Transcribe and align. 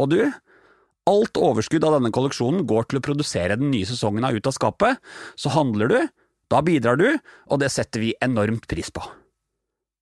Og 0.00 0.08
du, 0.14 0.20
alt 1.10 1.40
overskudd 1.40 1.84
av 1.84 1.98
denne 1.98 2.12
kolleksjonen 2.14 2.64
går 2.68 2.88
til 2.88 3.00
å 3.00 3.04
produsere 3.04 3.58
den 3.60 3.72
nye 3.72 3.88
sesongen 3.88 4.24
av 4.24 4.36
Ut 4.36 4.48
av 4.48 4.56
skapet, 4.56 5.00
så 5.36 5.52
handler 5.52 5.92
du, 5.92 5.98
da 6.50 6.62
bidrar 6.64 6.98
du, 6.98 7.08
og 7.50 7.60
det 7.62 7.70
setter 7.74 8.02
vi 8.02 8.14
enormt 8.24 8.66
pris 8.70 8.88
på. 8.90 9.04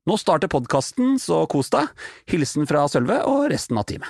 Nå 0.08 0.16
starter 0.16 0.48
podkasten, 0.48 1.18
så 1.20 1.42
kos 1.50 1.68
deg. 1.74 1.90
Hilsen 2.30 2.68
fra 2.70 2.86
Sølve 2.88 3.18
og 3.28 3.50
resten 3.52 3.76
av 3.76 3.88
teamet. 3.90 4.08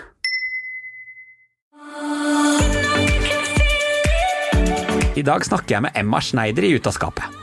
I 5.19 5.25
dag 5.27 5.43
snakker 5.43 5.75
jeg 5.75 5.83
med 5.89 5.97
Emma 5.99 6.21
Schneider 6.23 6.63
i 6.63 6.77
Ut 6.77 6.87
av 6.87 6.95
skapet. 6.95 7.39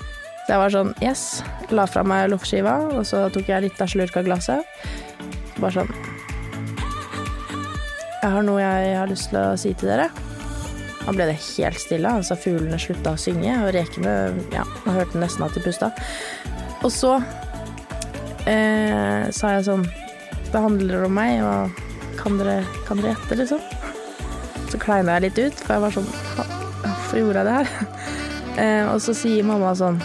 Det 0.45 0.55
var 0.62 0.71
sånn 0.71 0.93
yes, 1.03 1.41
la 1.75 1.84
fra 1.89 2.05
meg 2.07 2.29
loffskiva, 2.31 2.77
og 2.93 3.03
så 3.09 3.25
tok 3.34 3.49
jeg 3.51 3.65
litt 3.65 3.81
av 3.81 3.89
slurk 3.91 4.15
av 4.21 4.29
glasset. 4.29 4.77
Bare 5.57 5.81
sånn 5.81 6.14
Jeg 8.25 8.34
har 8.34 8.41
noe 8.41 8.57
jeg 8.57 8.93
har 8.97 9.05
lyst 9.05 9.27
til 9.29 9.38
å 9.38 9.53
si 9.53 9.70
til 9.77 9.91
dere. 9.91 10.07
Da 11.03 11.11
ble 11.13 11.27
det 11.29 11.35
helt 11.38 11.77
stille. 11.77 12.09
altså 12.09 12.34
Fuglene 12.41 12.79
slutta 12.81 13.12
å 13.13 13.20
synge, 13.21 13.51
og 13.62 13.68
rekene 13.76 14.13
ja, 14.49 14.63
man 14.81 14.95
hørte 14.95 15.20
nesten 15.21 15.45
at 15.45 15.54
de 15.54 15.62
pusta. 15.62 15.91
Og 16.81 16.90
så 16.90 17.12
eh, 18.49 19.27
sa 19.29 19.51
jeg 19.53 19.68
sånn 19.68 19.85
Det 20.49 20.63
handler 20.63 21.05
om 21.05 21.13
meg, 21.13 21.43
og 21.46 22.18
kan 22.18 22.40
dere, 22.41 22.63
kan 22.87 22.98
dere 22.98 23.13
gjette, 23.13 23.37
liksom? 23.43 23.62
Så 24.71 24.81
kleina 24.81 25.20
jeg 25.20 25.27
litt 25.27 25.41
ut, 25.43 25.62
for 25.62 25.76
jeg 25.76 25.84
var 25.85 25.96
sånn 25.99 26.09
Hvorfor 26.15 27.21
gjorde 27.21 27.43
jeg 27.43 27.51
det 27.51 27.59
her? 27.59 27.70
Eh, 28.55 28.85
og 28.87 29.01
så 29.03 29.12
sier 29.12 29.43
mamma 29.43 29.73
sånn 29.76 29.98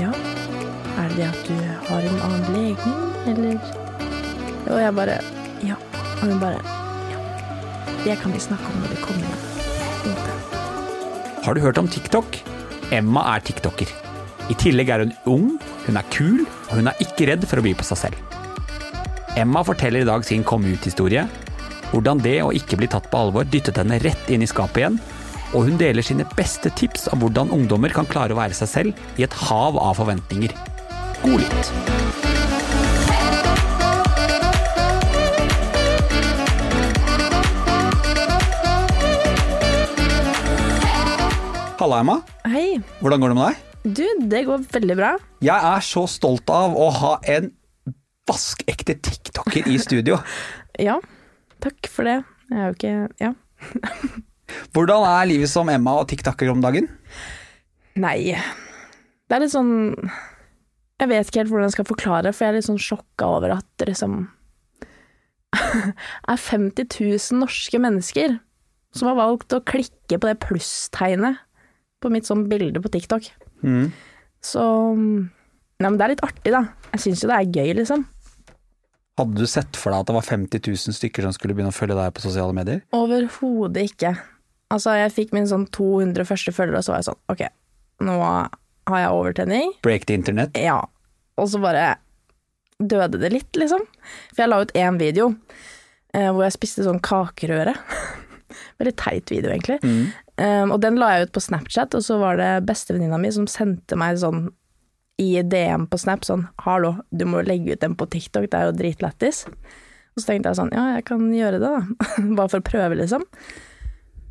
Ja, 0.00 0.08
er 0.10 1.12
det 1.12 1.20
det 1.20 1.28
at 1.28 1.44
du 1.46 1.54
har 1.86 2.08
en 2.10 2.18
annen 2.26 2.48
legning, 2.50 2.98
eller? 3.30 3.60
Og 4.64 4.80
jeg 4.82 4.96
bare 4.98 5.20
Og 6.24 6.30
hun 6.32 6.40
bare 6.40 6.60
Ja. 7.12 7.18
Det 8.04 8.16
kan 8.22 8.32
vi 8.32 8.40
snakke 8.40 8.64
om 8.64 8.80
når 8.80 8.88
vi 8.94 9.02
kommer 9.02 9.26
hjem. 9.28 9.52
Har 11.44 11.54
du 11.54 11.60
hørt 11.60 11.78
om 11.78 11.88
TikTok? 11.88 12.38
Emma 12.90 13.36
er 13.36 13.40
tiktoker. 13.40 13.88
I 14.48 14.54
tillegg 14.54 14.88
er 14.88 15.04
hun 15.04 15.12
ung, 15.26 15.60
hun 15.86 15.96
er 15.96 16.04
kul, 16.10 16.46
og 16.70 16.76
hun 16.78 16.88
er 16.88 17.00
ikke 17.00 17.28
redd 17.28 17.44
for 17.48 17.60
å 17.60 17.64
by 17.64 17.74
på 17.76 17.84
seg 17.84 17.98
selv. 17.98 18.16
Emma 19.36 19.62
forteller 19.64 20.04
i 20.04 20.08
dag 20.08 20.24
sin 20.24 20.44
komme 20.44 20.72
ut-historie. 20.72 21.26
Hvordan 21.92 22.22
det 22.24 22.38
å 22.42 22.52
ikke 22.52 22.76
bli 22.80 22.88
tatt 22.88 23.10
på 23.10 23.20
alvor 23.26 23.44
dyttet 23.44 23.76
henne 23.76 24.00
rett 24.00 24.30
inn 24.30 24.42
i 24.42 24.48
skapet 24.48 24.80
igjen. 24.80 25.00
Og 25.52 25.68
hun 25.68 25.76
deler 25.80 26.02
sine 26.02 26.24
beste 26.36 26.72
tips 26.80 27.08
om 27.12 27.20
hvordan 27.20 27.52
ungdommer 27.52 27.92
kan 27.92 28.08
klare 28.08 28.32
å 28.32 28.40
være 28.40 28.56
seg 28.56 28.68
selv 28.68 29.20
i 29.20 29.28
et 29.28 29.36
hav 29.48 29.76
av 29.76 30.00
forventninger. 30.00 30.56
God 31.24 31.44
lytt! 31.44 32.03
Halla, 41.84 41.98
Emma. 42.00 42.14
Hei. 42.48 42.78
Hvordan 43.04 43.20
går 43.20 43.28
det 43.28 43.34
med 43.36 43.44
deg? 43.44 43.80
Du, 43.98 44.04
det 44.30 44.38
går 44.46 44.62
veldig 44.72 44.94
bra. 44.96 45.08
Jeg 45.44 45.68
er 45.68 45.82
så 45.84 46.06
stolt 46.08 46.48
av 46.48 46.72
å 46.80 46.86
ha 46.96 47.10
en 47.28 47.50
vaskekte 48.24 48.94
tiktoker 49.04 49.68
i 49.68 49.76
studio. 49.82 50.16
Ja, 50.80 50.94
takk 51.62 51.90
for 51.92 52.08
det. 52.08 52.14
Jeg 52.48 52.56
er 52.56 52.64
jo 52.64 52.78
ikke 52.78 52.94
Ja. 53.20 53.30
Hvordan 54.72 55.04
er 55.10 55.28
livet 55.28 55.52
som 55.52 55.68
Emma 55.68 55.98
og 56.00 56.08
tiktoker 56.08 56.48
om 56.54 56.64
dagen? 56.64 56.88
Nei. 58.00 58.32
Det 58.32 59.36
er 59.36 59.44
litt 59.44 59.52
sånn 59.52 59.76
Jeg 59.92 61.12
vet 61.12 61.28
ikke 61.28 61.44
helt 61.44 61.52
hvordan 61.52 61.68
jeg 61.68 61.76
skal 61.76 61.90
forklare, 61.92 62.32
for 62.32 62.46
jeg 62.46 62.54
er 62.54 62.62
litt 62.62 62.70
sånn 62.72 62.80
sjokka 62.80 63.28
over 63.36 63.58
at 63.60 63.68
det 63.76 63.92
liksom 63.92 64.22
er 66.32 66.44
50 66.48 66.88
000 66.88 67.44
norske 67.44 67.76
mennesker 67.76 68.40
som 68.96 69.12
har 69.12 69.20
valgt 69.20 69.52
å 69.52 69.66
klikke 69.68 70.16
på 70.16 70.32
det 70.32 70.40
plusstegnet 70.48 71.44
på 72.04 72.12
mitt 72.12 72.28
sånn 72.28 72.46
bilde 72.50 72.82
på 72.84 72.92
TikTok. 72.92 73.30
Mm. 73.64 73.88
Så 74.44 74.64
Nei, 75.82 75.88
men 75.90 75.96
det 75.98 76.04
er 76.04 76.12
litt 76.12 76.22
artig, 76.24 76.52
da. 76.54 76.60
Jeg 76.94 77.02
syns 77.02 77.24
jo 77.24 77.28
det 77.28 77.36
er 77.36 77.56
gøy, 77.58 77.72
liksom. 77.80 78.04
Hadde 79.18 79.42
du 79.42 79.46
sett 79.50 79.76
for 79.78 79.90
deg 79.90 80.04
at 80.04 80.08
det 80.10 80.14
var 80.16 80.26
50 80.26 80.62
000 80.62 80.96
stykker 80.96 81.26
som 81.26 81.34
skulle 81.34 81.56
begynne 81.56 81.72
å 81.74 81.76
følge 81.76 81.96
deg 81.98 82.14
på 82.14 82.22
sosiale 82.22 82.54
medier? 82.56 82.80
Overhodet 82.94 83.90
ikke. 83.90 84.14
Altså, 84.74 84.94
jeg 84.98 85.12
fikk 85.14 85.34
min 85.36 85.46
sånn 85.50 85.66
200 85.74 86.26
første 86.26 86.54
følgere, 86.54 86.80
og 86.80 86.86
så 86.86 86.94
var 86.94 87.02
jeg 87.02 87.08
sånn 87.10 87.20
Ok, 87.30 87.42
nå 88.06 88.16
har 88.22 89.00
jeg 89.02 89.12
overtenning. 89.18 89.74
Break 89.86 90.08
the 90.10 90.16
internet? 90.18 90.56
Ja. 90.58 90.80
Og 91.38 91.50
så 91.50 91.60
bare 91.62 91.96
døde 92.78 93.20
det 93.22 93.30
litt, 93.34 93.52
liksom. 93.58 93.84
For 94.32 94.44
jeg 94.44 94.50
la 94.50 94.60
ut 94.64 94.74
én 94.78 94.98
video 94.98 95.30
eh, 96.14 96.30
hvor 96.30 96.44
jeg 96.46 96.56
spiste 96.56 96.86
sånn 96.86 97.02
kakerøre. 97.04 97.76
Veldig 98.80 98.94
teit 99.00 99.32
video, 99.32 99.52
egentlig. 99.54 99.78
Mm. 99.84 100.12
Um, 100.40 100.74
og 100.74 100.80
den 100.82 100.98
la 101.00 101.12
jeg 101.14 101.28
ut 101.28 101.34
på 101.36 101.44
Snapchat, 101.44 101.94
og 101.94 102.04
så 102.06 102.18
var 102.20 102.38
det 102.40 102.50
bestevenninna 102.68 103.20
mi 103.22 103.30
som 103.34 103.48
sendte 103.50 103.98
meg 103.98 104.18
sånn 104.22 104.48
i 105.22 105.42
DM 105.46 105.86
på 105.86 105.98
Snap 105.98 106.24
sånn 106.26 106.48
'hallo, 106.58 106.96
du 107.14 107.24
må 107.24 107.44
legge 107.46 107.76
ut 107.76 107.80
den 107.80 107.94
på 107.94 108.08
TikTok, 108.10 108.50
det 108.50 108.58
er 108.58 108.66
jo 108.66 108.78
dritlættis'. 108.78 109.46
Og 109.46 110.22
så 110.22 110.26
tenkte 110.26 110.50
jeg 110.50 110.58
sånn 110.58 110.74
'ja, 110.74 110.96
jeg 110.96 111.04
kan 111.04 111.22
gjøre 111.30 111.60
det, 111.60 111.70
da'. 111.70 112.34
Bare 112.36 112.48
for 112.48 112.58
å 112.58 112.66
prøve, 112.66 112.98
liksom. 112.98 113.22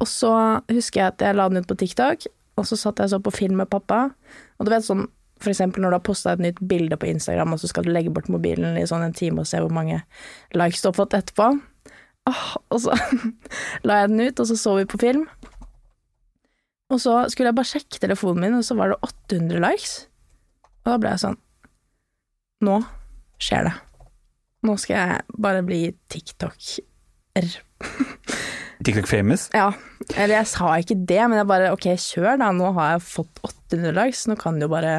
Og 0.01 0.07
så 0.07 0.61
husker 0.67 0.99
jeg 0.99 1.07
at 1.07 1.21
jeg 1.21 1.35
la 1.35 1.47
den 1.47 1.63
ut 1.63 1.67
på 1.67 1.79
TikTok, 1.79 2.27
og 2.57 2.65
så 2.67 2.75
satt 2.75 2.99
jeg 2.99 3.09
så 3.09 3.19
på 3.23 3.31
film 3.31 3.55
med 3.57 3.69
pappa. 3.69 4.11
Og 4.59 4.65
du 4.65 4.71
vet 4.71 4.83
sånn 4.83 5.07
for 5.43 5.51
eksempel 5.51 5.83
når 5.83 5.91
du 5.91 5.97
har 5.97 6.07
posta 6.07 6.33
et 6.33 6.39
nytt 6.39 6.59
bilde 6.59 6.97
på 6.99 7.09
Instagram, 7.09 7.53
og 7.53 7.59
så 7.59 7.67
skal 7.67 7.83
du 7.83 7.91
legge 7.91 8.11
bort 8.13 8.29
mobilen 8.31 8.77
i 8.79 8.87
sånn 8.87 9.03
en 9.03 9.15
time 9.15 9.43
og 9.43 9.49
se 9.49 9.59
hvor 9.59 9.73
mange 9.75 10.01
likes 10.55 10.81
du 10.81 10.87
har 10.87 10.97
fått 10.97 11.15
etterpå. 11.17 11.49
Og 12.29 12.79
så 12.81 12.95
la 13.87 14.03
jeg 14.03 14.11
den 14.13 14.23
ut, 14.27 14.39
og 14.39 14.49
så 14.49 14.57
så 14.59 14.75
vi 14.79 14.89
på 14.89 14.99
film. 15.01 15.25
Og 16.93 17.01
så 17.01 17.23
skulle 17.31 17.49
jeg 17.49 17.57
bare 17.57 17.71
sjekke 17.71 18.01
telefonen 18.01 18.45
min, 18.45 18.59
og 18.59 18.65
så 18.67 18.77
var 18.77 18.93
det 18.93 18.99
800 19.07 19.63
likes. 19.63 19.95
Og 20.83 20.93
da 20.93 20.99
ble 20.99 21.13
jeg 21.15 21.23
sånn 21.23 21.39
Nå 22.63 22.77
skjer 23.43 23.67
det. 23.67 23.73
Nå 24.63 24.77
skal 24.79 24.95
jeg 24.95 25.39
bare 25.43 25.63
bli 25.67 25.81
TikTok-er. 26.11 27.49
TikTok 28.85 29.07
famous? 29.09 29.49
Ja. 29.55 29.71
Eller 30.15 30.37
jeg 30.37 30.51
sa 30.51 30.69
ikke 30.79 30.95
det, 30.95 31.19
men 31.27 31.39
jeg 31.41 31.49
bare 31.49 31.73
ok, 31.75 31.89
kjør 31.99 32.39
da, 32.39 32.51
nå 32.55 32.71
har 32.77 32.95
jeg 32.95 33.05
fått 33.07 33.43
800 33.43 33.95
likes, 33.97 34.23
nå 34.29 34.37
kan 34.39 34.59
det 34.59 34.67
jo 34.67 34.73
bare 34.75 34.95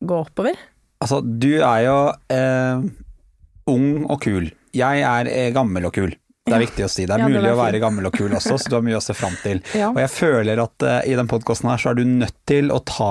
gå 0.00 0.22
oppover. 0.24 0.56
Altså, 1.00 1.20
du 1.20 1.60
er 1.60 1.84
jo 1.86 1.98
eh, 2.32 2.88
ung 3.72 4.04
og 4.06 4.20
kul. 4.24 4.50
Jeg 4.76 5.02
er 5.02 5.26
eh, 5.30 5.50
gammel 5.56 5.86
og 5.90 5.94
kul. 5.96 6.12
Det 6.46 6.54
er 6.56 6.62
viktig 6.64 6.84
å 6.86 6.90
si. 6.90 7.04
Det 7.06 7.14
er 7.14 7.20
Ja, 7.22 7.28
mulig 7.28 7.42
det 7.44 7.52
å 7.52 7.58
være 7.58 7.76
fint. 7.76 7.82
gammel 7.84 8.06
og 8.08 8.14
kul 8.16 8.30
også, 8.34 8.56
så 8.58 8.70
du 8.72 8.74
har 8.78 8.82
mye 8.86 8.96
å 8.98 9.02
se 9.04 9.14
fram 9.14 9.36
til. 9.42 9.60
Ja. 9.76 9.90
Og 9.92 10.00
jeg 10.02 10.10
føler 10.10 10.62
at 10.62 10.82
eh, 10.82 11.10
i 11.12 11.14
den 11.18 11.28
podkasten 11.30 11.68
her 11.70 11.78
så 11.78 11.90
er 11.92 12.00
du 12.00 12.04
nødt 12.08 12.34
til 12.48 12.72
å 12.74 12.80
ta 12.86 13.10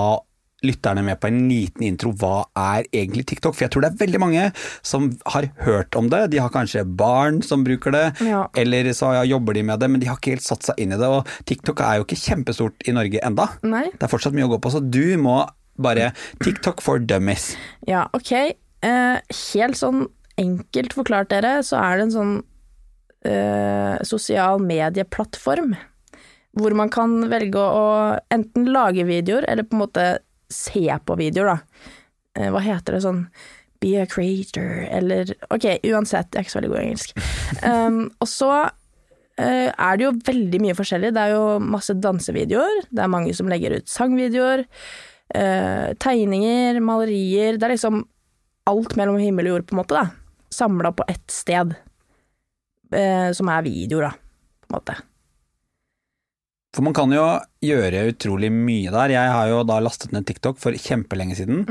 lytterne 0.65 0.99
med 1.07 1.15
på 1.21 1.29
en 1.29 1.37
liten 1.47 1.85
intro. 1.87 2.11
Hva 2.19 2.41
er 2.59 2.83
egentlig 2.91 3.23
TikTok? 3.29 3.55
For 3.55 3.63
jeg 3.63 3.71
tror 3.71 3.85
det 3.85 3.91
er 3.93 3.99
veldig 4.01 4.19
mange 4.19 4.47
som 4.83 5.05
har 5.31 5.47
hørt 5.63 5.95
om 5.95 6.09
det. 6.11 6.25
De 6.33 6.41
har 6.43 6.51
kanskje 6.51 6.83
barn 6.83 7.39
som 7.47 7.63
bruker 7.63 7.95
det, 7.95 8.01
Ja. 8.27 8.41
eller 8.59 8.89
så 8.91 9.13
jobber 9.29 9.53
de 9.55 9.63
med 9.63 9.79
det, 9.79 9.87
men 9.89 10.01
de 10.01 10.09
har 10.11 10.17
ikke 10.19 10.33
helt 10.35 10.43
satt 10.43 10.67
seg 10.67 10.75
inn 10.83 10.91
i 10.91 10.99
det. 10.99 11.07
Og 11.07 11.23
TikTok 11.47 11.79
er 11.85 12.01
jo 12.01 12.03
ikke 12.09 12.19
kjempestort 12.25 12.83
i 12.91 12.91
Norge 12.97 13.23
enda. 13.23 13.47
Nei? 13.63 13.85
Det 13.93 14.03
er 14.03 14.11
fortsatt 14.11 14.35
mye 14.35 14.49
å 14.49 14.51
gå 14.57 14.59
på, 14.65 14.73
så 14.75 14.83
du 14.83 15.15
må 15.21 15.45
bare 15.79 16.11
TikTok 16.43 16.81
for 16.83 16.99
dummies. 16.99 17.53
Ja, 17.87 18.09
ok. 18.11 18.33
Uh, 18.83 19.15
helt 19.55 19.79
sånn 19.79 20.09
enkelt 20.39 20.95
forklart 20.97 21.31
dere, 21.33 21.59
så 21.65 21.79
er 21.81 21.99
det 21.99 22.07
en 22.07 22.15
sånn 22.15 22.33
eh, 23.27 23.95
sosial 24.07 24.61
medieplattform 24.63 25.75
hvor 26.57 26.73
man 26.77 26.89
kan 26.91 27.13
velge 27.29 27.61
å 27.61 27.85
enten 28.33 28.67
lage 28.73 29.05
videoer, 29.07 29.45
eller 29.47 29.67
på 29.67 29.77
en 29.77 29.83
måte 29.83 30.07
se 30.49 30.81
på 31.05 31.17
videoer, 31.19 31.53
da. 31.53 31.85
Eh, 32.39 32.49
hva 32.53 32.61
heter 32.63 32.97
det 32.97 33.05
sånn 33.05 33.25
Be 33.79 33.93
a 34.01 34.07
creator, 34.09 34.83
eller 34.91 35.29
Ok, 35.55 35.69
uansett, 35.87 36.33
jeg 36.33 36.41
er 36.41 36.43
ikke 36.43 36.51
så 36.51 36.59
veldig 36.59 36.71
god 36.73 36.81
i 36.81 36.87
engelsk. 36.89 37.15
Um, 37.59 38.03
og 38.21 38.27
så 38.29 38.49
eh, 39.39 39.69
er 39.71 39.97
det 39.97 40.05
jo 40.05 40.11
veldig 40.27 40.59
mye 40.61 40.75
forskjellig. 40.77 41.09
Det 41.15 41.23
er 41.23 41.33
jo 41.33 41.45
masse 41.63 41.95
dansevideoer, 41.97 42.83
det 42.91 43.03
er 43.03 43.11
mange 43.11 43.33
som 43.35 43.49
legger 43.51 43.77
ut 43.79 43.89
sangvideoer, 43.89 44.65
eh, 45.35 45.87
tegninger, 45.99 46.79
malerier 46.83 47.57
Det 47.57 47.67
er 47.67 47.73
liksom 47.73 48.03
alt 48.69 48.95
mellom 48.99 49.17
himmel 49.21 49.49
og 49.49 49.55
jord, 49.55 49.67
på 49.69 49.75
en 49.75 49.81
måte, 49.81 49.97
da. 49.97 50.18
Samla 50.49 50.91
på 50.97 51.05
ett 51.07 51.29
sted. 51.31 51.75
eh, 52.91 53.31
som 53.37 53.49
er 53.53 53.61
videoer, 53.67 54.07
da, 54.09 54.11
på 54.65 54.71
en 54.73 54.79
måte. 54.79 54.95
For 56.75 56.85
man 56.85 56.93
kan 56.93 57.11
jo 57.13 57.25
gjøre 57.65 58.07
utrolig 58.11 58.49
mye 58.53 58.91
der. 58.93 59.13
Jeg 59.15 59.33
har 59.33 59.47
jo 59.49 59.63
da 59.65 59.79
lastet 59.81 60.11
ned 60.13 60.25
TikTok 60.29 60.57
for 60.61 60.73
kjempelenge 60.77 61.37
siden. 61.37 61.63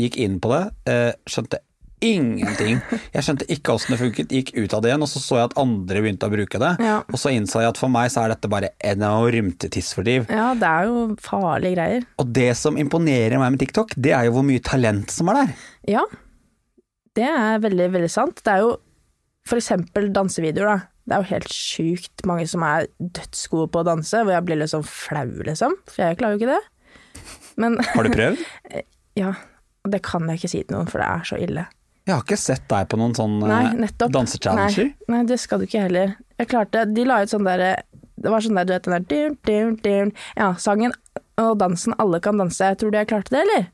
Gikk 0.00 0.16
inn 0.20 0.38
på 0.44 0.50
det, 0.52 0.64
eh, 0.92 1.12
skjønte 1.28 1.60
ingenting. 2.02 2.80
Jeg 3.14 3.22
skjønte 3.22 3.46
ikke 3.52 3.72
åssen 3.76 3.94
det 3.94 4.00
funket, 4.00 4.32
gikk 4.34 4.50
ut 4.58 4.74
av 4.74 4.82
det 4.82 4.90
igjen, 4.90 5.04
og 5.06 5.08
så 5.12 5.20
så 5.22 5.36
jeg 5.38 5.50
at 5.50 5.58
andre 5.62 6.00
begynte 6.02 6.26
å 6.26 6.32
bruke 6.34 6.58
det. 6.58 6.72
Ja. 6.82 6.96
Og 7.06 7.20
så 7.20 7.30
innså 7.32 7.62
jeg 7.62 7.70
at 7.72 7.78
for 7.78 7.92
meg 7.94 8.10
så 8.10 8.24
er 8.24 8.32
dette 8.34 8.50
bare 8.50 8.72
enormt 8.82 9.68
tidsfordriv. 9.70 10.26
Ja, 10.28 10.48
det 10.58 10.66
er 10.68 10.88
jo 10.90 11.04
farlige 11.22 11.76
greier. 11.76 12.04
Og 12.18 12.32
det 12.34 12.50
som 12.58 12.76
imponerer 12.80 13.38
meg 13.38 13.54
med 13.54 13.60
TikTok, 13.62 13.94
det 13.96 14.12
er 14.16 14.24
jo 14.28 14.32
hvor 14.36 14.44
mye 14.48 14.60
talent 14.66 15.10
som 15.14 15.28
er 15.32 15.44
der. 15.44 15.54
Ja, 15.94 16.04
det 17.18 17.28
er 17.28 17.60
veldig, 17.62 17.90
veldig 17.96 18.10
sant. 18.12 18.40
Det 18.44 18.52
er 18.54 18.64
jo 18.64 18.72
for 19.48 19.58
eksempel 19.58 20.10
dansevideoer, 20.14 20.68
da. 20.70 20.88
Det 21.02 21.16
er 21.16 21.24
jo 21.24 21.30
helt 21.32 21.50
sjukt 21.50 22.22
mange 22.30 22.46
som 22.46 22.62
er 22.62 22.86
dødsgode 23.02 23.72
på 23.74 23.80
å 23.80 23.86
danse, 23.88 24.20
hvor 24.22 24.36
jeg 24.36 24.46
blir 24.46 24.60
litt 24.60 24.70
sånn 24.70 24.86
flau, 24.86 25.26
liksom. 25.48 25.74
For 25.90 26.04
jeg 26.04 26.18
klarer 26.20 26.36
jo 26.36 26.42
ikke 26.44 26.52
det. 26.54 27.22
Men 27.60 27.78
Har 27.94 28.06
du 28.06 28.12
prøvd? 28.14 28.44
ja, 29.18 29.32
og 29.82 29.92
det 29.92 30.02
kan 30.06 30.28
jeg 30.30 30.40
ikke 30.40 30.52
si 30.52 30.60
til 30.62 30.76
noen, 30.76 30.90
for 30.90 31.02
det 31.02 31.08
er 31.10 31.26
så 31.32 31.40
ille. 31.42 31.66
Jeg 32.06 32.14
har 32.16 32.22
ikke 32.24 32.38
sett 32.40 32.64
deg 32.70 32.88
på 32.90 32.98
noen 32.98 33.12
sånn 33.14 33.36
eh, 33.46 33.82
dansechallenger. 34.02 34.88
Nei, 34.90 35.10
nei, 35.14 35.24
det 35.28 35.38
skal 35.42 35.60
du 35.62 35.68
ikke 35.68 35.84
heller. 35.84 36.16
Jeg 36.40 36.48
klarte 36.50 36.86
De 36.90 37.04
la 37.06 37.20
ut 37.22 37.30
sånn 37.30 37.46
derre 37.46 37.76
Det 38.18 38.32
var 38.32 38.42
sånn 38.42 38.58
der, 38.58 38.66
du 38.66 38.72
vet 38.74 38.88
den 38.88 38.96
der 38.96 39.04
dun, 39.06 39.36
dun, 39.46 39.76
dun. 39.84 40.10
Ja, 40.34 40.48
sangen 40.58 40.96
og 41.38 41.52
dansen 41.60 41.94
Alle 42.02 42.18
kan 42.24 42.42
danse. 42.42 42.72
Tror 42.78 42.90
du 42.90 42.98
jeg 42.98 43.10
klarte 43.12 43.34
det, 43.36 43.44
eller? 43.46 43.68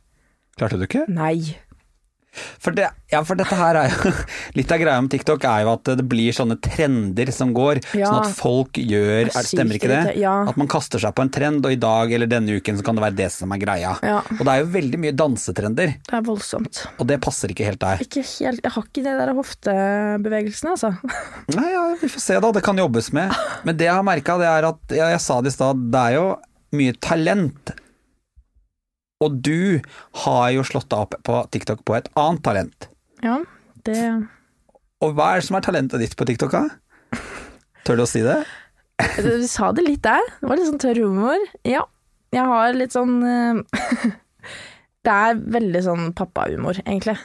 Klarte 0.60 0.80
du 0.80 0.84
ikke? 0.84 1.06
Nei. 1.08 1.56
For, 2.60 2.70
det, 2.76 2.84
ja, 3.10 3.22
for 3.26 3.34
dette 3.40 3.56
her 3.56 3.74
er 3.80 3.88
jo 3.90 4.10
Litt 4.58 4.70
av 4.70 4.78
greia 4.78 5.00
med 5.02 5.10
TikTok 5.10 5.42
er 5.48 5.62
jo 5.64 5.70
at 5.72 5.88
det 5.98 6.04
blir 6.06 6.34
sånne 6.36 6.58
trender 6.62 7.32
som 7.34 7.54
går, 7.56 7.80
Ja. 7.96 8.10
sånn 8.12 8.18
at 8.28 8.36
folk 8.36 8.78
gjør 8.78 9.24
er 9.24 9.30
er, 9.32 9.46
Stemmer 9.48 9.78
ikke 9.78 9.88
det? 9.90 10.12
ja. 10.20 10.34
At 10.46 10.58
man 10.60 10.68
kaster 10.70 11.00
seg 11.02 11.14
på 11.16 11.24
en 11.24 11.32
trend, 11.34 11.64
og 11.66 11.72
i 11.74 11.78
dag 11.80 12.12
eller 12.14 12.30
denne 12.30 12.58
uken 12.60 12.78
så 12.78 12.84
kan 12.86 12.94
det 13.00 13.04
være 13.06 13.16
det 13.22 13.30
som 13.34 13.50
er 13.56 13.62
greia. 13.62 13.94
Og 14.36 14.44
det 14.44 14.52
er 14.54 14.60
jo 14.62 14.68
veldig 14.76 15.00
mye 15.02 15.16
dansetrender, 15.18 15.94
Det 16.06 16.14
er 16.20 16.22
voldsomt. 16.28 16.84
og 16.98 17.08
det 17.10 17.18
passer 17.24 17.48
ikke 17.56 17.66
helt 17.66 17.80
der. 17.82 18.04
Ikke 18.04 18.22
helt 18.22 18.62
Jeg 18.62 18.74
har 18.76 18.86
ikke 18.86 19.02
de 19.08 19.16
der 19.24 19.34
hoftebevegelsene, 19.40 20.76
altså. 20.76 20.92
Nei, 21.56 21.68
ja, 21.72 21.84
vi 22.00 22.12
får 22.12 22.24
se 22.28 22.38
da, 22.44 22.52
det 22.54 22.62
kan 22.66 22.78
jobbes 22.78 23.10
med. 23.16 23.34
Men 23.64 23.76
det 23.80 23.88
jeg 23.88 23.94
har 23.98 24.06
merka, 24.06 24.38
det 24.38 24.46
er 24.52 24.68
at 24.70 24.96
jeg 25.00 25.20
sa 25.24 25.40
det 25.42 25.52
i 25.54 25.56
stad, 25.58 25.84
det 25.90 26.04
er 26.10 26.18
jo 26.20 26.26
mye 26.76 26.94
talent. 27.02 27.74
Og 29.24 29.38
du 29.42 29.80
har 30.24 30.50
jo 30.54 30.64
slått 30.66 30.88
deg 30.92 31.04
opp 31.06 31.16
på 31.26 31.40
TikTok 31.54 31.82
på 31.86 31.96
et 31.98 32.10
annet 32.18 32.42
talent. 32.46 32.88
Ja, 33.24 33.40
det 33.86 33.98
Og 35.02 35.14
hva 35.16 35.32
er 35.32 35.40
det 35.40 35.48
som 35.48 35.58
er 35.58 35.64
talentet 35.66 36.02
ditt 36.02 36.14
på 36.18 36.26
TikTok, 36.28 36.54
da? 36.54 37.18
Tør 37.86 37.98
du 37.98 38.04
å 38.04 38.10
si 38.10 38.22
det? 38.22 38.40
Du 39.18 39.46
sa 39.50 39.70
det 39.74 39.86
litt 39.86 40.04
der. 40.06 40.22
Det 40.40 40.50
var 40.50 40.58
litt 40.58 40.70
sånn 40.70 40.82
tørr 40.82 41.02
humor. 41.02 41.42
Ja. 41.66 41.84
Jeg 42.34 42.44
har 42.44 42.74
litt 42.76 42.94
sånn 42.94 43.18
eh, 43.24 44.12
Det 45.06 45.14
er 45.14 45.38
veldig 45.56 45.82
sånn 45.86 46.08
pappahumor, 46.18 46.82
egentlig. 46.84 47.16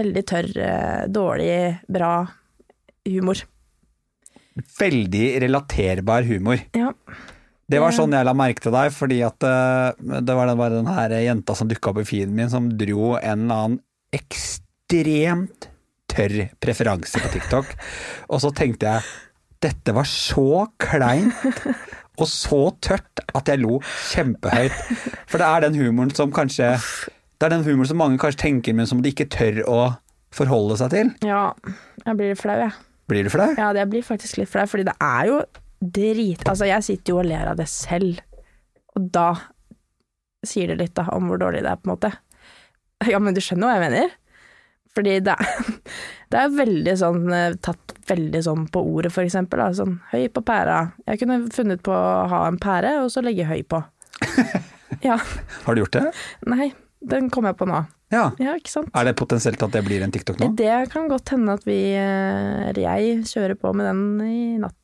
Veldig 0.00 0.22
tørr, 0.26 0.48
eh, 0.64 1.02
dårlig, 1.12 1.58
bra 1.92 2.14
humor. 3.06 3.44
Veldig 4.80 5.26
relaterbar 5.44 6.26
humor. 6.28 6.64
Ja. 6.76 6.90
Det 7.70 7.78
var 7.78 7.94
sånn 7.94 8.14
jeg 8.16 8.26
la 8.26 8.34
merke 8.34 8.64
til 8.64 8.74
deg, 8.74 8.90
fordi 8.94 9.20
at 9.22 9.46
eh, 9.46 10.20
det 10.26 10.34
var 10.34 10.50
den, 10.50 10.58
bare 10.58 10.80
den 10.80 10.90
her 10.90 11.14
jenta 11.22 11.54
som 11.54 11.70
dukka 11.70 11.92
opp 11.92 12.00
i 12.02 12.08
feeden 12.08 12.34
min, 12.34 12.50
som 12.50 12.66
dro 12.80 13.14
en 13.20 13.46
eller 13.46 13.64
annen 13.64 13.80
ekstremt 14.16 15.68
tørr 16.10 16.48
preferanse 16.58 17.20
på 17.22 17.30
TikTok. 17.36 17.70
Og 18.34 18.42
så 18.42 18.50
tenkte 18.58 18.90
jeg 18.90 19.10
dette 19.60 19.92
var 19.94 20.08
så 20.08 20.66
kleint 20.80 21.36
og 22.20 22.26
så 22.28 22.60
tørt 22.82 23.22
at 23.36 23.48
jeg 23.48 23.60
lo 23.62 23.78
kjempehøyt. 24.10 24.76
For 25.30 25.40
det 25.40 25.46
er 25.46 25.66
den 25.66 25.78
humoren 25.78 26.12
som 26.16 26.32
kanskje 26.34 26.72
Det 27.40 27.46
er 27.46 27.54
den 27.54 27.64
humoren 27.64 27.88
som 27.88 28.00
mange 28.00 28.18
kanskje 28.20 28.42
tenker, 28.42 28.74
men 28.76 28.88
som 28.88 29.00
de 29.00 29.12
ikke 29.12 29.28
tør 29.32 29.62
å 29.68 29.80
forholde 30.34 30.76
seg 30.80 30.92
til. 30.94 31.14
ja. 31.26 31.50
Jeg 32.06 32.16
blir 32.16 32.36
flau, 32.38 32.56
jeg. 32.56 32.72
Blir 33.10 33.26
du 33.26 33.30
flau? 33.32 33.50
Ja, 33.58 33.70
jeg 33.76 33.88
blir 33.92 34.04
faktisk 34.04 34.38
litt 34.40 34.48
flau, 34.48 34.64
fordi 34.70 34.86
det 34.88 34.94
er 35.04 35.26
jo 35.28 35.40
drit... 35.80 36.44
Altså, 36.48 36.68
jeg 36.68 36.86
sitter 36.86 37.14
jo 37.14 37.20
og 37.22 37.28
ler 37.28 37.50
av 37.52 37.58
det 37.60 37.68
selv, 37.72 38.20
og 38.94 39.10
da 39.14 39.28
sier 40.46 40.72
det 40.72 40.80
litt 40.80 40.96
da 40.96 41.06
om 41.16 41.28
hvor 41.28 41.40
dårlig 41.40 41.64
det 41.64 41.72
er, 41.72 41.80
på 41.80 41.88
en 41.88 41.94
måte. 41.94 42.12
Ja, 43.08 43.20
men 43.22 43.36
du 43.36 43.40
skjønner 43.44 43.68
hva 43.68 43.76
jeg 43.78 43.86
mener? 43.88 44.16
Fordi 44.96 45.18
det 45.24 45.36
er, 45.36 45.68
det 46.32 46.42
er 46.42 46.56
veldig 46.56 46.96
sånn 47.00 47.30
eh, 47.36 47.56
tatt 47.62 47.94
veldig 48.10 48.42
sånn 48.42 48.66
på 48.72 48.82
ordet, 48.96 49.12
for 49.14 49.22
eksempel. 49.26 49.62
Da. 49.62 49.70
Sånn 49.76 50.00
høy 50.10 50.26
på 50.34 50.42
pæra. 50.46 50.80
Jeg 51.06 51.22
kunne 51.22 51.44
funnet 51.54 51.84
på 51.86 51.94
å 51.94 52.26
ha 52.32 52.42
en 52.48 52.58
pære, 52.60 52.96
og 53.04 53.12
så 53.14 53.24
legge 53.24 53.48
høy 53.48 53.62
på. 53.68 53.82
Ja. 55.00 55.14
Har 55.64 55.76
du 55.76 55.80
gjort 55.80 55.94
det? 55.94 56.10
Nei, 56.50 56.66
den 56.98 57.30
kom 57.32 57.46
jeg 57.48 57.56
på 57.56 57.64
nå. 57.70 57.78
Ja. 58.12 58.24
Ja, 58.42 58.56
ikke 58.58 58.72
sant? 58.72 58.90
Er 58.98 59.06
det 59.06 59.14
potensielt 59.16 59.62
at 59.62 59.72
det 59.72 59.80
blir 59.86 60.02
en 60.04 60.12
TikTok 60.12 60.40
nå? 60.42 60.50
Det 60.58 60.74
kan 60.92 61.06
godt 61.08 61.30
hende 61.32 61.54
at 61.56 61.64
vi, 61.64 61.78
eh, 61.96 62.66
eller 62.66 62.82
jeg, 62.82 63.22
kjører 63.30 63.56
på 63.56 63.70
med 63.78 63.86
den 63.86 64.02
i 64.26 64.42
natt. 64.60 64.76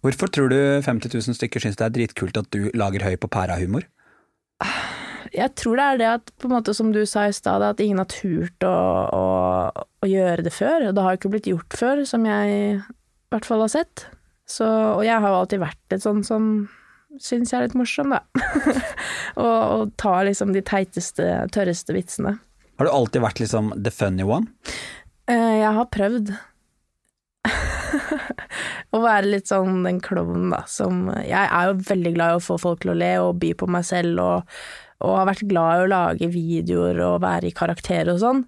Hvorfor 0.00 0.30
tror 0.32 0.48
du 0.52 0.58
50 0.80 1.12
000 1.12 1.36
stykker 1.36 1.60
syns 1.60 1.76
det 1.76 1.84
er 1.86 1.92
dritkult 1.96 2.38
at 2.40 2.48
du 2.54 2.70
lager 2.78 3.04
høy 3.04 3.18
på 3.20 3.28
pæra-humor? 3.32 3.84
Jeg 5.30 5.52
tror 5.60 5.76
det 5.78 5.84
er 5.84 5.98
det 6.00 6.08
at, 6.10 6.32
på 6.40 6.48
en 6.48 6.54
måte 6.56 6.72
som 6.74 6.88
du 6.94 7.02
sa 7.06 7.26
i 7.28 7.34
stad, 7.36 7.62
at 7.62 7.80
ingen 7.84 8.00
har 8.00 8.08
turt 8.10 8.64
å, 8.66 8.72
å, 9.14 9.26
å 10.02 10.08
gjøre 10.08 10.42
det 10.46 10.52
før. 10.56 10.88
Det 10.90 11.04
har 11.04 11.18
ikke 11.18 11.30
blitt 11.32 11.50
gjort 11.52 11.76
før, 11.78 12.02
som 12.08 12.24
jeg 12.26 12.56
i 12.56 12.80
hvert 13.30 13.46
fall 13.46 13.62
har 13.62 13.70
sett. 13.72 14.06
Så, 14.50 14.66
og 14.66 15.04
jeg 15.06 15.20
har 15.22 15.30
jo 15.30 15.40
alltid 15.44 15.62
vært 15.62 15.94
litt 15.94 16.02
sånn 16.02 16.24
som 16.26 16.48
syns 17.20 17.52
jeg 17.52 17.60
er 17.60 17.68
litt 17.68 17.78
morsom, 17.78 18.14
da. 18.14 18.24
og, 19.44 19.58
og 19.60 19.92
tar 20.00 20.24
liksom 20.26 20.54
de 20.56 20.62
teiteste, 20.66 21.26
tørreste 21.54 21.94
vitsene. 21.94 22.38
Har 22.80 22.88
du 22.88 22.92
alltid 22.94 23.22
vært 23.22 23.42
liksom 23.42 23.74
the 23.76 23.92
funny 23.94 24.24
one? 24.26 24.48
Eh, 25.30 25.60
Jeg 25.60 25.74
har 25.76 25.90
prøvd 25.92 26.32
å 28.90 29.00
være 29.04 29.30
litt 29.30 29.50
sånn 29.50 29.84
den 29.86 30.00
klovnen, 30.02 30.50
da, 30.52 30.64
som 30.70 31.08
Jeg 31.22 31.46
er 31.46 31.70
jo 31.70 31.80
veldig 31.86 32.12
glad 32.16 32.34
i 32.34 32.38
å 32.40 32.44
få 32.44 32.58
folk 32.60 32.82
til 32.82 32.94
å 32.94 32.98
le 32.98 33.10
og 33.22 33.38
by 33.42 33.52
på 33.58 33.68
meg 33.70 33.86
selv, 33.86 34.18
og, 34.22 34.56
og 35.04 35.16
har 35.20 35.28
vært 35.30 35.46
glad 35.50 35.70
i 35.72 35.84
å 35.84 35.90
lage 35.92 36.30
videoer 36.32 37.02
og 37.06 37.20
være 37.24 37.50
i 37.50 37.56
karakter 37.56 38.10
og 38.12 38.20
sånn. 38.22 38.44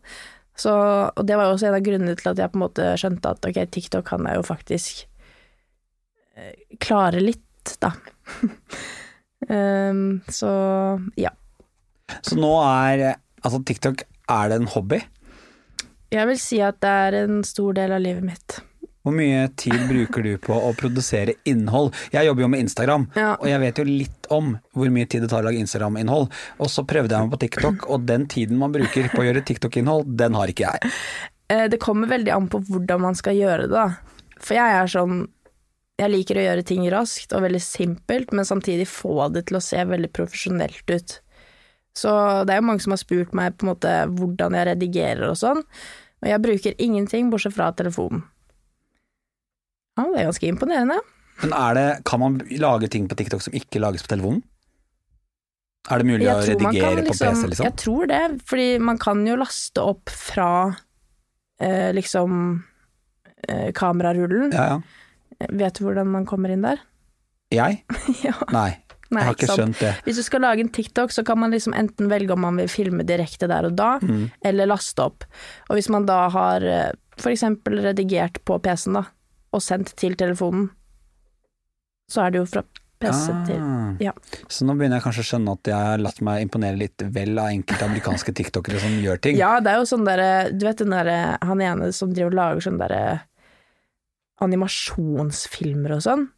Så, 0.59 0.73
og 0.73 1.23
det 1.27 1.39
var 1.39 1.49
jo 1.49 1.55
også 1.57 1.71
en 1.71 1.79
av 1.79 1.85
grunnene 1.87 2.17
til 2.19 2.33
at 2.33 2.43
jeg 2.43 2.53
på 2.53 2.59
en 2.59 2.65
måte 2.67 2.91
skjønte 3.01 3.31
at 3.33 3.49
ok, 3.49 3.63
TikTok 3.73 4.05
kan 4.11 4.27
jeg 4.29 4.39
jo 4.39 4.45
faktisk 4.47 5.07
eh, 6.37 6.53
klare 6.83 7.23
litt, 7.23 7.77
da. 7.81 7.95
um, 9.49 10.21
så 10.29 10.53
ja. 11.17 11.33
Så 12.21 12.37
nå 12.37 12.51
er 12.67 13.07
altså 13.41 13.63
TikTok 13.65 14.05
er 14.31 14.51
det 14.53 14.61
en 14.61 14.71
hobby? 14.75 15.01
Jeg 16.13 16.29
vil 16.29 16.39
si 16.41 16.61
at 16.61 16.83
det 16.85 16.93
er 17.07 17.17
en 17.23 17.41
stor 17.47 17.73
del 17.79 17.95
av 17.97 18.03
livet 18.05 18.27
mitt. 18.27 18.59
Hvor 19.03 19.15
mye 19.17 19.49
tid 19.59 19.75
bruker 19.89 20.23
du 20.23 20.37
på 20.39 20.55
å 20.55 20.71
produsere 20.79 21.35
innhold? 21.51 21.91
Jeg 22.15 22.29
jobber 22.29 22.45
jo 22.45 22.49
med 22.53 22.61
Instagram, 22.63 23.09
Ja. 23.19 23.33
og 23.35 23.47
jeg 23.49 23.59
vet 23.61 23.79
jo 23.79 23.85
litt 23.85 24.27
om 24.31 24.53
hvor 24.77 24.91
mye 24.95 25.09
tid 25.11 25.23
det 25.23 25.31
tar 25.31 25.43
å 25.43 25.47
lage 25.51 25.59
Instagram-innhold. 25.59 26.31
Og 26.61 26.71
så 26.71 26.85
prøvde 26.87 27.11
jeg 27.11 27.27
meg 27.27 27.33
på 27.35 27.41
TikTok, 27.43 27.91
og 27.91 28.07
den 28.07 28.27
tiden 28.31 28.59
man 28.59 28.71
bruker 28.73 29.09
på 29.11 29.19
å 29.25 29.27
gjøre 29.27 29.43
TikTok-innhold, 29.45 30.17
den 30.17 30.35
har 30.39 30.47
ikke 30.47 30.71
jeg. 30.71 30.93
Eh, 31.51 31.67
Det 31.69 31.81
kommer 31.81 32.07
veldig 32.09 32.33
an 32.33 32.49
på 32.49 32.63
hvordan 32.65 33.01
man 33.01 33.15
skal 33.19 33.35
gjøre 33.35 33.63
det, 33.67 33.71
da. 33.75 33.97
For 34.39 34.55
jeg 34.55 34.83
er 34.83 34.87
sånn 34.87 35.29
Jeg 35.99 36.11
liker 36.11 36.35
å 36.41 36.43
gjøre 36.47 36.65
ting 36.65 36.91
raskt 36.91 37.33
og 37.37 37.43
veldig 37.43 37.61
simpelt, 37.61 38.33
men 38.33 38.45
samtidig 38.45 38.87
få 38.89 39.31
det 39.33 39.45
til 39.47 39.59
å 39.59 39.63
se 39.63 39.77
veldig 39.85 40.09
profesjonelt 40.11 40.89
ut. 40.91 41.21
Så 41.95 42.47
det 42.47 42.55
er 42.55 42.61
jo 42.63 42.67
mange 42.67 42.81
som 42.81 42.93
har 42.93 42.97
spurt 42.99 43.35
meg 43.35 43.59
på 43.59 43.67
en 43.67 43.75
måte 43.75 43.93
hvordan 44.17 44.57
jeg 44.57 44.67
redigerer 44.71 45.29
og 45.29 45.37
sånn, 45.37 45.59
og 46.23 46.27
jeg 46.27 46.41
bruker 46.43 46.75
ingenting 46.81 47.31
bortsett 47.31 47.53
fra 47.55 47.71
telefonen. 47.73 48.25
Ja, 49.99 50.07
det 50.09 50.21
er 50.23 50.29
ganske 50.31 50.49
imponerende. 50.49 50.99
Men 51.43 51.53
er 51.57 51.75
det, 51.77 51.87
kan 52.09 52.21
man 52.23 52.39
lage 52.61 52.89
ting 52.93 53.09
på 53.11 53.17
TikTok 53.19 53.43
som 53.45 53.55
ikke 53.57 53.81
lages 53.83 54.05
på 54.07 54.13
telefonen? 54.15 54.43
Er 55.91 55.99
det 55.99 56.07
mulig 56.07 56.29
å 56.31 56.37
redigere 56.39 57.03
liksom, 57.03 57.09
på 57.09 57.41
PC, 57.41 57.49
liksom? 57.51 57.67
Jeg 57.67 57.77
tror 57.83 58.07
det, 58.11 58.21
fordi 58.47 58.67
man 58.79 59.01
kan 59.03 59.25
jo 59.27 59.35
laste 59.41 59.83
opp 59.83 60.13
fra 60.15 60.51
eh, 61.61 61.91
liksom 61.97 62.37
eh, 63.49 63.73
kamerarullen. 63.75 64.53
Ja, 64.55 64.77
ja. 64.77 65.49
Vet 65.51 65.81
du 65.81 65.89
hvordan 65.89 66.07
man 66.13 66.27
kommer 66.29 66.53
inn 66.55 66.63
der? 66.63 66.79
Jeg? 67.53 67.81
ja. 68.27 68.37
Nei, 68.55 68.77
Nei, 69.13 69.25
jeg 69.25 69.29
har 69.29 69.35
ikke 69.37 69.57
skjønt 69.59 69.81
det. 69.83 69.91
Hvis 70.07 70.21
du 70.21 70.25
skal 70.25 70.45
lage 70.47 70.63
en 70.65 70.71
TikTok, 70.73 71.11
så 71.13 71.25
kan 71.27 71.41
man 71.43 71.51
liksom 71.53 71.75
enten 71.77 72.07
velge 72.13 72.33
om 72.37 72.45
man 72.47 72.61
vil 72.63 72.71
filme 72.71 73.03
direkte 73.09 73.51
der 73.51 73.67
og 73.69 73.75
da, 73.77 73.97
Mm. 74.01 74.29
eller 74.47 74.71
laste 74.71 75.03
opp. 75.05 75.27
Og 75.69 75.77
hvis 75.81 75.91
man 75.93 76.07
da 76.09 76.21
har 76.33 76.63
f.eks. 76.63 77.19
for 77.27 77.35
eksempel 77.35 77.83
redigert 77.85 78.39
på 78.49 78.57
PC-en, 78.65 79.01
da, 79.03 79.03
og 79.53 79.61
sendt 79.63 79.95
til 80.01 80.15
telefonen, 80.17 80.71
så 82.11 82.27
er 82.27 82.31
det 82.35 82.43
jo 82.43 82.47
fra 82.47 82.63
til 83.03 83.59
Ah. 83.59 83.97
ja. 83.99 84.13
Så 84.47 84.63
nå 84.63 84.77
begynner 84.79 85.01
jeg 85.01 85.03
kanskje 85.03 85.23
å 85.25 85.27
skjønne 85.27 85.53
at 85.57 85.67
jeg 85.73 85.75
har 85.75 85.99
latt 85.99 86.21
meg 86.23 86.45
imponere 86.45 86.79
litt 86.79 87.03
vel 87.11 87.33
av 87.43 87.49
enkelte 87.51 87.83
amerikanske 87.89 88.31
tiktokere 88.39 88.79
som 88.79 88.95
gjør 89.03 89.19
ting. 89.21 89.37
Ja, 89.41 89.57
det 89.59 89.73
er 89.73 89.81
jo 89.81 89.89
sånn 89.91 90.05
derre 90.07 90.53
Du 90.55 90.63
vet 90.69 90.79
den 90.79 90.95
derre 90.95 91.17
Han 91.43 91.61
ene 91.61 91.89
som 91.93 92.13
driver 92.15 92.31
og 92.31 92.39
lager 92.39 92.61
sånn 92.69 92.79
derre 92.79 93.03
animasjonsfilmer 94.43 95.97
og 95.97 96.03
sånn. 96.05 96.29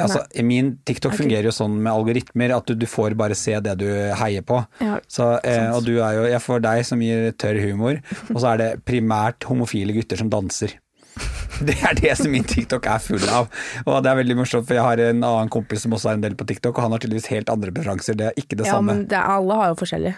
Altså, 0.00 0.22
min 0.42 0.78
TikTok 0.88 1.12
Ok. 1.12 1.18
fungerer 1.20 1.44
jo 1.50 1.52
sånn 1.54 1.74
med 1.82 1.92
algoritmer 1.92 2.54
at 2.56 2.66
du, 2.66 2.74
du 2.74 2.86
får 2.86 3.14
bare 3.18 3.34
se 3.36 3.58
det 3.60 3.74
du 3.78 3.86
heier 4.18 4.42
på. 4.42 4.62
Ja, 4.80 4.98
Så, 5.06 5.26
eh, 5.44 5.68
og 5.70 5.84
du 5.84 5.98
er 6.00 6.14
jo, 6.16 6.22
jeg 6.30 6.40
får 6.40 6.62
deg 6.64 6.84
som 6.88 7.02
gir 7.04 7.30
tørr 7.36 7.60
humor, 7.60 8.00
og 8.32 8.38
så 8.40 8.54
er 8.54 8.56
det 8.62 8.70
primært 8.88 9.44
homofile 9.44 9.92
gutter 9.92 10.16
som 10.16 10.30
danser. 10.32 10.78
Det 11.68 11.76
er 11.86 11.94
det 11.94 12.14
som 12.18 12.30
min 12.32 12.42
TikTok 12.48 12.86
er 12.90 12.98
full 13.04 13.22
av. 13.30 13.46
Og 13.86 13.98
det 14.02 14.10
er 14.10 14.16
veldig 14.18 14.34
morsomt, 14.40 14.66
for 14.66 14.74
jeg 14.74 14.82
har 14.82 14.98
en 15.04 15.20
annen 15.22 15.50
kompis 15.52 15.84
som 15.84 15.92
også 15.94 16.10
er 16.10 16.16
en 16.18 16.24
del 16.24 16.34
på 16.38 16.46
TikTok, 16.48 16.74
og 16.74 16.82
han 16.88 16.94
har 16.96 17.02
tydeligvis 17.04 17.28
helt 17.30 17.52
andre 17.52 17.70
preferanser. 17.76 18.16
Det 18.18 18.30
er 18.32 18.40
ikke 18.40 18.58
det 18.58 18.66
ja 18.66 18.74
samme. 18.78 18.96
men 18.96 19.04
det, 19.10 19.18
er- 19.20 19.30
alle 19.36 19.58
har 19.60 19.70
jo 19.74 19.78
forskjellige. 19.84 20.16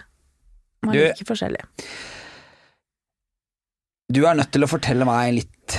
Man 0.87 0.95
Du- 0.97 1.01
liker 1.03 1.29
forskjellig. 1.29 1.65
Du 4.15 4.21
er 4.29 4.37
nødt 4.39 4.51
til 4.55 4.65
å 4.65 4.69
fortelle 4.71 5.07
meg 5.09 5.33
litt 5.41 5.77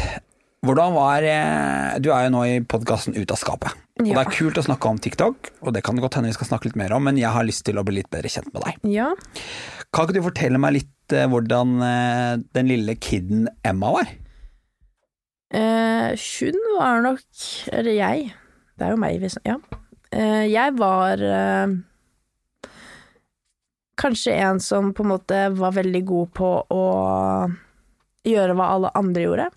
Hvordan 0.65 0.95
var 0.95 1.21
eh, 1.29 1.97
Du 2.01 2.07
er 2.09 2.25
jo 2.25 2.31
nå 2.33 2.39
i 2.49 2.55
podkasten 2.65 3.13
Ut 3.19 3.29
av 3.31 3.37
skapet. 3.37 3.75
Og 4.01 4.07
det 4.09 4.17
er 4.17 4.31
kult 4.33 4.57
å 4.57 4.63
snakke 4.65 4.89
om 4.89 4.97
TikTok, 4.99 5.51
og 5.61 5.75
det 5.75 5.83
kan 5.85 5.95
godt 6.01 6.17
hende 6.17 6.27
vi 6.31 6.35
skal 6.35 6.49
snakke 6.49 6.67
litt 6.67 6.75
mer 6.75 6.91
om, 6.97 7.05
men 7.05 7.15
jeg 7.21 7.29
har 7.31 7.45
lyst 7.47 7.63
til 7.69 7.77
å 7.79 7.83
bli 7.85 7.99
litt 8.01 8.09
bedre 8.11 8.27
kjent 8.33 8.49
med 8.51 8.65
deg. 8.65 8.81
Ja. 8.91 9.11
Kan 9.95 10.07
ikke 10.09 10.17
du 10.17 10.25
fortelle 10.25 10.59
meg 10.59 10.73
litt 10.81 11.15
eh, 11.15 11.29
hvordan 11.31 11.77
eh, 11.85 12.33
den 12.57 12.67
lille 12.73 12.97
kiden 12.99 13.45
Emma 13.63 13.93
var? 13.95 14.09
Eh, 15.53 16.15
hun 16.39 16.55
var 16.79 17.01
nok 17.05 17.21
Eller 17.71 17.91
jeg. 17.93 18.31
Det 18.75 18.85
er 18.85 18.95
jo 18.95 19.01
meg, 19.01 19.19
hvis 19.21 19.37
Ja. 19.45 19.59
Eh, 20.11 20.45
jeg 20.47 20.73
var 20.77 21.19
eh, 21.21 21.67
kanskje 23.99 24.33
en 24.33 24.59
som 24.59 24.93
på 24.93 25.03
en 25.03 25.09
måte 25.09 25.49
var 25.55 25.75
veldig 25.75 26.01
god 26.05 26.33
på 26.33 26.49
å 26.71 26.83
gjøre 28.25 28.55
hva 28.55 28.69
alle 28.75 28.91
andre 28.95 29.25
gjorde. 29.25 29.47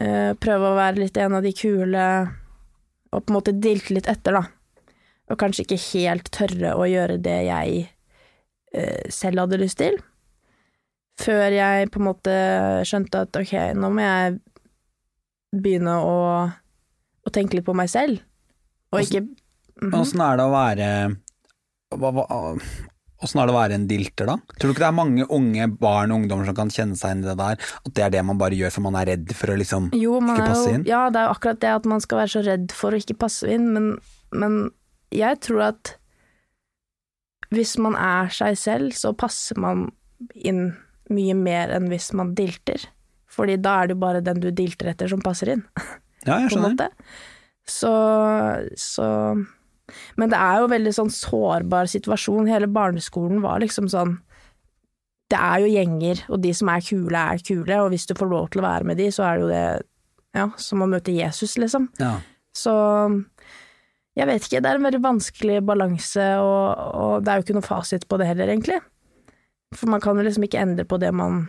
Eh, 0.00 0.32
prøve 0.36 0.72
å 0.72 0.76
være 0.76 1.00
litt 1.00 1.16
en 1.16 1.38
av 1.38 1.46
de 1.46 1.52
kule, 1.56 2.04
og 3.12 3.24
på 3.24 3.32
en 3.32 3.38
måte 3.38 3.56
dilte 3.56 3.96
litt 3.96 4.10
etter, 4.10 4.36
da. 4.36 4.44
Og 5.30 5.38
kanskje 5.40 5.64
ikke 5.64 5.80
helt 5.94 6.28
tørre 6.34 6.74
å 6.76 6.84
gjøre 6.88 7.16
det 7.22 7.38
jeg 7.48 7.86
eh, 8.76 9.08
selv 9.12 9.44
hadde 9.44 9.62
lyst 9.62 9.80
til. 9.80 9.96
Før 11.16 11.48
jeg 11.54 11.90
på 11.94 12.00
en 12.02 12.08
måte 12.10 12.32
skjønte 12.86 13.22
at 13.24 13.36
ok, 13.40 13.54
nå 13.78 13.88
må 13.94 14.04
jeg 14.04 14.38
begynne 15.56 15.94
å, 16.04 16.16
å 17.24 17.32
tenke 17.32 17.56
litt 17.56 17.66
på 17.68 17.74
meg 17.76 17.88
selv, 17.92 18.20
og 18.92 19.00
ikke 19.04 19.24
Mhm. 19.76 19.92
Åssen 19.92 20.22
er 20.24 20.38
det 20.38 20.44
å 20.46 20.52
være 20.54 20.86
hva, 22.00 22.10
hva, 22.16 22.24
Åssen 23.24 23.40
er 23.40 23.48
det 23.48 23.52
å 23.52 23.56
være 23.56 23.76
en 23.76 23.86
dilter, 23.88 24.28
da? 24.28 24.36
Tror 24.56 24.70
du 24.70 24.72
ikke 24.74 24.82
det 24.84 24.88
er 24.88 24.96
mange 24.96 25.26
unge 25.32 25.66
barn 25.80 26.12
og 26.12 26.22
ungdommer 26.22 26.48
som 26.48 26.56
kan 26.56 26.72
kjenne 26.72 26.96
seg 26.96 27.12
inn 27.12 27.22
i 27.24 27.28
det 27.30 27.34
der? 27.36 27.60
At 27.84 27.92
det 27.96 28.04
er 28.06 28.14
det 28.14 28.22
man 28.28 28.40
bare 28.40 28.56
gjør 28.56 28.72
for 28.72 28.84
man 28.86 28.96
er 29.00 29.10
redd 29.12 29.32
for 29.36 29.52
å 29.52 29.56
liksom 29.56 29.90
Jo, 29.96 30.18
Ikke 30.20 30.36
passe 30.36 30.48
passe 30.48 30.70
jo, 30.70 30.74
inn? 30.78 30.86
Ja, 30.88 31.02
det 31.12 31.20
er 31.20 31.28
jo 31.28 31.34
akkurat 31.36 31.60
det 31.60 31.74
at 31.74 31.88
man 31.92 32.00
skal 32.04 32.22
være 32.22 32.32
så 32.34 32.42
redd 32.44 32.72
for 32.76 32.92
å 32.96 33.00
ikke 33.00 33.18
passe 33.20 33.52
inn, 33.52 33.68
men, 33.72 33.90
men 34.32 34.58
jeg 35.12 35.40
tror 35.44 35.62
at 35.70 35.92
hvis 37.52 37.76
man 37.80 37.96
er 38.00 38.32
seg 38.32 38.56
selv, 38.60 38.96
så 38.96 39.12
passer 39.16 39.60
man 39.60 39.90
inn 40.34 40.70
mye 41.12 41.36
mer 41.38 41.72
enn 41.76 41.88
hvis 41.90 42.10
man 42.16 42.34
dilter. 42.38 42.88
Fordi 43.30 43.58
da 43.60 43.80
er 43.80 43.88
det 43.88 43.96
jo 43.96 44.02
bare 44.02 44.24
den 44.24 44.40
du 44.42 44.50
dilter 44.54 44.92
etter 44.92 45.10
som 45.12 45.22
passer 45.24 45.54
inn, 45.56 45.64
Ja, 46.26 46.40
jeg 46.42 46.50
skjønner. 46.54 46.92
Så, 47.66 47.90
så 48.78 49.06
Men 50.18 50.30
det 50.30 50.38
er 50.38 50.62
jo 50.62 50.70
veldig 50.70 50.92
sånn 50.94 51.10
sårbar 51.10 51.90
situasjon. 51.90 52.46
Hele 52.50 52.68
barneskolen 52.70 53.42
var 53.42 53.58
liksom 53.62 53.90
sånn 53.90 54.16
Det 55.30 55.38
er 55.38 55.64
jo 55.64 55.72
gjenger, 55.72 56.22
og 56.30 56.38
de 56.44 56.52
som 56.54 56.70
er 56.70 56.84
kule, 56.86 57.18
er 57.34 57.42
kule, 57.42 57.80
og 57.82 57.90
hvis 57.90 58.06
du 58.06 58.14
får 58.14 58.30
lov 58.30 58.48
til 58.52 58.62
å 58.62 58.68
være 58.68 58.86
med 58.86 59.00
de, 59.02 59.10
så 59.10 59.26
er 59.26 59.38
det 59.38 59.42
jo 59.42 59.50
det 59.50 59.66
ja, 60.36 60.50
som 60.60 60.84
å 60.84 60.88
møte 60.90 61.14
Jesus, 61.16 61.56
liksom. 61.58 61.88
Ja. 61.98 62.18
Så 62.54 62.72
jeg 64.16 64.28
vet 64.30 64.46
ikke, 64.46 64.60
det 64.62 64.70
er 64.70 64.78
en 64.78 64.86
veldig 64.86 65.00
vanskelig 65.04 65.56
balanse, 65.66 66.26
og, 66.40 66.84
og 66.96 67.24
det 67.24 67.32
er 67.32 67.40
jo 67.40 67.46
ikke 67.46 67.56
noe 67.58 67.66
fasit 67.66 68.06
på 68.08 68.18
det 68.20 68.28
heller, 68.30 68.52
egentlig. 68.52 68.78
For 69.76 69.90
man 69.92 70.02
kan 70.04 70.18
jo 70.18 70.24
liksom 70.26 70.46
ikke 70.46 70.62
endre 70.62 70.86
på 70.88 70.98
det 71.02 71.12
man 71.14 71.46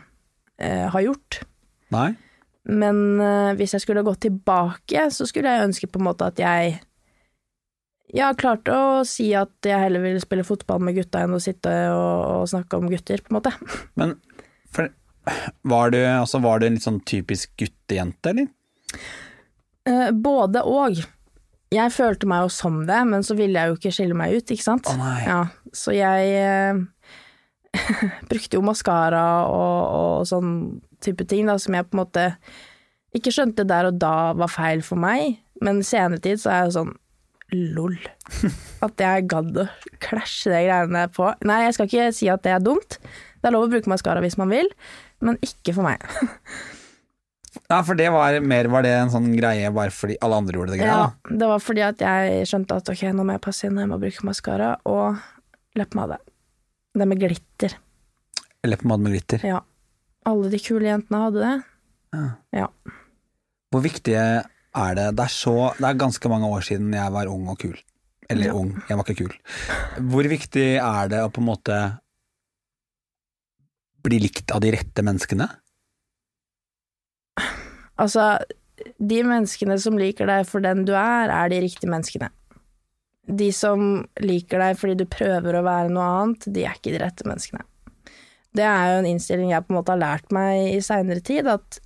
eh, 0.60 0.88
har 0.92 1.06
gjort. 1.06 1.42
Nei? 1.96 2.10
Men 2.68 3.22
eh, 3.24 3.54
hvis 3.60 3.78
jeg 3.78 3.86
skulle 3.86 4.06
gått 4.06 4.26
tilbake, 4.26 5.08
så 5.16 5.28
skulle 5.30 5.54
jeg 5.54 5.70
ønske 5.70 5.90
på 5.90 6.02
en 6.02 6.08
måte 6.10 6.28
at 6.28 6.42
jeg 6.42 6.78
ja, 8.16 8.32
klarte 8.40 8.72
å 8.72 9.04
si 9.08 9.30
at 9.36 9.68
jeg 9.68 9.80
heller 9.82 10.04
ville 10.04 10.24
spille 10.24 10.46
fotball 10.48 10.80
med 10.84 10.96
gutta 10.96 11.26
enn 11.26 11.36
å 11.36 11.42
sitte 11.44 11.72
og, 11.92 12.44
og 12.44 12.50
snakke 12.52 12.80
om 12.80 12.88
gutter, 12.92 13.24
på 13.24 13.32
en 13.32 13.40
måte. 13.40 13.52
Men 14.00 14.16
for, 14.72 14.92
var, 15.68 15.92
du, 15.92 16.00
altså, 16.08 16.40
var 16.44 16.60
du 16.60 16.68
en 16.68 16.78
litt 16.78 16.88
sånn 16.88 17.02
typisk 17.08 17.52
guttejente, 17.60 18.32
eller? 18.32 18.48
Eh, 19.88 20.10
både 20.12 20.64
og. 20.68 21.04
Jeg 21.74 21.92
følte 21.92 22.30
meg 22.32 22.46
jo 22.46 22.52
som 22.56 22.80
det, 22.88 23.00
men 23.10 23.26
så 23.28 23.36
ville 23.36 23.60
jeg 23.60 23.74
jo 23.74 23.80
ikke 23.80 23.96
skille 23.96 24.16
meg 24.16 24.38
ut, 24.38 24.56
ikke 24.56 24.64
sant? 24.64 24.88
Å 24.88 24.96
nei. 24.96 25.18
Ja, 25.28 25.42
så 25.76 25.96
jeg 25.96 26.30
eh, 26.40 26.80
brukte 28.32 28.60
jo 28.60 28.64
maskara 28.66 29.26
og, 29.50 29.82
og 29.98 30.30
sånn 30.30 30.52
type 31.04 31.28
ting 31.30 31.50
da, 31.50 31.58
som 31.62 31.78
jeg 31.78 31.88
på 31.88 31.98
en 31.98 32.04
måte 32.04 32.30
ikke 33.18 33.34
skjønte 33.34 33.66
der 33.68 33.90
og 33.90 34.00
da 34.02 34.34
var 34.38 34.52
feil 34.52 34.84
for 34.86 35.00
meg, 35.00 35.38
men 35.64 35.84
senere 35.86 36.22
tid 36.22 36.42
så 36.42 36.52
er 36.52 36.60
jeg 36.60 36.72
jo 36.72 36.78
sånn 36.80 36.96
lol. 37.78 37.98
At 38.86 39.02
jeg 39.02 39.28
gadd 39.32 39.62
å 39.64 39.68
klasje 40.04 40.52
de 40.52 40.64
greiene 40.68 41.06
på. 41.14 41.30
Nei, 41.48 41.62
jeg 41.66 41.78
skal 41.78 41.90
ikke 41.90 42.08
si 42.16 42.28
at 42.32 42.44
det 42.46 42.52
er 42.54 42.64
dumt. 42.64 43.00
Det 43.40 43.50
er 43.50 43.56
lov 43.56 43.68
å 43.68 43.72
bruke 43.72 43.90
maskara 43.90 44.22
hvis 44.24 44.38
man 44.40 44.52
vil, 44.52 44.68
men 45.24 45.40
ikke 45.46 45.78
for 45.78 45.88
meg. 45.88 46.04
Ja, 47.68 47.82
for 47.84 47.98
det 47.98 48.12
var 48.14 48.36
mer 48.46 48.68
Var 48.72 48.84
det 48.86 48.92
en 48.94 49.10
sånn 49.12 49.32
greie 49.34 49.72
bare 49.74 49.90
fordi 49.92 50.14
alle 50.24 50.38
andre 50.40 50.60
gjorde 50.60 50.76
det 50.76 50.80
greia? 50.82 51.08
Ja, 51.08 51.36
det 51.42 51.48
var 51.50 51.64
fordi 51.64 51.84
at 51.88 52.04
jeg 52.04 52.46
skjønte 52.48 52.78
at 52.78 52.92
ok, 52.94 53.02
nå 53.18 53.26
må 53.26 53.34
jeg 53.34 53.44
passe 53.44 53.68
inn, 53.68 53.80
jeg 53.82 53.90
må 53.90 53.98
bruke 54.02 54.28
maskara 54.28 54.76
og 54.88 55.18
leppepomade. 55.74 56.20
Det 56.98 57.06
med 57.08 57.20
glitter. 57.22 57.76
Leppepomade 58.66 59.04
med 59.06 59.14
glitter. 59.14 59.44
Ja. 59.46 59.60
Alle 60.28 60.50
de 60.52 60.60
kule 60.60 60.90
jentene 60.90 61.20
hadde 61.28 61.44
det. 61.44 61.56
Ja. 62.58 62.68
Hvor 63.72 63.84
viktig 63.84 64.16
er 64.18 64.96
det? 64.98 65.06
Det 65.18 65.24
er, 65.28 65.32
så, 65.34 65.54
det 65.78 65.86
er 65.92 66.00
ganske 66.02 66.32
mange 66.32 66.50
år 66.50 66.66
siden 66.66 66.90
jeg 66.96 67.14
var 67.14 67.30
ung 67.32 67.46
og 67.54 67.60
kul. 67.62 67.78
Eller 68.30 68.50
Ja. 68.50 68.54
ung, 68.60 68.74
jeg 68.90 68.98
var 68.98 69.06
ikke 69.08 69.22
kul. 69.28 69.36
Hvor 70.10 70.28
viktig 70.28 70.66
er 70.82 71.08
det 71.14 71.22
å 71.24 71.30
på 71.32 71.40
en 71.44 71.48
måte 71.48 71.78
bli 74.04 74.20
likt 74.24 74.52
av 74.56 74.62
de 74.64 74.72
rette 74.76 75.04
menneskene? 75.06 75.48
Altså, 77.98 78.26
de 79.02 79.22
menneskene 79.26 79.78
som 79.82 79.98
liker 79.98 80.28
deg 80.30 80.46
for 80.50 80.62
den 80.64 80.84
du 80.88 80.94
er, 80.98 81.32
er 81.34 81.50
de 81.54 81.62
riktige 81.64 81.90
menneskene. 81.92 82.30
De 83.28 83.50
som 83.52 83.82
liker 84.24 84.62
deg 84.64 84.78
fordi 84.80 84.96
du 85.02 85.08
prøver 85.12 85.58
å 85.58 85.66
være 85.66 85.92
noe 85.92 86.06
annet, 86.22 86.48
de 86.54 86.64
er 86.64 86.78
ikke 86.78 86.94
de 86.94 87.02
rette 87.04 87.28
menneskene. 87.28 87.66
Det 88.58 88.66
er 88.66 88.94
jo 88.94 89.02
en 89.02 89.10
innstilling 89.10 89.52
jeg 89.52 89.66
på 89.66 89.74
en 89.74 89.80
måte 89.80 89.94
har 89.94 90.02
lært 90.02 90.34
meg 90.34 90.78
i 90.78 90.82
seinere 90.82 91.22
tid, 91.26 91.50
at 91.52 91.82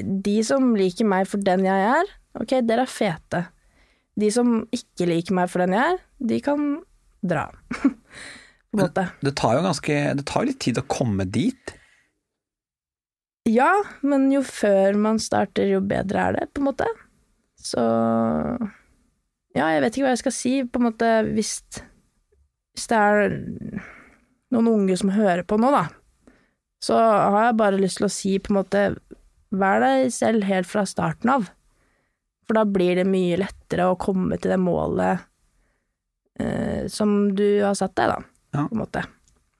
de 0.00 0.36
som 0.46 0.72
liker 0.78 1.08
meg 1.08 1.26
for 1.28 1.42
den 1.44 1.66
jeg 1.66 1.88
er, 1.90 2.12
ok, 2.38 2.60
dere 2.66 2.86
er 2.86 2.90
fete. 2.90 3.42
De 4.20 4.30
som 4.32 4.62
ikke 4.74 5.08
liker 5.10 5.36
meg 5.36 5.50
for 5.50 5.62
den 5.64 5.74
jeg 5.76 5.96
er, 5.96 6.00
de 6.30 6.38
kan 6.44 6.64
dra. 7.20 7.48
på 8.70 8.78
en 8.78 8.84
måte. 8.84 9.06
Det 9.20 9.34
tar 9.38 9.58
jo 9.58 9.66
ganske 9.66 10.00
Det 10.18 10.26
tar 10.30 10.46
litt 10.46 10.60
tid 10.62 10.80
å 10.80 10.86
komme 10.90 11.26
dit. 11.26 11.74
Ja, 13.48 13.72
men 14.06 14.28
jo 14.32 14.42
før 14.46 14.98
man 15.00 15.18
starter, 15.22 15.66
jo 15.66 15.80
bedre 15.82 16.26
er 16.28 16.36
det, 16.38 16.50
på 16.54 16.62
en 16.62 16.68
måte. 16.70 16.86
Så 17.60 17.82
Ja, 19.56 19.68
jeg 19.74 19.82
vet 19.82 19.96
ikke 19.96 20.06
hva 20.06 20.12
jeg 20.14 20.22
skal 20.22 20.34
si, 20.36 20.52
på 20.64 20.78
en 20.80 20.86
måte, 20.86 21.08
hvis, 21.34 21.56
hvis 22.76 22.86
det 22.90 22.98
er 22.98 23.32
noen 24.54 24.68
unge 24.70 24.96
som 24.98 25.10
hører 25.14 25.42
på 25.46 25.58
nå, 25.58 25.70
da, 25.74 25.84
så 26.82 26.96
har 26.96 27.48
jeg 27.48 27.58
bare 27.60 27.80
lyst 27.80 27.98
til 28.00 28.06
å 28.06 28.12
si 28.14 28.36
på 28.40 28.52
en 28.54 28.60
måte 28.62 28.84
Vær 29.50 29.80
deg 29.82 30.12
selv 30.14 30.44
helt 30.46 30.68
fra 30.70 30.84
starten 30.86 31.32
av, 31.32 31.48
for 32.46 32.54
da 32.54 32.62
blir 32.70 33.00
det 33.00 33.04
mye 33.10 33.34
lettere 33.40 33.88
å 33.90 33.96
komme 33.98 34.36
til 34.38 34.52
det 34.54 34.60
målet 34.62 35.24
eh, 36.38 36.84
som 36.86 37.32
du 37.34 37.58
har 37.64 37.74
satt 37.74 37.96
deg, 37.98 38.12
da, 38.12 38.20
Ja. 38.54 38.68
på 38.68 38.76
en 38.76 38.82
måte. 38.84 39.02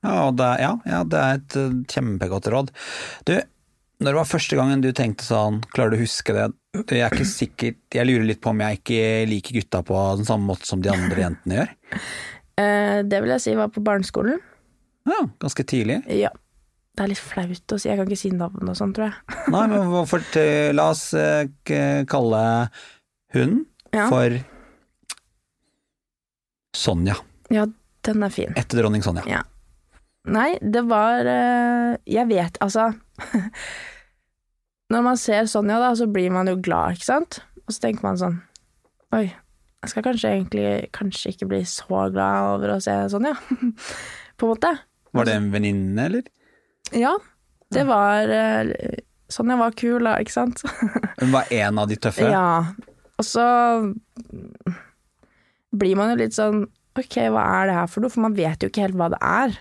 Ja, 0.07 0.31
det, 0.31 0.51
ja, 0.63 0.71
ja, 0.87 1.01
det 1.03 1.19
er 1.25 1.41
et 1.41 1.57
eh, 1.59 1.75
kjempegodt 1.91 2.47
råd. 2.55 2.71
Du, 3.27 3.35
når 3.99 4.13
det 4.13 4.19
var 4.21 4.31
første 4.31 4.61
gangen 4.61 4.87
du 4.87 4.93
tenkte 4.95 5.27
sånn, 5.27 5.59
klarer 5.75 5.97
du 5.97 5.99
å 5.99 6.05
huske 6.05 6.39
det? 6.39 6.47
Jeg 6.71 7.01
er 7.03 7.11
ikke 7.11 7.27
sikkert 7.27 7.97
jeg 7.97 8.07
lurer 8.07 8.27
litt 8.29 8.41
på 8.45 8.53
om 8.53 8.61
jeg 8.63 8.79
ikke 8.79 8.99
liker 9.27 9.57
gutta 9.59 9.81
på 9.87 10.03
den 10.21 10.29
samme 10.29 10.47
måte 10.53 10.69
som 10.69 10.83
de 10.85 10.93
andre 10.93 11.25
jentene 11.25 11.57
gjør. 11.59 11.73
Eh, 12.63 13.01
det 13.11 13.19
vil 13.25 13.33
jeg 13.35 13.43
si 13.43 13.55
var 13.59 13.73
på 13.75 13.83
barneskolen. 13.83 14.39
Ja, 15.11 15.19
ganske 15.43 15.65
tidlig. 15.67 15.99
Ja. 16.15 16.31
Det 16.95 17.05
er 17.07 17.11
litt 17.11 17.23
flaut 17.23 17.73
å 17.75 17.79
si, 17.81 17.89
jeg 17.89 17.99
kan 17.99 18.07
ikke 18.11 18.21
si 18.21 18.31
navn 18.35 18.69
og 18.71 18.77
sånn, 18.79 18.93
tror 18.95 19.09
jeg. 19.09 19.37
Nei, 19.55 19.65
men 19.73 19.91
hvorfor 19.91 20.23
La 20.77 20.89
oss 20.93 21.05
eh, 21.17 21.49
kalle 22.11 22.43
hun 23.35 23.61
Ja. 23.95 24.07
for 24.11 24.37
Sonja. 26.77 27.17
Ja, 27.51 27.65
den 28.07 28.23
er 28.23 28.31
fin. 28.35 28.53
Etter 28.59 28.79
dronning 28.83 29.03
Sonja. 29.03 29.25
Ja. 29.27 29.43
Nei, 30.31 30.53
det 30.61 30.83
var 30.87 31.25
eh, 31.27 31.97
Jeg 32.07 32.29
vet, 32.31 32.59
altså 32.63 32.91
når 34.91 35.05
man 35.07 35.19
ser 35.21 35.47
Sonja, 35.51 35.79
da, 35.83 35.93
så 35.97 36.09
blir 36.11 36.33
man 36.35 36.51
jo 36.51 36.57
glad, 36.63 36.99
ikke 36.99 37.09
sant? 37.09 37.41
Og 37.67 37.75
så 37.75 37.87
tenker 37.87 38.07
man 38.07 38.19
sånn 38.21 38.41
Oi, 39.15 39.27
jeg 39.83 39.91
skal 39.91 40.05
kanskje 40.07 40.33
egentlig 40.37 40.67
kanskje 40.95 41.33
ikke 41.33 41.49
bli 41.51 41.61
så 41.67 42.05
glad 42.15 42.55
over 42.55 42.77
å 42.77 42.81
se 42.83 42.95
Sonja. 43.11 43.33
På 44.39 44.47
en 44.47 44.53
måte. 44.53 44.75
Var 45.17 45.27
det 45.27 45.37
en 45.39 45.49
venninne, 45.51 46.05
eller? 46.07 46.29
Ja, 46.95 47.17
det 47.75 47.85
var 47.89 48.31
eh, 48.35 49.01
Sonja 49.31 49.57
var 49.59 49.75
kul, 49.79 50.05
da, 50.07 50.17
ikke 50.23 50.35
sant? 50.35 50.63
Hun 51.23 51.35
var 51.35 51.51
en 51.55 51.83
av 51.83 51.91
de 51.91 51.99
tøffe? 51.99 52.29
Ja. 52.31 52.71
Og 53.19 53.27
så 53.27 53.47
blir 55.71 55.99
man 55.99 56.15
jo 56.15 56.21
litt 56.23 56.35
sånn 56.35 56.65
Ok, 56.99 57.21
hva 57.31 57.43
er 57.61 57.69
det 57.69 57.75
her 57.77 57.91
for 57.91 58.03
noe? 58.03 58.11
For 58.11 58.25
man 58.25 58.35
vet 58.35 58.65
jo 58.65 58.69
ikke 58.69 58.83
helt 58.83 58.97
hva 58.99 59.07
det 59.13 59.21
er. 59.23 59.53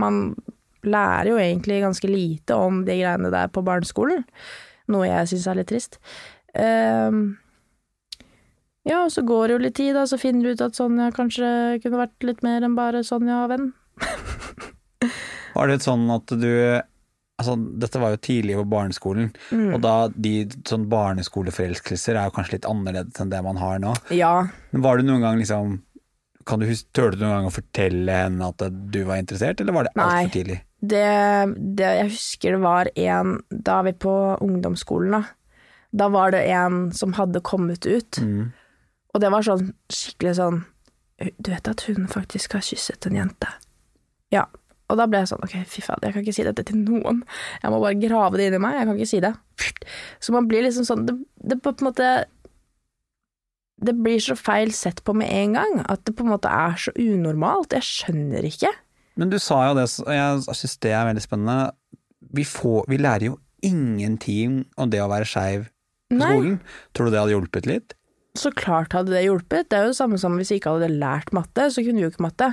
Man 0.00 0.32
lærer 0.88 1.28
jo 1.28 1.36
egentlig 1.36 1.82
ganske 1.82 2.08
lite 2.08 2.56
om 2.56 2.80
de 2.86 2.96
greiene 2.96 3.28
der 3.30 3.50
på 3.52 3.62
barneskolen. 3.66 4.24
Noe 4.88 5.06
jeg 5.08 5.28
syns 5.32 5.46
er 5.50 5.58
litt 5.60 5.68
trist. 5.70 5.98
Uh, 6.56 7.34
ja, 8.88 9.02
og 9.04 9.10
så 9.12 9.20
går 9.26 9.48
det 9.50 9.56
jo 9.56 9.62
litt 9.66 9.76
tid, 9.76 9.94
da, 9.98 10.06
så 10.08 10.16
finner 10.20 10.46
du 10.48 10.54
ut 10.56 10.62
at 10.64 10.76
Sonja 10.78 11.10
kanskje 11.12 11.48
kunne 11.82 12.00
vært 12.00 12.24
litt 12.24 12.44
mer 12.46 12.64
enn 12.64 12.76
bare 12.78 13.02
Sonja 13.04 13.42
og 13.44 13.50
venn. 13.52 13.66
Var 15.58 15.68
det 15.72 15.80
sånn 15.84 16.06
at 16.14 16.30
du 16.38 16.48
Altså, 17.38 17.52
dette 17.78 18.00
var 18.02 18.16
jo 18.16 18.18
tidlig 18.18 18.56
på 18.58 18.64
barneskolen, 18.66 19.28
Mm. 19.54 19.68
og 19.76 19.80
da 19.84 20.08
de 20.10 20.32
sånn 20.66 20.88
barneskoleforelskelser 20.90 22.16
er 22.18 22.24
jo 22.26 22.32
kanskje 22.34 22.56
litt 22.56 22.66
annerledes 22.66 23.20
enn 23.22 23.30
det 23.30 23.38
man 23.46 23.60
har 23.62 23.78
nå. 23.78 23.92
Ja. 24.10 24.48
Men 24.72 24.82
var 24.82 24.98
det 24.98 25.06
noen 25.06 25.22
gang 25.22 25.38
liksom 25.38 25.76
kan 26.44 26.58
du 26.58 26.66
huske, 26.66 26.88
Turte 26.96 27.14
du 27.14 27.22
noen 27.22 27.36
gang 27.36 27.46
å 27.46 27.54
fortelle 27.54 28.10
henne 28.24 28.48
at 28.50 28.64
du 28.90 28.98
var 29.06 29.20
interessert, 29.22 29.60
eller 29.62 29.76
var 29.76 29.86
det 29.86 29.92
altfor 29.94 30.32
tidlig? 30.34 30.58
Det, 30.80 31.54
det 31.76 31.88
Jeg 31.98 32.10
husker 32.12 32.54
det 32.54 32.60
var 32.62 32.88
en 32.94 33.32
Da 33.50 33.80
vi 33.82 33.92
på 33.98 34.12
ungdomsskolen, 34.44 35.10
da. 35.16 35.22
Da 35.90 36.06
var 36.12 36.30
det 36.30 36.44
en 36.52 36.92
som 36.92 37.14
hadde 37.18 37.40
kommet 37.42 37.86
ut, 37.86 38.18
Mm. 38.22 38.52
og 39.14 39.20
det 39.20 39.30
var 39.32 39.42
sånn 39.42 39.72
skikkelig 39.90 40.34
sånn 40.36 40.64
Du 41.40 41.50
vet 41.50 41.66
at 41.68 41.80
hun 41.88 42.06
faktisk 42.06 42.52
har 42.52 42.60
kysset 42.62 43.06
en 43.06 43.16
jente? 43.16 43.48
Ja. 44.30 44.44
Og 44.88 44.96
da 44.96 45.04
ble 45.06 45.18
jeg 45.20 45.28
sånn, 45.28 45.42
ok, 45.44 45.56
fy 45.68 45.82
faen, 45.84 45.98
jeg 46.00 46.14
kan 46.14 46.22
ikke 46.22 46.32
si 46.32 46.44
dette 46.46 46.62
til 46.64 46.76
noen. 46.80 47.18
Jeg 47.62 47.70
må 47.70 47.80
bare 47.82 47.98
grave 48.00 48.38
det 48.38 48.46
inni 48.48 48.58
meg, 48.62 48.78
jeg 48.78 48.86
kan 48.88 48.96
ikke 48.96 49.10
si 49.10 49.20
det. 49.20 49.34
Så 50.20 50.32
man 50.32 50.46
blir 50.48 50.62
liksom 50.64 50.86
sånn 50.88 51.04
Det, 51.06 51.16
det 51.44 51.58
på 51.60 51.74
en 51.74 51.84
måte 51.90 52.06
Det 53.82 53.94
blir 53.94 54.18
så 54.22 54.34
feil 54.38 54.72
sett 54.72 55.02
på 55.04 55.14
med 55.14 55.28
en 55.30 55.52
gang, 55.54 55.84
at 55.88 56.04
det 56.04 56.14
på 56.16 56.24
en 56.24 56.32
måte 56.32 56.48
er 56.50 56.74
så 56.80 56.90
unormalt. 56.98 57.72
Jeg 57.76 57.82
skjønner 57.86 58.42
ikke. 58.48 58.72
Men 59.18 59.32
du 59.32 59.38
sa 59.42 59.58
jo 59.68 59.74
det, 59.78 59.86
og 60.04 60.12
jeg 60.14 60.56
syns 60.60 60.76
det 60.84 60.92
er 60.94 61.08
veldig 61.08 61.24
spennende. 61.24 61.58
Vi, 62.38 62.44
får, 62.46 62.84
vi 62.90 62.98
lærer 63.02 63.28
jo 63.32 63.38
ingenting 63.66 64.60
om 64.78 64.90
det 64.92 65.00
å 65.02 65.08
være 65.10 65.26
skeiv 65.26 65.64
på 66.12 66.18
Nei. 66.20 66.28
skolen. 66.30 66.58
Tror 66.94 67.08
du 67.08 67.14
det 67.16 67.20
hadde 67.22 67.34
hjulpet 67.34 67.66
litt? 67.68 67.94
Så 68.38 68.52
klart 68.54 68.94
hadde 68.94 69.10
det 69.16 69.24
hjulpet. 69.24 69.66
Det 69.72 69.74
er 69.80 69.88
jo 69.88 69.92
det 69.94 69.98
samme 69.98 70.20
som 70.22 70.36
hvis 70.38 70.52
vi 70.54 70.60
ikke 70.60 70.76
hadde 70.76 70.92
lært 71.00 71.32
matte, 71.34 71.66
så 71.74 71.82
kunne 71.82 71.98
vi 71.98 72.06
jo 72.06 72.12
ikke 72.12 72.22
matte. 72.28 72.52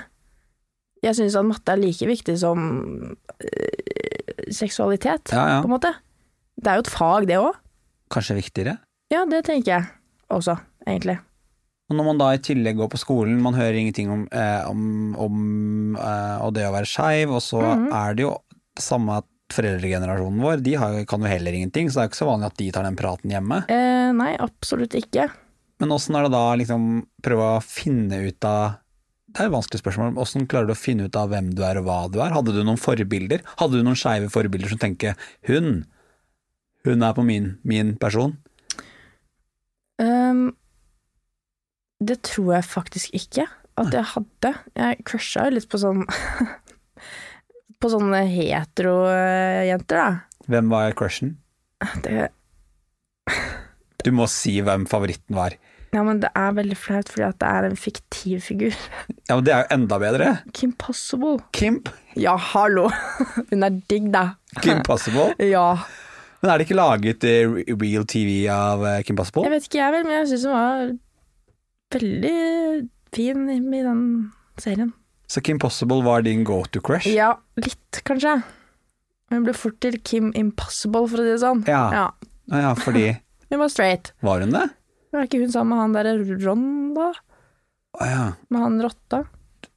Jeg 1.06 1.20
syns 1.20 1.36
at 1.38 1.46
matte 1.46 1.76
er 1.76 1.82
like 1.84 2.08
viktig 2.10 2.34
som 2.42 2.64
øh, 3.14 4.50
seksualitet, 4.50 5.30
Ja, 5.36 5.44
ja. 5.56 5.60
på 5.62 5.70
en 5.70 5.76
måte. 5.76 5.92
Det 6.58 6.72
er 6.72 6.80
jo 6.80 6.86
et 6.88 6.94
fag, 6.96 7.28
det 7.30 7.38
òg. 7.38 7.60
Kanskje 8.16 8.40
viktigere? 8.40 8.78
Ja, 9.14 9.22
det 9.30 9.44
tenker 9.46 9.72
jeg 9.76 9.88
også, 10.34 10.56
egentlig. 10.88 11.20
Og 11.90 11.96
når 12.00 12.06
man 12.08 12.18
da 12.18 12.32
i 12.34 12.40
tillegg 12.42 12.80
går 12.80 12.90
på 12.90 12.98
skolen, 12.98 13.38
man 13.44 13.54
hører 13.54 13.78
ingenting 13.78 14.10
om, 14.10 14.24
eh, 14.34 14.64
om, 14.70 15.16
om 15.22 15.96
eh, 16.00 16.46
det 16.56 16.64
å 16.66 16.74
være 16.74 16.90
skeiv, 16.90 17.30
og 17.38 17.42
så 17.46 17.62
Mhm. 17.62 17.92
er 17.94 18.14
det 18.18 18.24
jo 18.26 18.32
det 18.76 18.84
samme 18.84 19.18
at 19.22 19.26
foreldregenerasjonen 19.54 20.42
vår, 20.42 20.64
de 20.66 20.74
har, 20.82 20.96
kan 21.06 21.22
jo 21.22 21.28
heller 21.30 21.54
ingenting, 21.54 21.88
så 21.88 21.94
det 21.94 22.02
er 22.02 22.08
jo 22.08 22.10
ikke 22.10 22.24
så 22.24 22.30
vanlig 22.32 22.48
at 22.50 22.58
de 22.58 22.72
tar 22.74 22.84
den 22.88 22.96
praten 22.98 23.30
hjemme. 23.30 23.60
Eh, 23.70 24.12
nei, 24.18 24.32
absolutt 24.42 24.96
ikke. 24.98 25.28
Men 25.80 25.90
åssen 25.94 26.16
er 26.18 26.24
det 26.26 26.32
da 26.34 26.56
liksom 26.58 27.06
prøve 27.22 27.46
å 27.58 27.62
finne 27.64 28.24
ut 28.28 28.44
av 28.50 28.78
Det 29.36 29.42
er 29.44 29.48
et 29.50 29.52
vanskelig 29.52 29.82
spørsmål. 29.84 30.14
Åssen 30.16 30.46
klarer 30.48 30.68
du 30.68 30.72
å 30.72 30.80
finne 30.80 31.06
ut 31.10 31.16
av 31.20 31.28
hvem 31.30 31.50
du 31.54 31.62
er 31.68 31.76
og 31.78 31.84
hva 31.84 32.10
du 32.10 32.22
er? 32.24 32.32
Hadde 32.32 32.54
du 32.56 32.62
noen 32.64 32.80
forbilder? 32.80 33.42
Hadde 33.60 33.76
du 33.76 33.84
noen 33.84 33.98
skeive 34.00 34.30
forbilder 34.32 34.70
som 34.72 34.80
tenker 34.80 35.18
hun, 35.50 35.84
hun 36.86 37.04
er 37.04 37.14
på 37.14 37.26
min, 37.26 37.58
min 37.68 37.98
person? 38.00 38.38
Ehm, 40.00 40.54
det 42.04 42.20
tror 42.28 42.56
jeg 42.58 42.66
faktisk 42.68 43.14
ikke 43.16 43.46
at 43.80 43.92
jeg 43.94 44.08
hadde. 44.14 44.52
Jeg 44.80 45.04
crusha 45.08 45.46
jo 45.50 45.56
litt 45.58 45.68
på 45.72 45.80
sånn 45.82 46.04
På 47.84 47.90
sånne 47.92 48.22
hetero-jenter, 48.32 49.98
da. 50.00 50.06
Hvem 50.50 50.70
var 50.72 50.94
crushen? 50.98 51.34
Det, 52.06 52.30
Du 54.06 54.12
må 54.16 54.28
si 54.32 54.60
hvem 54.64 54.86
favoritten 54.90 55.36
var. 55.36 55.58
ja, 55.96 56.02
men 56.04 56.20
det 56.24 56.30
er 56.36 56.52
veldig 56.56 56.76
flaut, 56.78 57.08
fordi 57.12 57.26
at 57.28 57.38
det 57.42 57.50
er 57.52 57.68
en 57.70 57.76
fiktiv 57.80 58.42
figur. 58.48 58.74
Ja, 59.30 59.36
men 59.38 59.44
det 59.48 59.54
er 59.54 59.62
jo 59.66 59.76
enda 59.76 60.00
bedre. 60.02 60.32
Kim 60.54 60.74
Possible. 60.80 61.38
Kim, 61.56 61.82
Ja, 62.20 62.36
hallo! 62.38 62.88
Hun 63.52 63.64
er 63.68 63.78
digg, 63.92 64.08
da. 64.14 64.36
Kim 64.62 64.82
Possible. 64.88 65.34
Ja. 65.56 65.68
Men 66.42 66.52
er 66.52 66.60
det 66.62 66.68
ikke 66.68 66.78
laget 66.78 67.24
real 67.82 68.04
TV 68.06 68.44
av 68.54 68.84
eh, 68.86 69.00
Kim 69.08 69.16
Possible? 69.18 69.44
Jeg 69.48 69.56
vet 69.56 69.66
ikke, 69.70 69.80
jeg 69.82 69.94
vel, 69.96 70.04
men 70.06 70.20
jeg 70.20 70.28
syns 70.34 70.44
hun 70.46 70.54
var 70.56 70.92
veldig 71.96 72.36
fin 73.16 73.50
i 73.50 73.82
den 73.84 74.06
serien. 74.62 74.94
Så 75.28 75.42
Kim 75.42 75.60
Possible 75.60 76.04
var 76.06 76.22
din 76.26 76.44
go 76.46 76.62
to 76.70 76.82
crush? 76.86 77.10
Ja, 77.10 77.34
litt, 77.58 78.02
kanskje. 78.06 78.38
Hun 79.34 79.46
ble 79.48 79.56
fort 79.58 79.80
til 79.82 79.98
Kim 80.06 80.32
Impossible, 80.38 81.08
for 81.10 81.22
å 81.22 81.26
si 81.26 81.34
det 81.34 81.42
sånn. 81.42 81.64
Ja. 81.70 81.86
ja. 81.94 82.08
Ja, 82.54 82.74
fordi 82.78 83.08
Hun 83.50 83.62
var 83.62 83.72
straight. 83.74 84.12
Var 84.26 84.42
hun 84.42 84.54
det? 84.54 84.68
Var 85.14 85.28
ikke 85.28 85.40
hun 85.42 85.52
sammen 85.54 85.74
med 85.74 85.82
han 85.84 85.96
derre 85.96 86.38
Ron, 86.44 86.68
da? 86.96 87.10
Ah, 88.02 88.10
ja. 88.10 88.24
Med 88.52 88.64
han 88.66 88.80
rotta? 88.84 89.24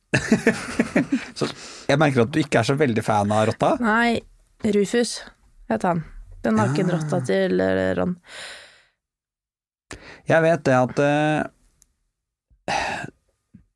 Så 1.39 1.49
jeg 1.89 2.01
merker 2.01 2.25
at 2.25 2.33
du 2.33 2.41
ikke 2.41 2.63
er 2.63 2.69
så 2.69 2.77
veldig 2.81 3.05
fan 3.05 3.33
av 3.33 3.45
rotta. 3.51 3.75
Nei, 3.85 4.19
Rufus 4.75 5.19
het 5.71 5.85
han. 5.87 6.01
Den 6.45 6.57
nakenrotta 6.59 7.21
til 7.29 7.61
eh, 7.61 7.93
Ron. 7.99 8.17
Jeg 10.29 10.45
vet 10.45 10.65
det 10.67 10.77
at 10.77 11.03
eh, 11.05 11.47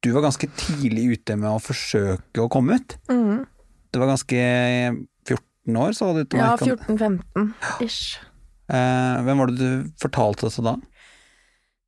du 0.03 0.11
var 0.11 0.27
ganske 0.27 0.49
tidlig 0.59 1.05
ute 1.17 1.39
med 1.39 1.51
å 1.53 1.63
forsøke 1.63 2.43
å 2.43 2.51
komme 2.53 2.81
ut. 2.81 2.97
Mm. 3.13 3.45
Du 3.93 4.01
var 4.03 4.11
ganske 4.15 4.43
14 5.29 5.79
år, 5.79 5.95
sa 5.95 6.11
du 6.17 6.25
til 6.25 6.41
meg? 6.41 6.65
Ja, 6.65 6.77
14-15 6.89 7.85
ish. 7.87 8.17
Eh, 8.73 9.21
hvem 9.27 9.43
var 9.43 9.53
det 9.53 9.61
du 9.61 9.93
fortalte 10.01 10.49
det 10.49 10.57
til 10.57 10.67
da? 10.67 10.75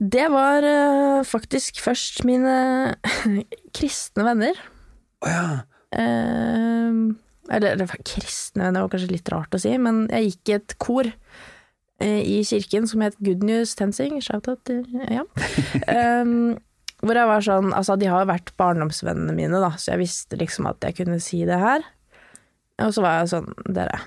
Det 0.04 0.26
var 0.32 0.66
eh, 0.68 1.20
faktisk 1.26 1.80
først 1.82 2.24
mine 2.28 2.94
kristne 3.76 4.26
venner. 4.26 4.58
Å 5.24 5.30
ja. 5.30 5.46
Uh, 5.94 7.14
eller 7.54 7.76
det 7.78 7.86
var 7.86 8.00
kristne 8.02 8.66
venner, 8.66 8.80
det 8.80 8.84
var 8.84 8.94
kanskje 8.96 9.12
litt 9.12 9.30
rart 9.30 9.54
å 9.54 9.60
si, 9.62 9.74
men 9.78 10.04
jeg 10.10 10.32
gikk 10.32 10.50
i 10.50 10.56
et 10.56 10.74
kor 10.82 11.08
eh, 11.08 12.20
i 12.20 12.40
kirken 12.46 12.88
som 12.90 13.04
het 13.04 13.18
Good 13.24 13.44
News 13.46 13.74
Tensing. 13.78 14.20
Shout-out 14.22 14.70
Ja. 15.10 15.26
Um, 16.22 16.54
hvor 17.04 17.18
jeg 17.18 17.28
var 17.30 17.44
sånn 17.44 17.72
Altså, 17.76 17.96
de 18.00 18.08
har 18.10 18.24
jo 18.24 18.30
vært 18.32 18.52
barndomsvennene 18.60 19.34
mine, 19.36 19.60
da, 19.62 19.74
så 19.78 19.94
jeg 19.94 20.04
visste 20.04 20.38
liksom 20.40 20.68
at 20.70 20.84
jeg 20.84 20.98
kunne 21.00 21.20
si 21.22 21.42
det 21.48 21.60
her. 21.60 21.84
Og 22.84 22.94
så 22.94 23.04
var 23.04 23.20
jeg 23.20 23.32
sånn 23.34 23.50
Dere, 23.76 24.00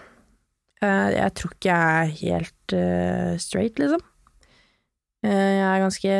eh, 0.81 1.09
jeg 1.15 1.35
tror 1.39 1.53
ikke 1.55 1.71
jeg 1.71 1.99
er 2.01 2.15
helt 2.21 2.75
uh, 2.75 3.33
straight, 3.41 3.79
liksom. 3.79 4.03
Eh, 5.25 5.53
jeg 5.57 5.67
er 5.67 5.85
ganske 5.85 6.17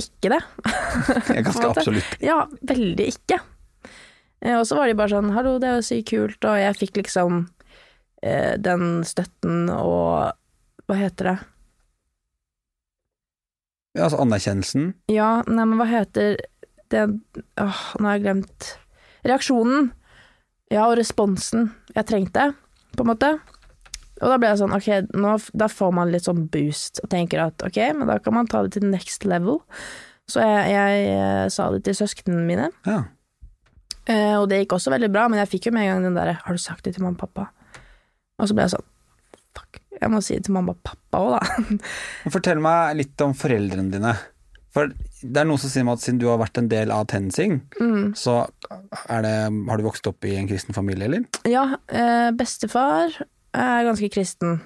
ikke 0.00 0.30
det. 0.32 0.40
Jeg 1.28 1.40
er 1.40 1.44
ganske 1.44 1.68
absolutt. 1.68 2.12
Ja, 2.24 2.38
veldig 2.64 3.06
ikke. 3.12 3.36
Og 4.56 4.62
så 4.64 4.78
var 4.78 4.88
de 4.88 4.96
bare 4.96 5.12
sånn 5.12 5.32
'hallo, 5.34 5.58
det 5.60 5.68
er 5.68 5.74
jo 5.76 5.84
sykt 5.84 6.06
kult', 6.08 6.46
og 6.48 6.56
jeg 6.56 6.76
fikk 6.78 7.00
liksom 7.02 7.42
eh, 8.24 8.56
den 8.56 9.02
støtten 9.04 9.68
og 9.68 10.32
Hva 10.88 10.96
heter 10.96 11.28
det? 11.28 11.34
Ja, 13.96 14.06
altså 14.06 14.20
anerkjennelsen. 14.22 14.92
Ja, 15.10 15.40
nei, 15.50 15.64
men 15.66 15.78
hva 15.80 15.86
heter 15.90 16.36
det 16.90 17.06
Åh, 17.60 17.80
nå 17.98 18.06
har 18.06 18.18
jeg 18.18 18.24
glemt 18.24 18.68
Reaksjonen. 19.26 19.90
Ja, 20.70 20.86
og 20.86 20.96
responsen 20.98 21.72
jeg 21.96 22.06
trengte, 22.08 22.52
på 22.94 23.04
en 23.04 23.10
måte. 23.10 23.32
Og 24.20 24.28
da 24.30 24.36
ble 24.38 24.50
jeg 24.52 24.60
sånn, 24.60 24.74
ok, 24.76 24.88
nå, 25.18 25.34
da 25.58 25.66
får 25.72 25.94
man 25.96 26.12
litt 26.12 26.28
sånn 26.28 26.44
boost, 26.52 27.00
og 27.02 27.10
tenker 27.12 27.42
at 27.42 27.64
ok, 27.66 27.78
men 27.98 28.08
da 28.08 28.18
kan 28.22 28.36
man 28.36 28.48
ta 28.50 28.62
det 28.64 28.76
til 28.76 28.86
next 28.86 29.26
level. 29.28 29.58
Så 30.30 30.44
jeg, 30.44 30.70
jeg, 30.70 31.00
jeg 31.08 31.54
sa 31.56 31.70
det 31.74 31.82
til 31.88 31.98
søsknene 32.02 32.44
mine, 32.46 32.68
Ja. 32.86 33.02
Eh, 34.08 34.34
og 34.40 34.48
det 34.50 34.62
gikk 34.62 34.72
også 34.74 34.90
veldig 34.90 35.10
bra, 35.12 35.26
men 35.30 35.38
jeg 35.42 35.50
fikk 35.52 35.68
jo 35.68 35.74
med 35.76 35.84
en 35.84 35.90
gang 35.90 36.06
den 36.08 36.16
derre 36.16 36.38
'har 36.40 36.56
du 36.56 36.58
sagt 36.58 36.84
det 36.84 36.94
til 36.94 37.02
mamma 37.04 37.20
og 37.20 37.28
pappa?' 37.28 37.50
Og 38.40 38.48
så 38.48 38.54
ble 38.56 38.64
jeg 38.64 38.72
sånn 38.72 38.86
fuck, 39.56 39.80
jeg 40.00 40.10
må 40.12 40.20
si 40.24 40.34
det 40.38 40.44
til 40.46 40.54
mamma 40.56 40.72
og 40.76 40.82
pappa 40.86 41.20
òg, 41.20 41.38
da. 41.38 41.78
Fortell 42.34 42.60
meg 42.64 42.96
litt 43.00 43.24
om 43.26 43.34
foreldrene 43.36 43.90
dine. 43.92 44.14
For 44.70 44.86
det 45.20 45.40
er 45.42 45.48
noen 45.48 45.58
som 45.58 45.68
sier 45.72 45.82
meg 45.84 45.98
at 45.98 46.04
siden 46.04 46.20
du 46.22 46.28
har 46.30 46.38
vært 46.38 46.60
en 46.60 46.68
del 46.70 46.92
av 46.94 47.08
TenSing, 47.10 47.56
Mm. 47.80 48.12
så 48.16 48.36
er 49.10 49.24
det, 49.26 49.34
har 49.68 49.76
du 49.80 49.84
vokst 49.88 50.06
opp 50.06 50.24
i 50.24 50.36
en 50.38 50.46
kristen 50.48 50.76
familie, 50.76 51.08
eller? 51.10 51.24
Ja, 51.50 51.64
eh, 51.90 52.30
bestefar 52.38 53.10
er 53.52 53.84
ganske 53.88 54.08
kristen. 54.14 54.60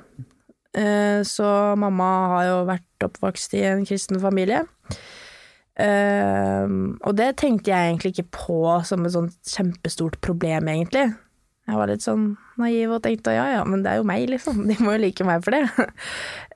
Eh, 0.76 1.22
så 1.24 1.48
mamma 1.80 2.10
har 2.34 2.44
jo 2.50 2.58
vært 2.68 3.06
oppvokst 3.08 3.54
i 3.56 3.62
en 3.64 3.84
kristen 3.88 4.20
familie. 4.20 4.60
Eh, 5.80 6.66
og 7.02 7.16
det 7.18 7.32
tenkte 7.40 7.72
jeg 7.72 7.88
egentlig 7.94 8.12
ikke 8.14 8.28
på 8.36 8.58
som 8.86 9.04
et 9.08 9.14
sånt 9.16 9.34
kjempestort 9.56 10.20
problem, 10.22 10.68
egentlig. 10.70 11.08
Jeg 11.64 11.78
var 11.80 11.88
litt 11.88 12.04
sånn 12.04 12.24
naiv 12.60 12.92
og 12.92 13.02
tenkte 13.04 13.32
ja 13.32 13.46
ja, 13.54 13.62
men 13.64 13.80
det 13.84 13.92
er 13.92 14.00
jo 14.02 14.08
meg, 14.08 14.26
liksom. 14.28 14.64
De 14.68 14.76
må 14.84 14.96
jo 14.96 15.04
like 15.06 15.26
meg 15.26 15.44
for 15.44 15.56
det. 15.56 15.88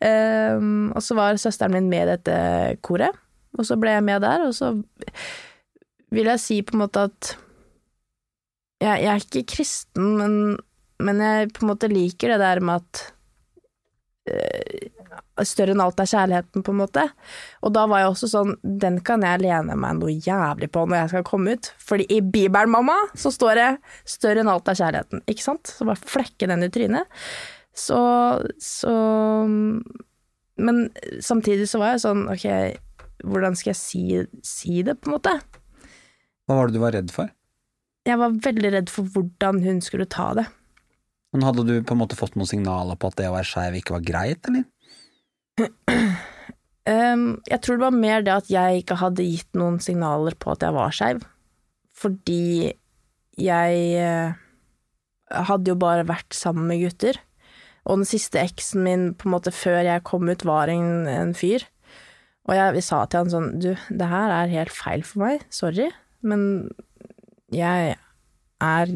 Um, 0.05 0.90
og 0.97 1.03
så 1.05 1.16
var 1.18 1.40
søsteren 1.40 1.77
min 1.77 1.90
med 1.90 2.11
dette 2.12 2.38
koret, 2.85 3.16
og 3.57 3.64
så 3.66 3.79
ble 3.81 3.97
jeg 3.97 4.05
med 4.05 4.25
der, 4.25 4.44
og 4.49 4.57
så 4.57 4.75
vil 6.14 6.29
jeg 6.33 6.42
si 6.42 6.62
på 6.64 6.77
en 6.77 6.85
måte 6.85 7.09
at 7.09 7.35
jeg, 8.79 9.01
jeg 9.03 9.11
er 9.12 9.25
ikke 9.25 9.49
kristen, 9.57 10.12
men, 10.21 10.35
men, 11.03 11.25
jeg 11.25 11.53
på 11.57 11.64
en 11.64 11.73
måte 11.73 11.90
liker 11.90 12.35
det 12.35 12.40
der 12.44 12.61
med 12.64 12.85
at 12.85 13.03
uh, 14.31 14.98
større 15.47 15.75
enn 15.75 15.83
alt 15.83 16.01
er 16.03 16.11
kjærligheten, 16.11 16.64
på 16.64 16.75
en 16.75 16.81
måte. 16.81 17.05
Og 17.64 17.75
da 17.77 17.85
var 17.90 18.03
jeg 18.03 18.12
også 18.12 18.31
sånn, 18.33 18.55
den 18.62 18.99
kan 19.07 19.25
jeg 19.27 19.42
lene 19.44 19.77
meg 19.79 20.01
noe 20.01 20.14
jævlig 20.14 20.71
på 20.75 20.85
når 20.87 21.03
jeg 21.03 21.12
skal 21.14 21.29
komme 21.29 21.55
ut. 21.57 21.71
Fordi 21.90 22.09
i 22.14 22.21
Bibelen, 22.23 22.73
mamma, 22.75 22.97
så 23.18 23.33
står 23.35 23.61
det 23.61 23.68
'større 24.05 24.44
enn 24.44 24.53
alt 24.53 24.68
er 24.68 24.81
kjærligheten', 24.81 25.25
ikke 25.27 25.47
sant? 25.47 25.66
Så 25.71 25.87
bare 25.88 26.03
flekke 26.03 26.49
den 26.51 26.62
i 26.66 26.71
trynet. 26.73 27.07
Så, 27.75 27.99
så 28.59 28.92
Men 30.59 30.90
samtidig 31.23 31.68
så 31.71 31.79
var 31.79 31.94
jeg 31.94 32.03
sånn, 32.03 32.27
ok, 32.27 32.47
hvordan 33.23 33.55
skal 33.55 33.71
jeg 33.71 33.79
si, 33.79 34.03
si 34.42 34.83
det, 34.83 34.99
på 34.99 35.11
en 35.11 35.14
måte? 35.14 35.35
Hva 36.49 36.57
var 36.59 36.66
det 36.66 36.75
du 36.75 36.83
var 36.83 36.97
redd 36.97 37.12
for? 37.14 37.31
Jeg 38.09 38.18
var 38.18 38.35
veldig 38.42 38.73
redd 38.73 38.90
for 38.90 39.05
hvordan 39.05 39.62
hun 39.62 39.81
skulle 39.85 40.09
ta 40.11 40.33
det. 40.35 40.47
Men 41.35 41.44
Hadde 41.44 41.66
du 41.68 41.75
på 41.85 41.94
en 41.94 42.01
måte 42.01 42.16
fått 42.16 42.38
noen 42.38 42.49
signaler 42.49 42.97
på 42.97 43.11
at 43.11 43.18
det 43.21 43.29
å 43.29 43.35
være 43.35 43.49
skeiv 43.51 43.79
ikke 43.79 43.99
var 43.99 44.07
greit, 44.07 44.49
eller? 44.49 44.64
Um, 46.88 47.42
jeg 47.44 47.61
tror 47.61 47.77
det 47.77 47.85
var 47.85 47.97
mer 48.01 48.23
det 48.25 48.33
at 48.33 48.47
jeg 48.49 48.81
ikke 48.81 48.97
hadde 49.03 49.27
gitt 49.27 49.57
noen 49.59 49.77
signaler 49.83 50.33
på 50.40 50.55
at 50.55 50.62
jeg 50.64 50.73
var 50.73 50.94
skeiv. 50.97 51.18
Fordi 51.99 52.73
jeg 53.38 53.81
uh, 54.01 54.38
hadde 55.51 55.75
jo 55.75 55.81
bare 55.81 56.07
vært 56.09 56.33
sammen 56.37 56.71
med 56.71 56.81
gutter. 56.87 57.18
Og 57.85 58.01
den 58.01 58.09
siste 58.09 58.40
eksen 58.40 58.87
min 58.87 59.05
på 59.16 59.29
en 59.29 59.35
måte 59.37 59.53
før 59.53 59.83
jeg 59.85 60.07
kom 60.09 60.29
ut, 60.29 60.47
var 60.49 60.73
en, 60.73 61.05
en 61.12 61.35
fyr. 61.37 61.66
Og 62.49 62.57
jeg, 62.57 62.83
sa 62.87 63.03
til 63.05 63.21
han 63.21 63.33
sånn 63.33 63.49
Du, 63.61 63.71
det 63.77 64.09
her 64.09 64.33
er 64.33 64.55
helt 64.55 64.73
feil 64.73 65.05
for 65.05 65.27
meg, 65.27 65.44
sorry, 65.53 65.90
men 66.25 66.71
jeg 67.53 67.99
er 68.64 68.94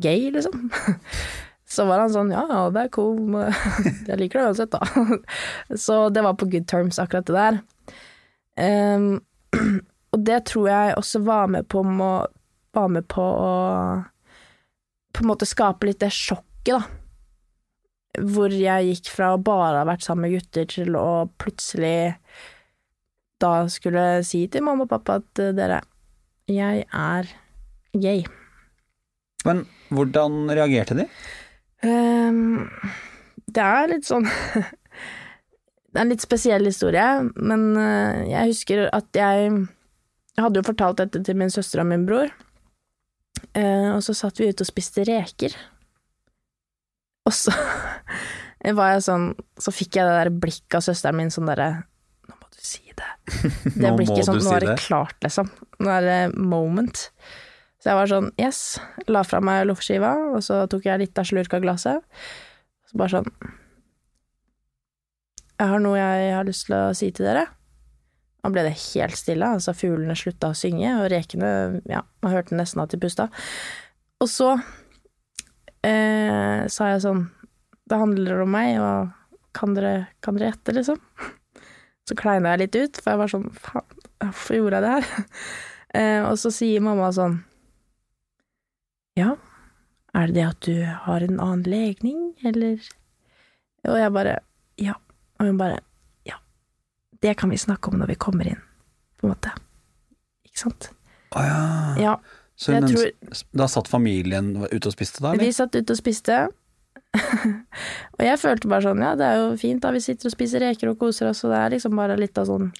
gay, 0.00 0.30
liksom. 0.32 0.70
Så 1.72 1.86
var 1.88 2.02
han 2.02 2.12
sånn 2.12 2.32
ja, 2.34 2.44
det 2.74 2.84
er 2.84 2.92
cool, 2.92 3.36
jeg 4.10 4.18
liker 4.20 4.40
det 4.40 4.46
uansett, 4.50 4.74
da. 4.74 5.16
Så 5.84 6.04
det 6.12 6.24
var 6.24 6.36
på 6.36 6.50
good 6.52 6.68
terms, 6.68 7.00
akkurat 7.00 7.28
det 7.30 7.36
der. 7.38 7.60
Um, 8.60 9.22
og 10.12 10.24
det 10.26 10.42
tror 10.50 10.68
jeg 10.68 10.96
også 11.00 11.22
var 11.24 11.52
med 11.54 11.68
på, 11.72 11.84
må, 11.86 12.14
var 12.76 12.90
med 12.92 13.08
på 13.08 13.24
å 13.24 13.52
på 15.12 15.24
en 15.24 15.28
måte 15.28 15.48
skape 15.48 15.88
litt 15.88 16.00
det 16.00 16.12
sjokket, 16.12 16.76
da. 16.76 16.82
Hvor 18.32 18.52
jeg 18.52 18.90
gikk 18.90 19.08
fra 19.08 19.30
å 19.32 19.40
bare 19.40 19.80
ha 19.80 19.88
vært 19.88 20.04
sammen 20.04 20.26
med 20.26 20.34
gutter 20.36 20.68
til 20.68 20.96
å 21.00 21.24
plutselig 21.40 22.12
da 23.42 23.64
skulle 23.72 24.22
si 24.26 24.44
til 24.52 24.64
mamma 24.64 24.84
og 24.84 24.92
pappa 24.92 25.18
at 25.20 25.40
dere, 25.56 25.80
jeg 26.52 26.84
er 26.86 27.30
gay. 27.96 28.24
Men 29.48 29.64
hvordan 29.90 30.52
reagerte 30.52 30.96
de? 31.00 31.06
Um, 31.82 32.68
det 33.50 33.62
er 33.62 33.88
litt 33.90 34.06
sånn 34.06 34.28
Det 35.92 35.98
er 35.98 36.04
en 36.04 36.12
litt 36.12 36.22
spesiell 36.22 36.62
historie, 36.68 37.06
men 37.36 37.64
uh, 37.74 38.22
jeg 38.24 38.52
husker 38.52 38.86
at 38.94 39.10
jeg, 39.18 39.50
jeg 40.32 40.44
hadde 40.44 40.62
jo 40.62 40.68
fortalt 40.70 41.02
dette 41.02 41.20
til 41.26 41.36
min 41.36 41.50
søster 41.52 41.82
og 41.82 41.88
min 41.90 42.06
bror, 42.08 42.30
uh, 43.58 43.90
og 43.96 44.00
så 44.06 44.14
satt 44.16 44.40
vi 44.40 44.48
ute 44.48 44.64
og 44.64 44.70
spiste 44.70 45.04
reker. 45.04 45.52
Og 47.28 47.34
så 47.36 47.52
var 48.78 48.94
jeg 48.94 49.04
sånn 49.06 49.28
Så 49.62 49.70
fikk 49.74 49.98
jeg 49.98 50.08
det 50.08 50.14
der 50.16 50.30
blikket 50.42 50.78
av 50.80 50.86
søsteren 50.86 51.20
min 51.20 51.30
sånn 51.30 51.46
derre 51.50 51.68
Nå 52.26 52.34
må 52.34 52.48
du 52.50 52.58
si 52.58 52.82
det. 52.98 53.10
Det 53.82 53.92
blikket 53.98 54.26
sånn 54.26 54.40
Nå 54.42 54.56
er 54.56 54.66
det. 54.72 54.78
klart, 54.82 55.18
liksom. 55.22 55.50
Nå 55.82 55.92
er 55.92 56.08
det 56.08 56.20
moment. 56.38 57.04
Så 57.82 57.90
jeg 57.90 57.98
var 57.98 58.10
sånn 58.10 58.28
yes, 58.38 58.60
la 59.10 59.24
fra 59.26 59.40
meg 59.42 59.64
loffskiva, 59.66 60.12
og 60.36 60.44
så 60.46 60.60
tok 60.70 60.86
jeg 60.86 61.02
litt 61.02 61.18
av 61.18 61.26
slurk 61.26 61.56
av 61.56 61.64
glasset. 61.64 62.20
Så 62.86 63.00
bare 63.00 63.16
sånn 63.16 63.32
Jeg 65.58 65.70
har 65.70 65.82
noe 65.82 65.98
jeg 65.98 66.30
har 66.36 66.46
lyst 66.46 66.68
til 66.68 66.76
å 66.78 66.94
si 66.94 67.10
til 67.14 67.26
dere. 67.26 67.48
Da 68.42 68.50
ble 68.54 68.64
det 68.66 68.76
helt 68.78 69.18
stille, 69.18 69.50
altså 69.56 69.74
fuglene 69.74 70.14
slutta 70.18 70.50
å 70.50 70.58
synge, 70.58 70.94
og 70.98 71.10
rekene, 71.10 71.82
ja, 71.90 72.04
man 72.22 72.34
hørte 72.34 72.58
nesten 72.58 72.82
at 72.82 72.94
de 72.94 72.98
pusta. 73.02 73.28
Og 74.22 74.30
så 74.30 74.52
eh, 75.86 76.62
sa 76.70 76.90
jeg 76.92 77.04
sånn 77.04 77.24
Det 77.90 77.98
handler 77.98 78.42
om 78.42 78.50
meg, 78.54 78.78
og 78.78 79.10
kan 79.58 79.74
dere, 79.74 80.08
kan 80.22 80.38
dere 80.38 80.52
gjette, 80.52 80.74
liksom? 80.78 81.02
Så 82.06 82.18
kleina 82.18 82.54
jeg 82.54 82.64
litt 82.64 82.78
ut, 82.78 83.02
for 83.02 83.12
jeg 83.12 83.22
var 83.22 83.30
sånn 83.30 83.48
Faen, 83.58 84.02
hvorfor 84.22 84.58
gjorde 84.58 84.78
jeg 84.78 84.86
det 84.86 84.96
her? 84.96 85.06
Eh, 85.92 86.22
og 86.24 86.38
så 86.40 86.48
sier 86.48 86.80
mamma 86.80 87.10
sånn 87.12 87.34
Ja, 89.18 89.34
er 90.16 90.26
det 90.30 90.34
det 90.36 90.44
at 90.48 90.60
du 90.66 90.76
har 91.06 91.24
en 91.24 91.38
annen 91.40 91.64
legning, 91.68 92.32
eller 92.44 92.78
Og 93.88 93.98
jeg 93.98 94.12
bare 94.12 94.38
Ja. 94.78 94.94
Og 95.40 95.46
hun 95.46 95.58
bare 95.58 95.80
Ja, 96.26 96.36
det 97.22 97.36
kan 97.36 97.50
vi 97.50 97.56
snakke 97.56 97.88
om 97.92 97.98
når 97.98 98.06
vi 98.12 98.14
kommer 98.14 98.46
inn, 98.46 98.60
på 99.20 99.26
en 99.26 99.34
måte. 99.34 99.50
Ikke 100.46 100.58
sant? 100.64 100.90
Å 101.32 101.42
ja. 101.42 101.94
Ja. 102.02 102.16
Så 102.56 102.72
hun 102.74 102.86
tror- 102.88 103.42
Da 103.56 103.66
satt 103.66 103.88
familien 103.88 104.56
ute 104.70 104.86
og 104.86 104.92
spiste, 104.92 105.20
da? 105.20 105.32
eller? 105.32 105.44
Vi 105.44 105.52
satt 105.52 105.74
ute 105.74 105.90
og 105.90 105.96
spiste. 105.98 106.48
og 108.18 108.20
jeg 108.24 108.38
følte 108.40 108.68
bare 108.68 108.82
sånn, 108.86 109.00
ja, 109.02 109.14
det 109.14 109.26
er 109.26 109.36
jo 109.42 109.56
fint 109.60 109.82
da, 109.82 109.90
vi 109.92 110.00
sitter 110.00 110.28
og 110.30 110.32
spiser 110.32 110.60
reker 110.64 110.88
og 110.92 110.98
koser 111.00 111.28
oss, 111.28 111.42
og 111.44 111.50
det 111.52 111.58
er 111.58 111.70
liksom 111.74 111.96
bare 111.96 112.16
litt 112.16 112.38
av 112.38 112.46
sånn 112.48 112.70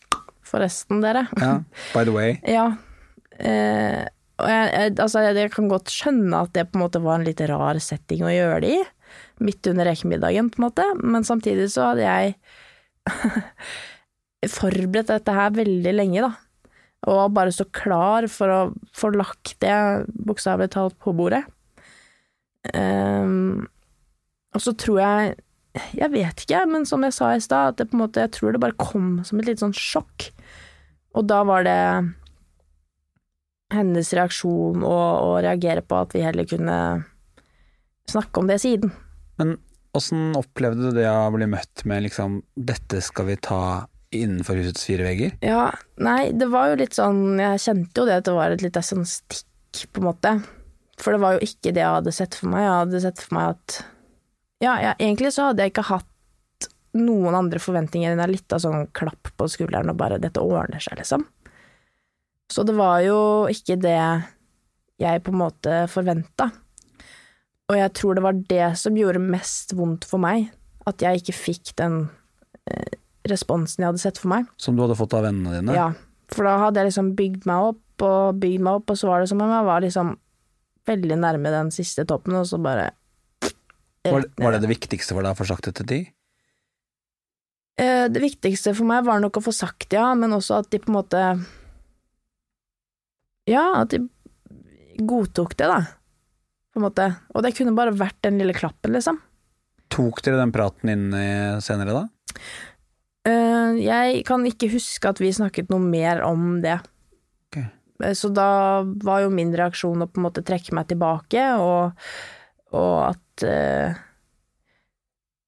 Forresten, 0.53 1.01
dere. 1.01 1.29
Ja, 1.41 1.63
by 1.95 2.05
the 2.05 2.13
way. 2.13 2.41
Ja. 2.57 2.77
Eh, 3.41 4.05
og 4.43 4.51
jeg, 4.51 4.95
altså, 5.01 5.23
jeg 5.29 5.53
kan 5.55 5.71
godt 5.71 5.93
skjønne 5.93 6.43
at 6.45 6.53
det 6.57 6.67
på 6.71 6.79
en 6.79 6.85
måte 6.85 7.03
var 7.03 7.21
en 7.21 7.27
litt 7.27 7.41
rar 7.51 7.79
setting 7.83 8.25
å 8.27 8.33
gjøre 8.33 8.61
det 8.65 8.75
i, 8.77 8.83
midt 9.45 9.69
under 9.71 9.89
rekemiddagen, 9.89 10.51
på 10.51 10.61
en 10.61 10.67
måte, 10.69 10.87
men 11.03 11.27
samtidig 11.27 11.69
så 11.73 11.93
hadde 11.93 12.07
jeg 12.07 12.35
forberedt 14.59 15.13
dette 15.13 15.37
her 15.37 15.55
veldig 15.55 15.95
lenge, 15.95 16.27
da. 16.27 16.33
Og 17.11 17.33
bare 17.35 17.51
så 17.55 17.67
klar 17.75 18.29
for 18.31 18.53
å 18.53 18.61
få 18.95 19.11
lagt 19.17 19.57
det 19.63 19.75
bokstavelig 20.27 20.71
talt 20.75 20.95
på 21.03 21.15
bordet. 21.19 21.43
Um, 22.71 23.67
og 24.55 24.63
så 24.63 24.71
tror 24.79 25.01
jeg 25.01 25.33
Jeg 25.97 26.13
vet 26.13 26.43
ikke, 26.45 26.61
men 26.69 26.85
som 26.87 27.03
jeg 27.03 27.15
sa 27.17 27.31
i 27.33 27.41
stad, 27.41 27.73
at 27.73 27.79
det 27.81 27.89
på 27.89 27.97
en 27.97 28.03
måte, 28.05 28.21
jeg 28.21 28.35
tror 28.37 28.53
det 28.53 28.61
bare 28.61 28.77
kom 28.77 29.23
som 29.25 29.41
et 29.41 29.47
lite 29.49 29.65
sånn 29.65 29.73
sjokk. 29.73 30.27
Og 31.17 31.25
da 31.31 31.39
var 31.49 31.65
det 31.65 31.79
hennes 33.77 34.13
reaksjon 34.17 34.83
og, 34.83 35.11
og, 35.23 35.37
reagere 35.45 35.85
på 35.85 36.01
at 36.05 36.17
vi 36.17 36.25
heller 36.25 36.49
kunne 36.49 36.77
snakke 38.11 38.43
om 38.43 38.51
det 38.51 38.59
siden. 38.63 38.93
Men 39.41 39.57
åssen 39.97 40.33
opplevde 40.39 40.91
du 40.91 41.01
det 41.01 41.09
å 41.09 41.31
bli 41.35 41.49
møtt 41.51 41.85
med 41.89 42.07
liksom 42.07 42.43
'dette 42.57 43.03
skal 43.05 43.29
vi 43.31 43.37
ta 43.37 43.63
innenfor 44.13 44.61
husets 44.61 44.85
fire 44.89 45.07
vegger'? 45.09 45.39
Ja, 45.45 45.71
nei, 45.97 46.33
det 46.37 46.49
var 46.53 46.71
jo 46.71 46.81
litt 46.83 46.97
sånn 46.97 47.41
Jeg 47.41 47.63
kjente 47.65 48.03
jo 48.03 48.09
det 48.09 48.21
at 48.21 48.29
det 48.29 48.37
var 48.37 48.53
et 48.53 48.65
lite 48.65 48.83
sånn 48.85 49.07
stikk, 49.09 49.89
på 49.93 50.03
en 50.03 50.09
måte. 50.11 50.35
For 51.01 51.15
det 51.15 51.23
var 51.23 51.37
jo 51.37 51.47
ikke 51.47 51.73
det 51.73 51.81
jeg 51.81 51.97
hadde 51.97 52.13
sett 52.15 52.37
for 52.37 52.53
meg. 52.53 52.67
Jeg 52.67 52.79
hadde 52.79 53.05
sett 53.05 53.23
for 53.25 53.37
meg 53.39 53.57
at 53.57 53.85
Ja, 54.63 54.77
jeg, 54.79 54.95
egentlig 55.01 55.33
så 55.35 55.51
hadde 55.51 55.65
jeg 55.65 55.73
ikke 55.73 55.89
hatt 55.89 56.09
noen 56.93 57.35
andre 57.35 57.61
forventninger 57.63 58.13
enn 58.13 58.21
en 58.21 58.35
av 58.37 58.61
sånn 58.61 58.85
klapp 58.95 59.33
på 59.37 59.49
skulderen 59.49 59.91
og 59.91 59.97
bare 59.97 60.21
'dette 60.21 60.41
ordner 60.41 60.83
seg', 60.83 60.99
liksom. 61.01 61.25
Så 62.53 62.65
det 62.69 62.75
var 62.77 63.01
jo 63.05 63.19
ikke 63.49 63.79
det 63.81 63.99
jeg 65.01 65.23
på 65.25 65.33
en 65.33 65.41
måte 65.41 65.85
forventa. 65.91 66.51
Og 67.73 67.79
jeg 67.79 67.93
tror 67.97 68.19
det 68.19 68.25
var 68.25 68.41
det 68.51 68.67
som 68.81 68.97
gjorde 68.99 69.23
mest 69.23 69.73
vondt 69.77 70.05
for 70.09 70.21
meg, 70.23 70.51
at 70.89 71.03
jeg 71.03 71.23
ikke 71.23 71.37
fikk 71.37 71.73
den 71.81 72.03
eh, 72.69 72.99
responsen 73.31 73.85
jeg 73.85 73.93
hadde 73.93 74.03
sett 74.03 74.21
for 74.21 74.33
meg. 74.35 74.51
Som 74.61 74.77
du 74.77 74.83
hadde 74.85 74.99
fått 74.99 75.15
av 75.17 75.25
vennene 75.25 75.57
dine? 75.57 75.77
Ja, 75.77 75.89
for 76.33 76.49
da 76.49 76.59
hadde 76.67 76.83
jeg 76.83 76.91
liksom 76.91 77.13
bygd 77.19 77.47
meg 77.49 77.71
opp 77.73 78.05
og 78.05 78.41
bygd 78.43 78.67
meg 78.67 78.81
opp, 78.83 78.93
og 78.93 78.99
så 78.99 79.09
var 79.09 79.23
det 79.23 79.31
som 79.31 79.41
om 79.45 79.53
jeg 79.55 79.69
var 79.69 79.85
liksom 79.85 80.17
veldig 80.91 81.19
nærme 81.23 81.55
den 81.55 81.71
siste 81.73 82.05
toppen, 82.09 82.35
og 82.37 82.49
så 82.51 82.59
bare 82.61 82.91
Var, 84.03 84.25
var 84.43 84.57
det 84.57 84.65
det 84.65 84.73
viktigste 84.73 85.15
for 85.15 85.23
deg 85.23 85.37
å 85.37 85.39
få 85.39 85.47
sagt 85.47 85.69
det 85.69 85.77
til? 85.79 85.87
de? 85.87 86.01
Det 88.13 88.21
viktigste 88.21 88.75
for 88.75 88.85
meg 88.91 89.07
var 89.07 89.23
nok 89.23 89.39
å 89.39 89.45
få 89.47 89.55
sagt 89.55 89.95
ja, 89.95 90.11
men 90.19 90.35
også 90.35 90.59
at 90.61 90.69
de 90.75 90.81
på 90.83 90.91
en 90.91 90.97
måte 90.99 91.21
Ja, 93.53 93.67
at 93.83 93.93
de 93.93 94.03
godtok 95.09 95.55
det, 95.61 95.69
da. 95.69 95.81
på 96.73 96.81
en 96.81 96.87
måte. 96.89 97.09
Og 97.37 97.45
det 97.45 97.55
kunne 97.57 97.77
bare 97.77 97.95
vært 97.97 98.19
den 98.25 98.41
lille 98.41 98.57
klappen, 98.57 98.95
liksom. 98.97 99.21
Tok 99.93 100.23
dere 100.25 100.41
den 100.41 100.53
praten 100.55 100.89
inn 100.89 101.09
senere 101.61 101.93
da? 101.93 102.07
Uh, 103.23 103.79
jeg 103.79 104.25
kan 104.27 104.43
ikke 104.49 104.71
huske 104.73 105.11
at 105.13 105.21
vi 105.23 105.31
snakket 105.35 105.69
noe 105.71 105.83
mer 105.83 106.25
om 106.27 106.57
det. 106.65 106.79
Ok. 107.47 107.59
Eh, 108.03 108.15
Så 108.19 108.33
da 108.35 108.83
var 108.83 109.23
jo 109.23 109.35
min 109.35 109.53
reaksjon 109.55 110.03
å 110.03 110.09
på 110.11 110.19
en 110.19 110.27
måte 110.27 110.43
trekke 110.47 110.75
meg 110.75 110.89
tilbake, 110.91 111.45
og, 111.63 112.01
og 112.75 112.97
at 113.13 113.45
uh, 113.47 114.01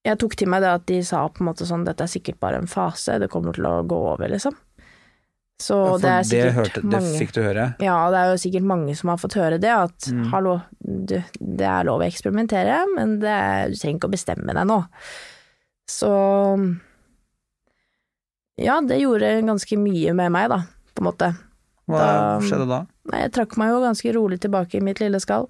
Jeg 0.04 0.20
tok 0.20 0.36
til 0.36 0.50
meg 0.52 0.62
det 0.62 0.70
at 0.76 0.86
de 0.86 1.00
sa 1.02 1.24
på 1.32 1.42
en 1.42 1.48
måte 1.48 1.66
sånn 1.66 1.86
dette 1.88 2.04
er 2.04 2.12
sikkert 2.12 2.38
bare 2.38 2.60
en 2.60 2.70
fase, 2.70 3.18
det 3.18 3.30
kommer 3.32 3.56
til 3.56 3.66
å 3.66 3.78
gå 3.88 3.98
over, 4.12 4.28
liksom. 4.30 4.54
Så 5.62 5.76
ja, 5.86 5.98
det 6.02 6.10
er 6.10 6.24
sikkert 6.26 6.54
hørte, 6.56 6.80
det 6.90 7.00
fikk 7.18 7.32
du 7.36 7.40
høre? 7.44 7.64
Ja, 7.80 7.96
det 8.10 8.18
er 8.18 8.32
jo 8.32 8.38
sikkert 8.42 8.64
mange 8.66 8.96
som 8.98 9.08
har 9.12 9.20
fått 9.22 9.36
høre 9.38 9.60
det, 9.62 9.70
at 9.70 10.08
Mm. 10.10 10.24
hallo, 10.32 10.56
du, 10.82 11.14
det 11.38 11.68
er 11.70 11.84
lov 11.86 12.00
å 12.02 12.08
eksperimentere, 12.08 12.80
men 12.96 13.18
det 13.22 13.30
er, 13.30 13.68
du 13.70 13.76
trenger 13.78 14.00
ikke 14.00 14.10
å 14.10 14.14
bestemme 14.16 14.52
deg 14.58 14.66
nå. 14.66 14.80
Så 15.88 16.10
ja, 18.60 18.80
det 18.80 18.98
gjorde 19.02 19.30
ganske 19.46 19.78
mye 19.80 20.14
med 20.14 20.32
meg, 20.34 20.48
da, 20.52 20.60
på 20.94 21.02
en 21.02 21.08
måte. 21.08 21.30
Hva 21.90 21.98
Da- 22.00 22.40
skjedde 22.40 22.68
da? 22.70 22.86
Nei, 23.12 23.20
jeg 23.26 23.32
trakk 23.36 23.56
meg 23.60 23.70
jo 23.70 23.80
ganske 23.82 24.14
rolig 24.14 24.40
tilbake 24.40 24.74
i 24.78 24.80
mitt 24.80 25.00
lille 25.00 25.20
skall, 25.20 25.48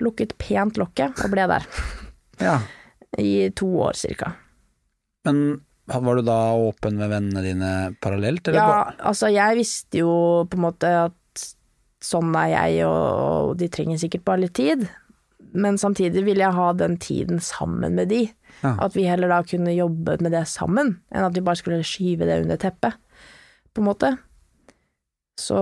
lukket 0.00 0.36
pent 0.38 0.76
lokket 0.80 1.22
og 1.24 1.30
ble 1.30 1.46
der. 1.46 1.66
Ja. 2.40 2.58
I 3.18 3.50
to 3.56 3.66
år 3.80 3.94
cirka. 3.96 4.34
Men 5.24 5.60
var 5.86 6.18
du 6.18 6.26
da 6.26 6.38
åpen 6.58 6.98
med 6.98 7.10
vennene 7.12 7.42
dine 7.44 7.72
parallelt? 8.02 8.48
Eller 8.48 8.58
Ja, 8.58 8.78
altså 8.98 9.30
jeg 9.30 9.60
visste 9.60 10.02
jo 10.02 10.12
på 10.50 10.58
en 10.58 10.64
måte 10.66 10.90
at 11.06 11.46
sånn 12.02 12.34
er 12.38 12.52
jeg, 12.52 12.86
og, 12.86 13.56
de 13.60 13.68
trenger 13.72 14.00
sikkert 14.00 14.26
bare 14.26 14.44
litt 14.44 14.56
tid. 14.58 14.86
Men 15.56 15.78
samtidig 15.80 16.24
ville 16.26 16.44
jeg 16.44 16.56
ha 16.58 16.70
den 16.76 16.98
tiden 17.00 17.40
sammen 17.42 17.96
med 17.96 18.10
de. 18.12 18.26
Ja. 18.60 18.74
At 18.84 18.96
vi 18.96 19.06
heller 19.08 19.30
da 19.30 19.40
kunne 19.46 19.74
jobbe 19.74 20.18
med 20.24 20.34
det 20.34 20.44
sammen, 20.50 20.96
enn 21.12 21.26
at 21.26 21.36
vi 21.36 21.44
bare 21.44 21.60
skulle 21.60 21.86
skyve 21.86 22.28
det 22.28 22.40
under 22.44 22.60
teppet, 22.60 22.98
på 23.72 23.82
en 23.82 23.88
måte. 23.88 24.12
Så 25.40 25.56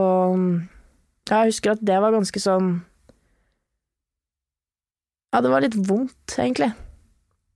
jeg 1.28 1.50
husker 1.50 1.74
at 1.74 1.82
det 1.84 1.96
var 2.02 2.14
ganske 2.14 2.40
sånn 2.42 2.76
Ja, 5.34 5.40
det 5.42 5.50
var 5.50 5.64
litt 5.64 5.74
vondt, 5.74 6.36
egentlig. 6.38 6.70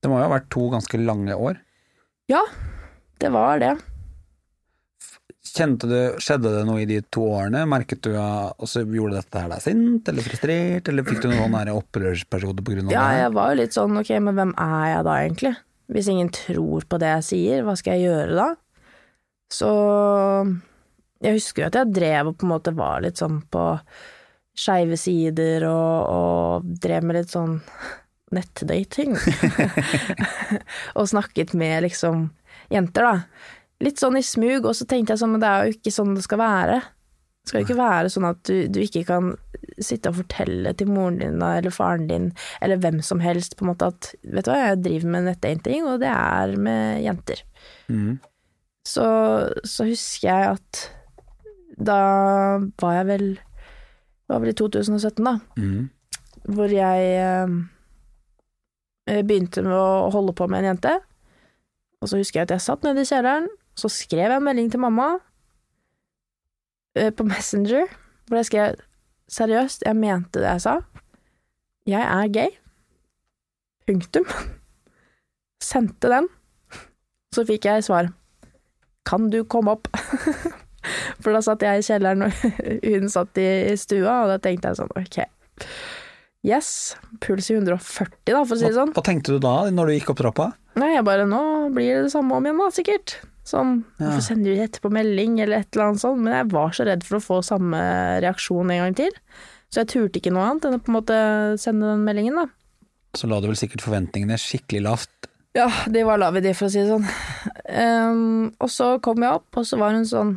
Det 0.02 0.10
må 0.10 0.18
jo 0.18 0.26
ha 0.26 0.32
vært 0.32 0.48
to 0.50 0.64
ganske 0.72 0.98
lange 0.98 1.34
år. 1.38 1.60
Ja, 2.28 2.42
det 3.22 3.30
var 3.32 3.60
det. 3.62 3.72
Kjente 5.48 5.88
du, 5.88 5.96
Skjedde 6.20 6.50
det 6.52 6.64
noe 6.68 6.82
i 6.82 6.88
de 6.88 6.98
to 7.08 7.24
årene? 7.24 7.62
Merket 7.68 8.02
du 8.04 8.10
og 8.18 8.66
så 8.68 8.82
gjorde 8.84 9.16
dette 9.16 9.40
her 9.40 9.48
deg 9.48 9.62
sint 9.64 10.10
eller 10.10 10.26
frustrert, 10.26 10.90
eller 10.90 11.06
fikk 11.06 11.22
du 11.24 11.30
noen 11.30 11.56
sånn 11.56 11.72
opprørsperiode 11.72 12.64
på 12.64 12.74
grunn 12.74 12.90
av 12.90 12.94
Ja, 12.94 13.06
jeg 13.22 13.32
var 13.38 13.54
jo 13.54 13.60
litt 13.62 13.76
sånn 13.76 13.96
ok, 13.96 14.12
men 14.26 14.36
hvem 14.36 14.52
er 14.60 14.84
jeg 14.92 15.06
da 15.08 15.16
egentlig? 15.24 15.54
Hvis 15.88 16.10
ingen 16.12 16.28
tror 16.36 16.84
på 16.84 17.00
det 17.00 17.14
jeg 17.14 17.26
sier, 17.30 17.64
hva 17.64 17.74
skal 17.80 17.96
jeg 17.96 18.10
gjøre 18.10 18.36
da? 18.36 18.48
Så 19.48 19.70
jeg 21.24 21.38
husker 21.38 21.64
jo 21.64 21.70
at 21.70 21.78
jeg 21.80 21.94
drev 21.96 22.30
og 22.30 22.36
på 22.36 22.46
en 22.46 22.52
måte 22.52 22.76
var 22.76 23.00
litt 23.06 23.20
sånn 23.20 23.40
på 23.48 23.64
skeive 24.58 24.98
sider 25.00 25.64
og, 25.70 26.12
og 26.12 26.68
drev 26.82 27.08
med 27.08 27.22
litt 27.22 27.32
sånn 27.32 27.56
nettdating. 28.34 29.16
og 30.98 31.08
snakket 31.10 31.54
med 31.58 31.82
liksom 31.86 32.28
jenter, 32.72 33.06
da. 33.08 33.48
Litt 33.84 34.00
sånn 34.02 34.18
i 34.18 34.24
smug, 34.26 34.66
og 34.66 34.74
så 34.74 34.86
tenkte 34.90 35.14
jeg 35.14 35.22
sånn, 35.22 35.36
men 35.36 35.42
det 35.42 35.50
er 35.50 35.66
jo 35.68 35.76
ikke 35.76 35.92
sånn 35.94 36.16
det 36.16 36.24
skal 36.26 36.40
være. 36.42 36.78
Det 36.82 37.50
skal 37.52 37.62
jo 37.62 37.66
ikke 37.68 37.78
være 37.78 38.08
sånn 38.12 38.26
at 38.28 38.40
du, 38.48 38.56
du 38.74 38.80
ikke 38.82 39.04
kan 39.08 39.30
sitte 39.80 40.10
og 40.10 40.18
fortelle 40.18 40.72
til 40.76 40.90
moren 40.90 41.20
din 41.22 41.38
eller 41.40 41.72
faren 41.72 42.08
din, 42.10 42.26
eller 42.60 42.80
hvem 42.82 42.98
som 43.06 43.22
helst, 43.22 43.54
på 43.56 43.64
en 43.64 43.70
måte 43.70 43.88
at 43.92 44.10
vet 44.26 44.44
du 44.44 44.50
hva, 44.52 44.58
jeg 44.72 44.82
driver 44.84 45.12
med 45.14 45.28
nettdating, 45.30 45.86
og 45.88 46.02
det 46.02 46.10
er 46.10 46.56
med 46.60 47.04
jenter. 47.06 47.44
Mm. 47.88 48.18
Så, 48.88 49.06
så 49.68 49.86
husker 49.88 50.28
jeg 50.28 50.56
at 50.56 50.82
da 51.78 51.98
var 52.82 52.94
jeg 52.96 53.06
vel 53.06 53.26
Det 53.38 54.32
var 54.32 54.40
vel 54.42 54.50
i 54.50 54.56
2017, 54.58 55.22
da, 55.24 55.34
Mm. 55.56 55.84
hvor 56.52 56.72
jeg 56.72 57.04
eh, 57.22 57.52
begynte 59.08 59.62
med 59.64 59.74
å 59.74 60.10
holde 60.12 60.34
på 60.36 60.48
med 60.50 60.62
en 60.62 60.72
jente. 60.72 60.98
Og 62.02 62.10
så 62.10 62.20
husker 62.20 62.40
jeg 62.40 62.48
at 62.48 62.56
jeg 62.56 62.66
satt 62.66 62.84
nede 62.86 63.02
i 63.02 63.08
kjelleren, 63.08 63.48
så 63.78 63.90
skrev 63.90 64.26
jeg 64.26 64.36
en 64.40 64.46
melding 64.46 64.70
til 64.72 64.82
mamma 64.82 65.08
eh, 66.98 67.10
på 67.14 67.26
Messenger, 67.26 67.86
hvor 68.28 68.40
jeg 68.40 68.50
skrev 68.50 68.78
seriøst, 69.28 69.84
jeg 69.86 69.96
mente 69.96 70.42
det 70.42 70.48
jeg 70.48 70.64
sa. 70.64 70.76
Jeg 71.88 72.02
er 72.02 72.32
gay. 72.32 72.54
Punktum. 73.86 74.28
Sendte 75.70 76.10
den. 76.12 76.28
Så 77.34 77.44
fikk 77.48 77.68
jeg 77.68 77.84
svar. 77.84 78.10
Kan 79.08 79.30
du 79.32 79.42
komme 79.44 79.76
opp? 79.76 79.88
For 81.22 81.34
da 81.34 81.40
satt 81.44 81.64
jeg 81.64 81.80
i 81.80 81.86
kjelleren, 81.86 82.28
og 82.28 82.32
hun 82.88 83.08
satt 83.12 83.40
i 83.40 83.76
stua, 83.80 84.22
og 84.22 84.32
da 84.32 84.38
tenkte 84.42 84.70
jeg 84.70 84.80
sånn, 84.80 84.94
ok. 84.96 85.18
Yes, 86.46 86.96
puls 87.20 87.48
i 87.50 87.56
140 87.58 88.30
da, 88.30 88.44
for 88.46 88.54
å 88.54 88.58
si 88.60 88.68
det 88.68 88.76
sånn. 88.76 88.92
Hva 88.94 89.02
tenkte 89.06 89.34
du 89.34 89.40
da, 89.42 89.56
når 89.74 89.90
du 89.90 89.94
gikk 89.96 90.12
opp 90.14 90.20
trappa? 90.22 90.52
Nei, 90.78 90.92
jeg 90.94 91.04
bare, 91.08 91.24
nå 91.26 91.40
blir 91.74 91.96
det 91.96 92.04
det 92.06 92.12
samme 92.14 92.36
om 92.38 92.46
igjen 92.46 92.60
da, 92.62 92.68
sikkert. 92.74 93.16
Sånn, 93.48 93.84
Ja. 93.98 94.10
hvorfor 94.12 94.22
sender 94.28 94.54
du 94.54 94.62
etterpå 94.62 94.90
melding, 94.92 95.40
eller 95.40 95.58
et 95.64 95.74
eller 95.74 95.88
annet 95.88 96.00
sånt, 96.04 96.20
men 96.22 96.34
jeg 96.36 96.50
var 96.52 96.70
så 96.76 96.86
redd 96.86 97.02
for 97.02 97.18
å 97.18 97.24
få 97.24 97.38
samme 97.42 97.80
reaksjon 98.22 98.70
en 98.70 98.82
gang 98.84 98.94
til. 98.94 99.10
Så 99.72 99.82
jeg 99.82 99.88
turte 99.88 100.20
ikke 100.20 100.32
noe 100.32 100.46
annet 100.50 100.64
enn 100.68 100.78
å 100.78 100.82
på 100.84 100.92
en 100.92 100.98
måte 101.00 101.18
sende 101.58 101.90
den 101.90 102.04
meldingen 102.06 102.38
da. 102.38 102.46
Så 103.16 103.26
la 103.28 103.40
du 103.40 103.48
vel 103.48 103.56
sikkert 103.58 103.82
forventningene 103.82 104.38
skikkelig 104.38 104.82
lavt. 104.84 105.10
Ja, 105.56 105.66
de 105.90 106.04
var 106.04 106.20
lave 106.20 106.40
de, 106.44 106.52
for 106.54 106.68
å 106.68 106.70
si 106.70 106.78
det 106.84 106.92
sånn. 106.92 107.08
Um, 107.68 108.52
og 108.60 108.68
så 108.70 109.00
kom 109.02 109.24
jeg 109.24 109.32
opp, 109.40 109.48
og 109.56 109.64
så 109.66 109.78
var 109.80 109.96
hun 109.96 110.04
sånn 110.06 110.36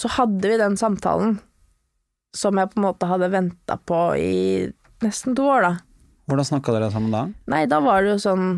Så 0.00 0.08
hadde 0.14 0.48
vi 0.48 0.56
den 0.60 0.76
samtalen 0.78 1.38
som 2.36 2.58
jeg 2.60 2.70
på 2.72 2.80
en 2.80 2.88
måte 2.88 3.08
hadde 3.08 3.30
venta 3.32 3.78
på 3.88 4.00
i 4.20 4.34
nesten 5.04 5.36
to 5.38 5.46
år, 5.48 5.64
da. 5.64 5.72
Hvordan 6.28 6.48
snakka 6.48 6.74
dere 6.74 6.90
sammen 6.92 7.14
da? 7.14 7.22
Nei, 7.48 7.62
da 7.70 7.80
var 7.80 8.04
det 8.04 8.16
jo 8.16 8.20
sånn 8.26 8.50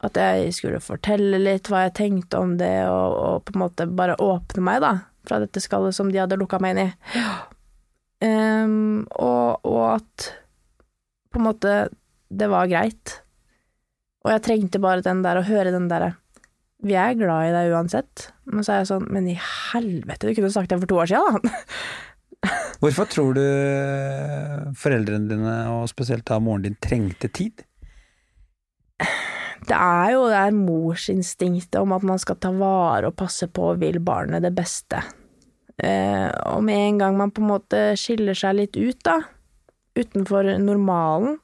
at 0.00 0.16
jeg 0.16 0.54
skulle 0.56 0.80
fortelle 0.82 1.38
litt 1.38 1.68
hva 1.68 1.84
jeg 1.84 1.96
tenkte 1.98 2.40
om 2.40 2.56
det, 2.60 2.72
og, 2.88 3.16
og 3.20 3.46
på 3.46 3.54
en 3.54 3.62
måte 3.66 3.86
bare 3.86 4.18
åpne 4.22 4.64
meg, 4.64 4.80
da, 4.82 4.94
fra 5.28 5.38
dette 5.42 5.62
skallet 5.62 5.94
som 5.96 6.10
de 6.10 6.22
hadde 6.22 6.38
lukka 6.40 6.58
meg 6.62 6.74
inn 6.74 6.82
i. 6.86 6.90
Um, 8.20 9.06
og, 9.16 9.64
og 9.64 9.82
at 9.94 10.30
på 11.30 11.40
en 11.40 11.46
måte 11.46 11.74
det 12.30 12.48
var 12.50 12.70
greit. 12.70 13.20
Og 14.24 14.34
jeg 14.34 14.44
trengte 14.46 14.80
bare 14.82 15.04
den 15.04 15.22
der, 15.24 15.40
å 15.40 15.46
høre 15.46 15.72
den 15.72 15.88
derre 15.88 16.12
Vi 16.84 16.92
er 16.92 17.16
glad 17.16 17.48
i 17.48 17.54
deg 17.54 17.72
uansett. 17.72 18.28
Men 18.44 18.64
så 18.64 18.74
er 18.74 18.82
jeg 18.82 18.90
sånn 18.90 19.06
Men 19.12 19.28
i 19.32 19.36
helvete, 19.40 20.28
du 20.28 20.36
kunne 20.36 20.52
sagt 20.52 20.72
det 20.72 20.78
for 20.82 20.90
to 20.90 21.00
år 21.00 21.10
siden, 21.10 21.40
da. 21.40 21.62
Hvorfor 22.80 23.08
tror 23.12 23.34
du 23.36 23.44
foreldrene 24.80 25.28
dine, 25.28 25.56
og 25.74 25.90
spesielt 25.90 26.24
da 26.30 26.38
moren 26.40 26.64
din, 26.64 26.78
trengte 26.80 27.28
tid? 27.28 27.64
Det 29.68 29.76
er 29.76 30.14
jo 30.14 30.22
det 30.30 30.38
er 30.38 30.56
morsinstinktet 30.56 31.76
om 31.82 31.92
at 31.92 32.06
man 32.06 32.20
skal 32.20 32.38
ta 32.40 32.52
vare 32.56 33.10
og 33.10 33.18
passe 33.20 33.48
på 33.52 33.74
og 33.74 33.82
vil 33.82 34.00
barnet 34.02 34.42
det 34.46 34.54
beste. 34.56 35.02
Eh, 35.80 36.28
og 36.48 36.64
med 36.64 36.80
en 36.80 36.98
gang 37.02 37.18
man 37.20 37.32
på 37.32 37.44
en 37.44 37.52
måte 37.52 37.82
skiller 38.00 38.36
seg 38.36 38.56
litt 38.56 38.80
ut, 38.80 38.98
da, 39.04 39.20
utenfor 39.96 40.48
normalen, 40.60 41.38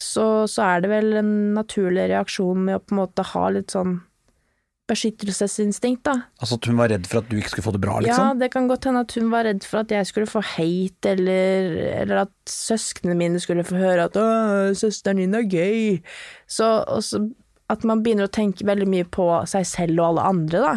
så, 0.00 0.44
så 0.50 0.64
er 0.66 0.84
det 0.84 0.90
vel 0.92 1.12
en 1.20 1.34
naturlig 1.56 2.08
reaksjon 2.12 2.66
med 2.66 2.78
å 2.78 2.82
på 2.84 2.94
en 2.94 3.00
måte 3.00 3.26
ha 3.32 3.44
litt 3.54 3.72
sånn 3.72 3.98
beskyttelsesinstinkt, 4.90 6.02
da. 6.04 6.14
Altså 6.42 6.58
at 6.58 6.66
hun 6.68 6.76
var 6.76 6.90
redd 6.92 7.06
for 7.08 7.22
at 7.22 7.28
du 7.30 7.38
ikke 7.38 7.54
skulle 7.54 7.66
få 7.66 7.72
det 7.76 7.80
bra, 7.80 7.96
liksom? 8.04 8.26
Ja, 8.26 8.38
det 8.40 8.50
kan 8.52 8.66
godt 8.68 8.84
hende 8.88 9.04
at 9.06 9.14
hun 9.16 9.30
var 9.32 9.46
redd 9.48 9.64
for 9.64 9.80
at 9.80 9.92
jeg 9.94 10.08
skulle 10.08 10.28
få 10.28 10.42
hate, 10.44 11.14
eller, 11.14 11.78
eller 12.02 12.24
at 12.26 12.34
søsknene 12.50 13.16
mine 13.16 13.40
skulle 13.40 13.64
få 13.64 13.78
høre 13.80 14.08
at 14.10 14.18
'Å, 14.18 14.74
søsteren 14.76 15.22
din 15.22 15.34
er 15.34 15.48
gøy'. 15.48 16.02
Så, 16.46 16.84
også, 16.84 17.22
at 17.72 17.84
man 17.84 18.02
begynner 18.04 18.28
å 18.28 18.34
tenke 18.34 18.66
veldig 18.66 18.88
mye 18.88 19.06
på 19.08 19.28
seg 19.48 19.64
selv 19.66 20.02
og 20.02 20.06
alle 20.10 20.26
andre, 20.34 20.60
da. 20.60 20.74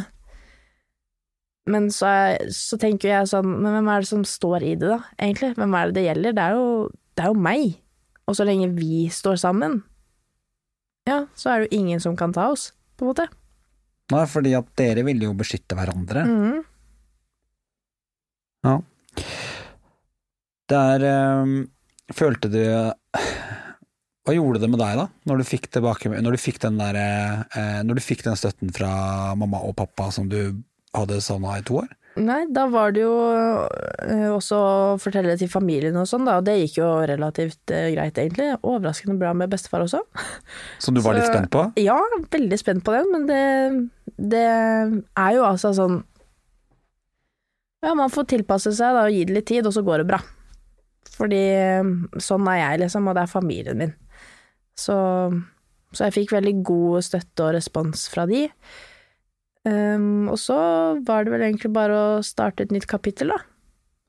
Men 1.67 1.89
så, 1.91 2.07
er, 2.07 2.47
så 2.55 2.77
tenker 2.79 3.09
jeg 3.09 3.27
sånn 3.27 3.43
Men 3.43 3.73
hvem 3.73 3.89
er 3.91 3.99
det 3.99 4.07
som 4.07 4.21
står 4.23 4.63
i 4.63 4.75
det, 4.79 4.87
da, 4.87 5.01
egentlig? 5.19 5.51
Hvem 5.59 5.73
er 5.75 5.89
det 5.89 5.97
det 5.97 6.05
gjelder? 6.05 6.37
Det 6.37 6.45
er 6.45 6.55
jo, 6.55 6.69
det 7.11 7.25
er 7.25 7.33
jo 7.33 7.41
meg. 7.49 7.65
Og 8.27 8.37
så 8.39 8.47
lenge 8.47 8.69
vi 8.75 9.09
står 9.11 9.35
sammen, 9.35 9.81
ja, 11.07 11.25
så 11.35 11.51
er 11.51 11.59
det 11.59 11.67
jo 11.67 11.79
ingen 11.79 11.99
som 12.03 12.15
kan 12.19 12.33
ta 12.35 12.49
oss, 12.51 12.73
på 12.99 13.05
en 13.05 13.11
måte. 13.11 13.27
Nei, 14.13 14.23
fordi 14.31 14.53
at 14.55 14.69
dere 14.79 15.03
ville 15.07 15.27
jo 15.27 15.35
beskytte 15.35 15.75
hverandre. 15.75 16.23
Mm. 16.23 16.61
Ja. 18.67 18.77
Der 20.71 21.03
ehm, 21.07 21.57
følte 22.13 22.49
du 22.51 22.59
Hva 24.27 24.33
gjorde 24.35 24.59
det 24.63 24.69
med 24.71 24.81
deg, 24.81 24.97
da, 24.99 25.05
når 25.29 25.39
du 25.39 25.47
fikk 25.47 25.69
tilbake 25.71 26.11
Når 26.11 26.35
du 26.35 26.41
fikk 26.41 26.59
den 26.65 26.79
der 26.79 26.97
eh, 26.99 27.77
Når 27.87 27.99
du 27.99 28.03
fikk 28.03 28.25
den 28.25 28.35
støtten 28.39 28.73
fra 28.75 28.89
mamma 29.39 29.61
og 29.63 29.77
pappa 29.79 30.09
som 30.11 30.27
du 30.31 30.59
hadde 30.97 31.21
savna 31.23 31.59
i 31.59 31.65
to 31.67 31.79
år? 31.83 31.89
Nei, 32.17 32.39
da 32.49 32.63
var 32.71 32.95
det 32.95 33.03
jo 33.03 33.13
øh, 33.13 34.29
også 34.33 34.57
å 34.57 34.95
fortelle 35.01 35.29
det 35.29 35.43
til 35.43 35.51
familien 35.51 35.97
og 36.01 36.07
sånn, 36.09 36.25
da. 36.25 36.39
Og 36.39 36.47
det 36.47 36.55
gikk 36.63 36.79
jo 36.79 36.87
relativt 37.05 37.69
øh, 37.69 37.91
greit, 37.93 38.17
egentlig. 38.17 38.47
Overraskende 38.57 39.19
bra 39.21 39.35
med 39.37 39.51
bestefar 39.51 39.85
også. 39.85 40.01
Som 40.83 40.97
du 40.97 41.03
var 41.05 41.13
litt 41.13 41.27
spent 41.29 41.51
på? 41.53 41.67
Ja, 41.77 41.99
veldig 42.33 42.57
spent 42.57 42.81
på 42.87 42.95
den, 42.95 43.11
men 43.13 43.27
det, 43.29 43.43
det 44.17 44.43
er 44.49 45.31
jo 45.35 45.43
altså 45.45 45.69
sånn 45.77 45.99
Ja, 47.85 47.93
man 47.93 48.09
får 48.09 48.25
tilpasse 48.33 48.71
seg 48.73 48.95
da, 48.97 49.03
og 49.05 49.13
gi 49.13 49.23
det 49.29 49.35
litt 49.35 49.47
tid, 49.51 49.67
og 49.69 49.73
så 49.75 49.83
går 49.85 50.01
det 50.01 50.07
bra. 50.09 50.17
Fordi 51.17 51.41
øh, 51.53 51.91
sånn 52.21 52.47
er 52.49 52.57
jeg, 52.63 52.79
liksom, 52.83 53.07
og 53.09 53.15
det 53.17 53.23
er 53.23 53.31
familien 53.31 53.77
min. 53.79 53.93
Så, 54.77 54.95
så 55.93 56.07
jeg 56.07 56.15
fikk 56.17 56.33
veldig 56.35 56.55
god 56.67 57.05
støtte 57.05 57.45
og 57.45 57.53
respons 57.55 58.07
fra 58.11 58.25
de. 58.29 58.47
Um, 59.67 60.27
og 60.31 60.37
så 60.41 60.57
var 61.05 61.25
det 61.27 61.33
vel 61.33 61.45
egentlig 61.49 61.71
bare 61.75 61.95
å 62.17 62.19
starte 62.25 62.65
et 62.65 62.73
nytt 62.73 62.85
kapittel, 62.89 63.33
da. 63.35 63.41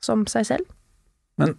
Som 0.04 0.24
seg 0.30 0.46
selv. 0.48 0.68
Men 1.40 1.56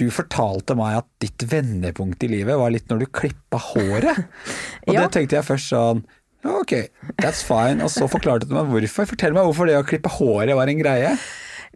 Du 0.00 0.06
fortalte 0.14 0.72
meg 0.78 0.94
at 1.02 1.08
ditt 1.20 1.42
vendepunkt 1.50 2.22
i 2.24 2.30
livet 2.32 2.56
var 2.56 2.70
litt 2.72 2.86
når 2.88 3.02
du 3.02 3.10
klippa 3.12 3.58
håret. 3.70 4.22
Og 4.88 4.94
Ja. 4.96 5.02
det 5.04 5.10
tenkte 5.14 5.36
jeg 5.38 5.44
først 5.50 5.70
sånn 5.74 6.00
ok, 6.44 6.72
that's 7.20 7.42
fine. 7.46 7.82
Og 7.84 7.92
så 7.92 8.08
forklarte 8.10 8.48
du 8.48 8.54
meg 8.56 8.68
hvorfor. 8.70 9.08
Fortell 9.12 9.36
meg 9.36 9.46
hvorfor 9.48 9.68
det 9.68 9.78
å 9.78 9.86
klippe 9.86 10.12
håret 10.12 10.56
var 10.56 10.70
en 10.70 10.82
greie. 10.82 11.14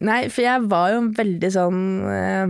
Nei, 0.05 0.24
for 0.33 0.42
jeg 0.44 0.68
var 0.70 0.90
jo 0.90 1.05
veldig 1.14 1.50
sånn 1.55 1.83
eh, 2.11 2.48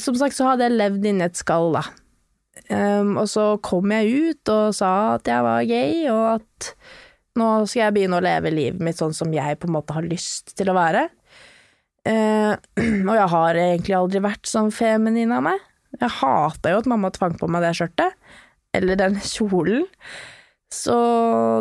Som 0.00 0.16
sagt 0.16 0.32
så 0.32 0.46
hadde 0.48 0.64
jeg 0.64 0.78
levd 0.78 1.08
inni 1.10 1.26
et 1.26 1.36
skall, 1.36 1.76
da. 1.76 1.84
Um, 2.72 3.18
og 3.20 3.28
så 3.30 3.44
kom 3.62 3.92
jeg 3.92 4.30
ut 4.32 4.50
og 4.50 4.72
sa 4.74 5.18
at 5.18 5.28
jeg 5.28 5.44
var 5.44 5.66
gay, 5.68 6.06
og 6.10 6.24
at 6.38 6.70
nå 7.36 7.50
skal 7.68 7.82
jeg 7.82 7.94
begynne 7.98 8.18
å 8.18 8.24
leve 8.24 8.50
livet 8.50 8.82
mitt 8.82 8.98
sånn 8.98 9.14
som 9.14 9.30
jeg 9.34 9.58
på 9.60 9.68
en 9.68 9.76
måte 9.76 9.94
har 9.94 10.06
lyst 10.08 10.56
til 10.56 10.72
å 10.72 10.76
være. 10.78 11.04
Uh, 12.06 12.56
og 13.10 13.14
jeg 13.18 13.30
har 13.34 13.60
egentlig 13.60 13.98
aldri 13.98 14.24
vært 14.24 14.50
sånn 14.50 14.72
feminin 14.74 15.34
av 15.36 15.44
meg. 15.46 15.62
Jeg 16.00 16.12
hata 16.18 16.72
jo 16.72 16.80
at 16.80 16.90
mamma 16.90 17.12
tvang 17.14 17.36
på 17.38 17.48
meg 17.50 17.64
det 17.64 17.76
skjørtet, 17.78 18.16
eller 18.76 18.98
den 19.00 19.16
kjolen. 19.24 19.86
Så 20.72 20.96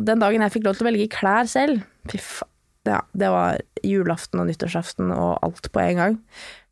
den 0.06 0.21
dagen 0.23 0.43
jeg 0.43 0.54
fikk 0.56 0.67
lov 0.67 0.78
til 0.78 0.86
å 0.86 0.89
velge 0.89 1.12
klær 1.13 1.47
selv, 1.49 1.84
fy 2.10 2.19
faen, 2.21 2.51
ja, 2.86 2.99
det 3.17 3.32
var 3.34 3.58
julaften 3.82 4.43
og 4.43 4.45
nyttårsaften 4.49 5.10
og 5.15 5.39
alt 5.45 5.71
på 5.73 5.82
en 5.82 5.99
gang. 6.01 6.17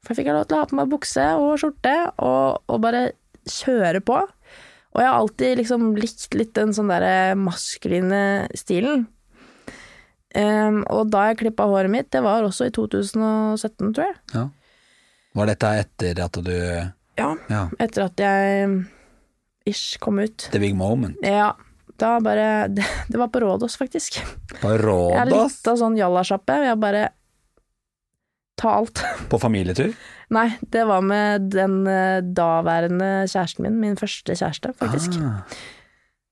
For 0.03 0.13
jeg 0.13 0.21
fikk 0.21 0.33
lov 0.35 0.45
til 0.45 0.57
å 0.57 0.61
ha 0.61 0.67
på 0.69 0.77
meg 0.77 0.91
bukse 0.91 1.25
og 1.41 1.55
skjorte 1.61 1.93
og, 2.21 2.59
og 2.69 2.81
bare 2.83 3.07
kjøre 3.49 4.03
på. 4.05 4.19
Og 4.93 5.01
jeg 5.01 5.09
har 5.09 5.17
alltid 5.17 5.57
liksom 5.57 5.87
likt 5.97 6.37
litt 6.37 6.53
den 6.53 6.73
sånn 6.75 6.91
derre 6.91 7.33
maskuline 7.39 8.45
stilen. 8.57 9.07
Um, 10.33 10.81
og 10.89 11.09
da 11.13 11.27
jeg 11.29 11.39
klippa 11.43 11.65
håret 11.69 11.93
mitt, 11.93 12.09
det 12.13 12.23
var 12.25 12.45
også 12.45 12.69
i 12.69 12.73
2017, 12.73 13.93
tror 13.93 14.05
jeg. 14.05 14.15
Ja. 14.33 14.47
Var 15.33 15.49
dette 15.49 15.71
etter 15.81 16.21
at 16.27 16.37
du 16.45 16.53
Ja, 16.53 17.29
Ja, 17.49 17.63
etter 17.81 18.05
at 18.05 18.21
jeg 18.21 18.69
ish 19.69 19.97
kom 20.03 20.19
ut. 20.19 20.49
the 20.51 20.59
big 20.59 20.75
moment. 20.75 21.17
Ja, 21.23 21.53
da 21.99 22.19
bare 22.23 22.67
Det, 22.75 22.85
det 23.09 23.19
var 23.19 23.27
på 23.33 23.39
Rådås, 23.43 23.77
faktisk. 23.77 24.21
På 24.61 24.73
Jeg 24.75 25.19
er 25.19 25.29
litt 25.31 25.67
av 25.67 25.77
sånn 25.79 25.97
jallasjappe. 25.99 26.63
Jeg 26.67 26.79
bare 26.81 27.09
Ta 28.59 28.69
alt. 28.77 29.01
På 29.31 29.39
familietur? 29.41 29.95
Nei, 30.33 30.45
det 30.71 30.83
var 30.85 31.01
med 31.01 31.49
den 31.53 31.87
eh, 31.89 32.21
daværende 32.21 33.25
kjæresten 33.25 33.65
min, 33.65 33.79
min 33.81 33.97
første 33.97 34.35
kjæreste, 34.37 34.75
faktisk. 34.77 35.17
Ah. 35.19 35.41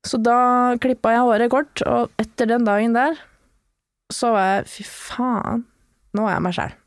Så 0.06 0.18
da 0.22 0.36
klippa 0.82 1.12
jeg 1.14 1.26
håret 1.26 1.50
kort, 1.52 1.82
og 1.86 2.14
etter 2.22 2.48
den 2.50 2.66
dagen 2.66 2.94
der, 2.94 3.18
så 4.12 4.32
var 4.34 4.48
jeg 4.48 4.70
fy 4.70 4.86
faen, 4.86 5.66
nå 6.14 6.26
er 6.26 6.36
jeg 6.36 6.44
meg 6.46 6.56
sjæl. 6.56 6.78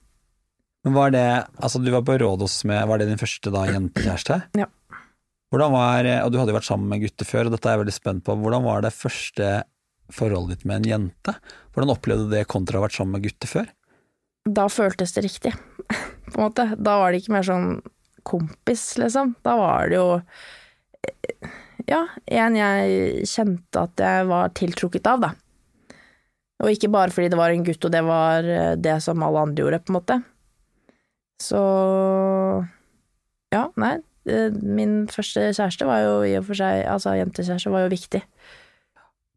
Men 0.86 0.98
var 0.98 1.14
det, 1.16 1.28
altså 1.58 1.82
du 1.82 1.92
var 1.94 2.04
på 2.06 2.18
Rådås 2.22 2.60
med, 2.70 2.84
var 2.88 3.02
det 3.02 3.08
din 3.10 3.22
første 3.22 3.54
da 3.54 3.64
jentekjæreste? 3.70 4.42
Ja. 4.60 4.68
Hvordan 5.56 5.72
var, 5.72 6.08
og 6.26 6.34
du 6.34 6.36
hadde 6.36 6.52
jo 6.52 6.58
vært 6.58 6.68
sammen 6.68 6.90
med 6.92 7.00
gutter 7.06 7.28
før, 7.30 7.48
og 7.48 7.54
dette 7.54 7.70
er 7.72 7.78
jeg 7.78 7.80
veldig 7.86 7.94
spent 7.96 8.24
på, 8.28 8.34
hvordan 8.36 8.66
var 8.66 8.82
det 8.84 8.90
første 8.92 9.52
forholdet 10.12 10.58
ditt 10.58 10.66
med 10.68 10.82
en 10.82 10.88
jente? 10.90 11.36
Hvordan 11.72 11.94
opplevde 11.94 12.26
du 12.28 12.34
det 12.34 12.42
kontra 12.52 12.76
å 12.76 12.82
ha 12.82 12.88
vært 12.90 12.98
sammen 12.98 13.16
med 13.16 13.24
gutter 13.24 13.48
før? 13.48 13.70
Da 14.44 14.66
føltes 14.68 15.16
det 15.16 15.24
riktig, 15.24 15.54
på 16.34 16.34
en 16.36 16.44
måte. 16.44 16.66
Da 16.76 16.98
var 17.00 17.16
det 17.16 17.22
ikke 17.22 17.38
mer 17.38 17.48
sånn 17.48 17.70
kompis, 18.28 18.84
liksom. 19.00 19.32
Da 19.48 19.54
var 19.62 19.94
det 19.94 20.02
jo 20.02 20.10
eh, 21.08 21.54
ja, 21.88 22.02
en 22.28 22.58
jeg 22.60 23.30
kjente 23.32 23.86
at 23.88 24.04
jeg 24.04 24.26
var 24.28 24.52
tiltrukket 24.60 25.08
av, 25.08 25.24
da. 25.24 25.30
Og 26.66 26.74
ikke 26.76 26.92
bare 26.92 27.16
fordi 27.16 27.30
det 27.32 27.40
var 27.40 27.56
en 27.56 27.64
gutt, 27.64 27.80
og 27.80 27.96
det 27.96 28.04
var 28.04 28.50
eh, 28.58 28.74
det 28.76 28.98
som 29.08 29.24
alle 29.24 29.46
andre 29.48 29.64
gjorde, 29.64 29.80
på 29.88 29.96
en 29.96 29.98
måte. 30.02 30.20
Så 31.48 31.64
ja, 33.56 33.70
nei. 33.80 33.96
Eh, 34.30 34.54
Min 34.62 35.06
første 35.12 35.50
kjæreste 35.54 35.88
var 35.90 36.04
jo 36.04 36.16
i 36.28 36.36
og 36.40 36.46
for 36.50 36.60
seg 36.60 36.86
Altså, 36.90 37.16
jentekjæreste 37.20 37.74
var 37.74 37.86
jo 37.86 37.94
viktig. 37.94 38.22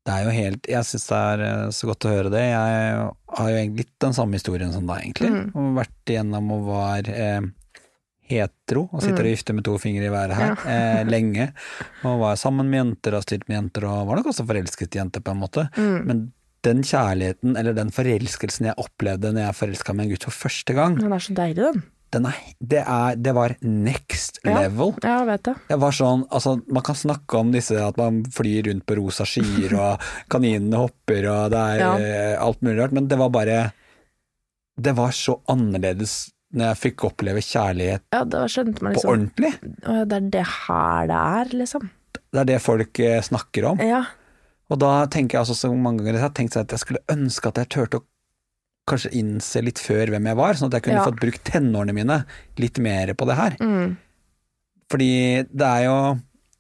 Det 0.09 0.15
er 0.15 0.25
jo 0.25 0.33
helt, 0.33 0.69
jeg 0.73 0.89
synes 0.89 1.05
det 1.11 1.17
er 1.21 1.45
eh, 1.45 1.63
så 1.77 1.89
godt 1.91 2.07
å 2.09 2.13
høre 2.15 2.33
det. 2.33 2.41
Jeg 2.49 3.09
har 3.37 3.51
jo 3.53 3.59
egentlig 3.59 3.85
litt 3.85 3.95
den 4.01 4.17
samme 4.17 4.39
historien 4.41 4.73
som 4.73 4.89
deg, 4.89 5.05
egentlig. 5.05 5.33
Mm. 5.35 5.49
Og 5.53 5.75
vært 5.83 6.13
igjennom 6.15 6.53
og 6.55 6.63
var 6.71 7.11
eh, 7.13 7.51
hetero, 8.29 8.87
og 8.89 9.05
sitter 9.05 9.27
og 9.27 9.31
vifter 9.35 9.57
med 9.57 9.67
to 9.69 9.77
fingre 9.81 10.09
i 10.09 10.15
været 10.15 10.39
her, 10.39 10.65
eh, 10.73 11.03
lenge. 11.15 11.51
Og 12.09 12.23
var 12.23 12.41
sammen 12.41 12.71
med 12.73 12.81
jenter 12.83 13.19
og 13.19 13.27
stilt 13.27 13.45
med 13.51 13.59
jenter, 13.59 13.89
og 13.91 14.09
var 14.09 14.21
nok 14.21 14.33
også 14.33 14.49
forelsket 14.49 14.97
i 14.97 15.03
jenter, 15.03 15.25
på 15.25 15.37
en 15.37 15.43
måte. 15.45 15.69
Mm. 15.77 16.01
Men 16.09 16.25
den 16.67 16.83
kjærligheten, 16.83 17.55
eller 17.61 17.77
den 17.77 17.93
forelskelsen 17.95 18.71
jeg 18.71 18.81
opplevde 18.81 19.35
når 19.35 19.45
jeg 19.47 19.61
forelska 19.61 19.95
meg 19.95 20.09
i 20.09 20.09
en 20.09 20.17
gutt 20.17 20.27
for 20.31 20.41
første 20.49 20.75
gang, 20.77 20.97
Den 20.99 21.15
er 21.15 21.23
så 21.23 21.37
deilig, 21.37 21.69
den. 21.69 21.85
Den 22.15 22.27
er, 22.31 22.37
det, 22.61 22.81
er, 22.87 23.17
det 23.21 23.33
var 23.37 23.53
next 23.63 24.39
level. 24.47 24.95
Ja, 25.05 25.19
vet 25.29 25.43
det. 25.45 25.55
Jeg 25.69 25.81
var 25.83 25.93
sånn, 25.93 26.23
altså 26.33 26.55
Man 26.73 26.85
kan 26.87 26.97
snakke 26.97 27.41
om 27.43 27.51
disse 27.53 27.77
at 27.85 27.99
man 28.01 28.23
flyr 28.33 28.71
rundt 28.71 28.87
på 28.89 28.97
rosa 29.01 29.27
skyer, 29.29 29.75
og 29.85 30.07
kaninene 30.33 30.81
hopper, 30.81 31.29
og 31.33 31.53
det 31.53 31.61
er 31.75 31.83
Ja. 31.83 31.93
eh, 31.99 32.35
alt 32.41 32.63
mulig 32.65 32.79
rart, 32.81 32.97
men 32.97 33.09
det 33.11 33.19
var 33.21 33.29
bare 33.35 33.59
Det 34.79 34.95
var 34.97 35.11
så 35.13 35.41
annerledes 35.51 36.31
når 36.55 36.71
jeg 36.71 36.79
fikk 36.81 37.05
oppleve 37.11 37.43
kjærlighet 37.45 38.03
Ja, 38.15 38.23
man 38.25 38.49
på 38.49 38.93
liksom 38.95 39.11
ordentlig. 39.13 39.51
Det 39.85 40.17
er 40.17 40.29
det 40.33 40.45
her 40.47 41.07
det 41.11 41.19
er, 41.19 41.51
liksom. 41.61 41.91
Det 42.33 42.41
er 42.41 42.49
det 42.49 42.61
folk 42.65 43.01
eh, 43.05 43.21
snakker 43.21 43.67
om. 43.75 43.83
Ja. 43.85 44.05
Og 44.73 44.79
da 44.81 44.93
tenker 45.13 45.37
jeg 45.37 45.45
altså 45.45 45.57
så 45.57 45.71
mange 45.75 46.03
ganger 46.05 46.19
jeg 46.21 46.25
har 46.25 46.33
tenkt 46.37 46.57
at 46.57 46.73
jeg 46.73 46.81
skulle 46.83 47.05
ønske 47.13 47.49
at 47.53 47.61
jeg 47.61 47.69
turte 47.73 48.01
å 48.01 48.07
kanskje 48.89 49.13
innse 49.21 49.63
litt 49.65 49.79
før 49.83 50.11
hvem 50.15 50.27
jeg 50.33 50.37
var, 50.41 50.55
sånn 50.59 50.69
at 50.73 50.79
jeg 50.81 50.87
kunne 50.89 51.01
Ja. 51.03 51.07
fått 51.07 51.21
brukt 51.21 51.45
tenårene 51.45 51.95
mine 51.95 52.25
litt 52.59 52.79
mer 52.83 53.13
på 53.15 53.27
det 53.29 53.37
her. 53.37 53.57
Mm. 53.61 53.97
Fordi 54.91 55.45
det 55.53 55.67
er 55.69 55.85
jo 55.89 55.99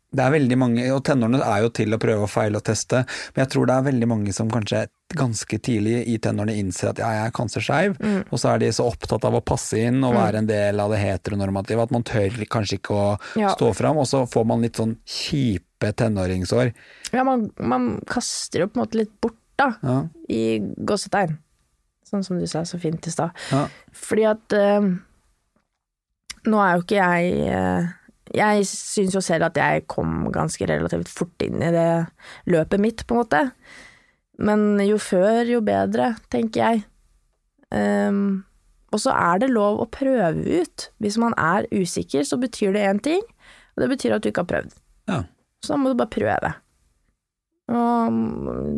det 0.08 0.22
er 0.24 0.30
veldig 0.32 0.56
mange, 0.56 0.84
og 0.96 1.02
tenårene 1.04 1.42
er 1.44 1.58
jo 1.66 1.68
til 1.76 1.92
å 1.92 1.98
prøve 2.00 2.22
og 2.24 2.30
feile 2.32 2.56
og 2.56 2.64
teste, 2.64 3.02
men 3.36 3.42
jeg 3.44 3.50
tror 3.52 3.66
det 3.68 3.74
er 3.76 3.82
veldig 3.90 4.06
mange 4.08 4.32
som 4.32 4.48
kanskje 4.48 4.86
ganske 5.12 5.58
tidlig 5.60 5.98
i 6.08 6.14
tenårene 6.24 6.54
innser 6.56 6.88
at 6.94 7.02
ja, 7.02 7.10
jeg 7.12 7.26
er 7.28 7.34
kanskje 7.36 7.60
skeiv, 7.60 7.98
Mm. 8.00 8.24
og 8.32 8.38
så 8.40 8.54
er 8.54 8.58
de 8.62 8.70
så 8.72 8.86
opptatt 8.88 9.26
av 9.28 9.34
å 9.36 9.44
passe 9.44 9.76
inn 9.76 10.02
og 10.04 10.14
være 10.16 10.36
en 10.40 10.46
del 10.48 10.80
av 10.80 10.90
det 10.90 11.00
heteronormative 11.04 11.82
at 11.82 11.90
man 11.92 12.02
tør 12.08 12.30
kanskje 12.48 12.78
ikke 12.80 12.96
å 12.96 13.18
Ja. 13.36 13.54
stå 13.54 13.74
fram, 13.76 13.98
og 13.98 14.06
så 14.06 14.24
får 14.26 14.46
man 14.46 14.62
litt 14.62 14.76
sånn 14.80 14.96
kjipe 15.04 15.92
tenåringsår. 15.92 16.72
ja 17.12 17.22
man, 17.22 17.50
man 17.60 18.00
kaster 18.06 18.60
jo 18.60 18.66
på 18.68 18.80
en 18.80 18.86
måte 18.86 18.94
litt 18.96 19.20
bort, 19.20 19.36
da, 19.58 19.74
Ja, 19.82 20.08
i 20.30 20.58
gåsetegn. 20.58 21.36
Sånn 22.08 22.24
som 22.24 22.40
du 22.40 22.46
sa 22.48 22.64
så 22.68 22.80
fint 22.80 23.04
i 23.06 23.12
stad. 23.12 23.36
ja. 23.52 23.66
Fordi 23.92 24.24
at 24.30 24.56
eh, 24.56 24.88
Nå 26.48 26.60
er 26.62 26.76
jo 26.76 26.84
ikke 26.84 26.96
jeg 26.96 27.48
eh, 27.52 27.88
Jeg 28.38 28.66
syns 28.70 29.16
jo 29.16 29.20
selv 29.24 29.48
at 29.48 29.58
jeg 29.60 29.86
kom 29.90 30.28
ganske 30.32 30.68
relativt 30.70 31.10
fort 31.12 31.44
inn 31.44 31.60
i 31.64 31.72
det 31.74 31.90
løpet 32.48 32.80
mitt, 32.80 33.04
på 33.06 33.16
en 33.16 33.22
måte. 33.22 33.42
Men 34.38 34.78
jo 34.84 34.98
før, 35.02 35.42
jo 35.48 35.62
bedre, 35.64 36.12
tenker 36.30 36.60
jeg. 36.60 36.82
Um, 37.74 38.44
og 38.92 39.00
så 39.02 39.12
er 39.16 39.42
det 39.42 39.50
lov 39.50 39.80
å 39.82 39.88
prøve 39.92 40.60
ut. 40.60 40.86
Hvis 41.02 41.18
man 41.20 41.34
er 41.40 41.66
usikker, 41.72 42.24
så 42.24 42.38
betyr 42.40 42.76
det 42.76 42.84
én 42.88 43.00
ting, 43.04 43.24
og 43.76 43.82
det 43.82 43.90
betyr 43.96 44.16
at 44.16 44.24
du 44.24 44.30
ikke 44.30 44.44
har 44.46 44.52
prøvd. 44.54 44.78
ja. 45.10 45.24
Så 45.58 45.72
da 45.72 45.80
må 45.82 45.90
du 45.90 45.98
bare 45.98 46.12
prøve. 46.14 46.50
Og 47.74 48.18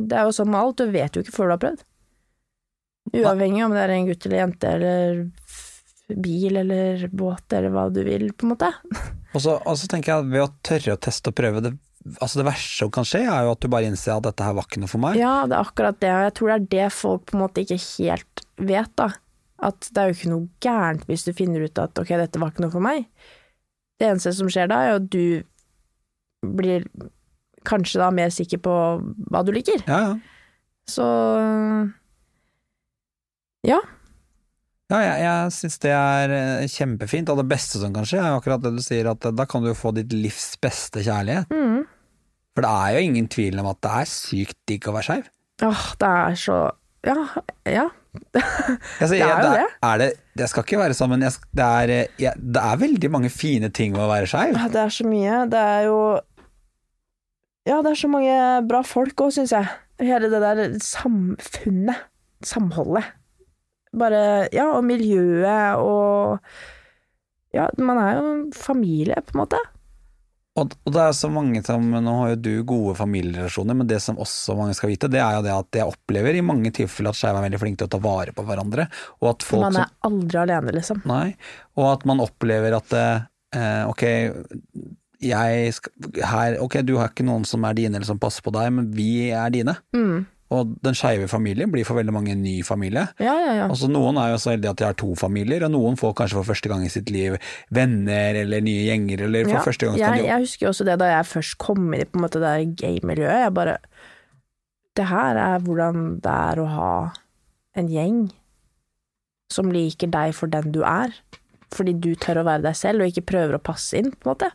det 0.09 0.17
er 0.17 0.25
jo 0.25 0.33
sånn 0.33 0.49
med 0.49 0.63
alt, 0.63 0.81
du 0.81 0.95
vet 0.95 1.13
jo 1.13 1.21
ikke 1.21 1.35
før 1.35 1.51
du 1.51 1.53
har 1.53 1.61
prøvd. 1.67 1.83
Uavhengig 3.11 3.65
om 3.65 3.75
det 3.75 3.85
er 3.85 3.93
en 3.95 4.09
gutt 4.09 4.27
eller 4.27 4.43
jente 4.45 4.73
eller 4.77 5.23
bil 6.11 6.59
eller 6.59 7.07
båt 7.15 7.55
eller 7.55 7.73
hva 7.75 7.87
du 7.93 8.03
vil, 8.07 8.31
på 8.35 8.47
en 8.47 8.55
måte. 8.55 8.71
Og 9.35 9.45
så, 9.45 9.53
og 9.63 9.77
så 9.79 9.87
tenker 9.87 10.11
jeg 10.11 10.25
at 10.25 10.31
ved 10.33 10.43
å 10.43 10.49
tørre 10.67 10.95
å 10.97 10.99
teste 10.99 11.31
og 11.31 11.37
prøve 11.39 11.61
det, 11.63 11.71
altså 12.17 12.41
det 12.41 12.47
verste 12.49 12.81
som 12.81 12.89
kan 12.91 13.05
skje 13.07 13.21
er 13.31 13.45
jo 13.47 13.53
at 13.53 13.61
du 13.63 13.69
bare 13.71 13.87
innser 13.87 14.17
at 14.17 14.25
dette 14.25 14.43
her 14.43 14.57
var 14.57 14.67
ikke 14.67 14.81
noe 14.83 14.91
for 14.91 15.03
meg. 15.05 15.21
Ja, 15.21 15.45
det 15.47 15.55
er 15.55 15.69
akkurat 15.69 16.01
det, 16.03 16.11
og 16.11 16.25
jeg 16.25 16.33
tror 16.35 16.51
det 16.51 16.57
er 16.57 16.65
det 16.73 16.89
folk 16.97 17.29
på 17.29 17.37
en 17.37 17.45
måte 17.45 17.63
ikke 17.63 17.79
helt 17.79 18.43
vet, 18.59 18.91
da. 18.99 19.07
At 19.71 19.87
det 19.87 20.03
er 20.03 20.11
jo 20.11 20.17
ikke 20.17 20.33
noe 20.33 20.67
gærent 20.67 21.07
hvis 21.07 21.29
du 21.29 21.31
finner 21.39 21.63
ut 21.63 21.79
at 21.79 22.03
ok, 22.03 22.11
dette 22.25 22.43
var 22.43 22.51
ikke 22.51 22.65
noe 22.65 22.75
for 22.75 22.83
meg. 22.89 23.07
Det 24.03 24.09
eneste 24.09 24.35
som 24.35 24.51
skjer 24.51 24.73
da, 24.73 24.81
er 24.83 24.91
jo 24.91 24.99
at 24.99 25.09
du 25.15 26.51
blir 26.59 26.89
kanskje 27.71 28.03
da 28.03 28.11
mer 28.11 28.35
sikker 28.35 28.65
på 28.67 28.75
hva 29.31 29.47
du 29.47 29.55
liker. 29.55 29.87
Ja, 29.87 30.01
ja. 30.09 30.13
Så 30.91 31.07
Ja. 33.67 33.81
Ja, 34.91 34.99
jeg, 35.05 35.19
jeg 35.23 35.53
syns 35.55 35.79
det 35.85 35.93
er 35.95 36.33
eh, 36.35 36.67
kjempefint, 36.71 37.31
og 37.31 37.39
det 37.39 37.47
beste 37.53 37.79
som 37.79 37.93
kan 37.95 38.07
skje, 38.09 38.19
er 38.19 38.35
akkurat 38.35 38.63
det 38.65 38.73
du 38.75 38.83
sier, 38.83 39.07
at 39.13 39.27
eh, 39.29 39.35
da 39.37 39.47
kan 39.47 39.63
du 39.63 39.71
jo 39.71 39.77
få 39.79 39.93
ditt 39.95 40.11
livs 40.17 40.57
beste 40.63 41.05
kjærlighet. 41.07 41.53
Mm. 41.55 41.85
For 42.57 42.67
det 42.67 42.73
er 42.75 42.97
jo 42.97 43.05
ingen 43.07 43.29
tvil 43.31 43.61
om 43.63 43.69
at 43.71 43.79
det 43.87 43.93
er 44.01 44.11
sykt 44.11 44.59
digg 44.67 44.89
å 44.91 44.95
være 44.97 45.07
skeiv. 45.07 45.29
Åh, 45.69 45.87
det 46.01 46.13
er 46.25 46.39
så 46.41 46.59
Ja. 47.07 47.15
ja. 47.69 47.87
Altså, 48.19 49.13
Det 49.15 49.21
er 49.23 49.31
jo 49.31 49.53
det. 49.55 49.69
Er 49.87 50.03
det, 50.03 50.09
det 50.41 50.49
skal 50.51 50.67
ikke 50.67 50.81
være 50.81 50.97
sånn, 50.99 51.13
men 51.15 51.23
jeg, 51.29 51.39
det, 51.55 51.69
er, 51.85 51.93
eh, 51.95 52.19
jeg, 52.19 52.43
det 52.57 52.65
er 52.73 52.83
veldig 52.83 53.13
mange 53.15 53.31
fine 53.31 53.71
ting 53.71 53.95
med 53.95 54.03
å 54.03 54.11
være 54.11 54.29
skeiv. 54.33 54.59
Det 54.75 54.83
er 54.83 54.93
så 54.97 55.07
mye. 55.07 55.45
Det 55.53 55.63
er 55.77 55.87
jo 55.87 56.01
Ja, 57.69 57.79
det 57.85 57.95
er 57.95 58.03
så 58.03 58.11
mange 58.11 58.35
bra 58.67 58.83
folk 58.83 59.23
òg, 59.23 59.31
syns 59.39 59.55
jeg. 59.55 59.71
Hele 60.03 60.33
det 60.33 60.43
der 60.43 60.67
samfunnet. 60.83 62.09
Samholdet. 62.43 63.20
Bare 63.97 64.49
Ja, 64.55 64.71
og 64.77 64.85
miljøet 64.87 65.81
og 65.83 66.41
Ja, 67.55 67.67
man 67.83 67.99
er 67.99 68.15
jo 68.15 68.27
en 68.31 68.43
familie, 68.55 69.19
på 69.27 69.35
en 69.35 69.43
måte. 69.43 69.59
Og, 70.59 70.73
og 70.85 70.93
det 70.95 71.03
er 71.03 71.13
så 71.15 71.29
mange 71.31 71.63
som 71.67 71.85
Nå 71.95 72.15
har 72.21 72.33
jo 72.33 72.39
du 72.43 72.53
gode 72.67 72.97
familierelasjoner, 72.99 73.77
men 73.79 73.89
det 73.91 74.01
som 74.03 74.19
også 74.21 74.57
mange 74.59 74.75
skal 74.79 74.93
vite, 74.93 75.11
det 75.11 75.21
er 75.23 75.39
jo 75.39 75.45
det 75.47 75.53
at 75.55 75.81
jeg 75.81 75.91
opplever 75.93 76.37
i 76.37 76.45
mange 76.45 76.73
tilfeller 76.75 77.15
at 77.15 77.21
skeive 77.21 77.39
er 77.39 77.47
veldig 77.47 77.61
flinke 77.63 77.83
til 77.83 77.91
å 77.91 77.95
ta 77.95 78.01
vare 78.03 78.35
på 78.37 78.45
hverandre. 78.47 78.89
Og 79.23 79.33
at 79.33 79.47
folk 79.47 79.69
Man 79.69 79.83
er 79.85 79.93
aldri 80.07 80.41
alene, 80.43 80.75
liksom. 80.75 81.05
Nei, 81.11 81.37
og 81.79 81.93
at 81.93 82.07
man 82.11 82.23
opplever 82.25 82.77
at 82.81 82.97
eh, 82.99 83.85
ok, 83.87 84.05
jeg 85.21 85.73
her, 86.25 86.59
ok, 86.65 86.81
du 86.87 86.97
har 86.99 87.13
ikke 87.13 87.27
noen 87.29 87.47
som 87.49 87.65
er 87.69 87.77
dine 87.77 87.99
eller 87.99 88.09
som 88.09 88.21
passer 88.21 88.45
på 88.45 88.53
deg, 88.57 88.73
men 88.75 88.91
vi 88.97 89.31
er 89.31 89.55
dine. 89.55 89.77
Mm. 89.97 90.27
Og 90.51 90.73
den 90.83 90.97
skeive 90.99 91.29
familien 91.31 91.71
blir 91.71 91.87
for 91.87 91.95
veldig 92.01 92.13
mange 92.15 92.33
en 92.35 92.41
ny 92.43 92.57
familie. 92.67 93.05
Ja, 93.23 93.37
ja, 93.39 93.53
ja. 93.61 93.67
Altså 93.69 93.87
Noen 93.91 94.19
er 94.19 94.33
jo 94.33 94.41
så 94.43 94.51
heldige 94.51 94.73
at 94.73 94.81
de 94.81 94.89
har 94.89 94.97
to 94.99 95.13
familier, 95.19 95.63
og 95.67 95.71
noen 95.77 95.99
får 96.01 96.17
kanskje 96.19 96.41
for 96.41 96.51
første 96.51 96.73
gang 96.73 96.83
i 96.83 96.91
sitt 96.91 97.13
liv 97.15 97.37
venner 97.71 98.41
eller 98.43 98.65
nye 98.67 98.89
gjenger, 98.89 99.23
eller 99.29 99.47
for 99.47 99.61
Ja, 99.61 99.63
første 99.69 99.87
gang 99.87 100.01
jeg, 100.01 100.25
jeg 100.27 100.47
husker 100.47 100.67
jo 100.67 100.73
også 100.73 100.89
det 100.89 100.99
da 101.03 101.13
jeg 101.13 101.29
først 101.31 101.59
kom 101.63 101.87
inn 101.95 102.03
i 102.03 102.09
på 102.09 102.19
en 102.19 102.27
måte 102.27 102.43
det 102.43 102.55
gay-miljøet. 102.83 103.45
Jeg 103.47 103.55
bare 103.61 103.79
Det 104.99 105.07
her 105.07 105.39
er 105.39 105.63
hvordan 105.63 106.19
det 106.25 106.35
er 106.51 106.61
å 106.61 106.67
ha 106.75 106.93
en 107.79 107.89
gjeng 107.89 108.21
som 109.55 109.71
liker 109.71 110.11
deg 110.11 110.35
for 110.35 110.51
den 110.51 110.75
du 110.75 110.83
er. 110.83 111.15
Fordi 111.71 111.95
du 111.95 112.15
tør 112.19 112.43
å 112.43 112.47
være 112.49 112.67
deg 112.67 112.75
selv, 112.75 113.03
og 113.05 113.13
ikke 113.13 113.29
prøver 113.31 113.55
å 113.55 113.63
passe 113.63 113.99
inn, 113.99 114.11
på 114.11 114.27
en 114.27 114.33
måte. 114.33 114.51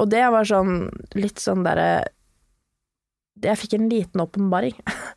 Og 0.00 0.08
det 0.12 0.24
var 0.32 0.44
sånn 0.48 0.90
litt 1.16 1.40
sånn 1.40 1.64
derre 1.64 2.04
Jeg 3.42 3.58
fikk 3.60 3.76
en 3.78 3.88
liten 3.92 4.20
åpenbaring. 4.24 4.74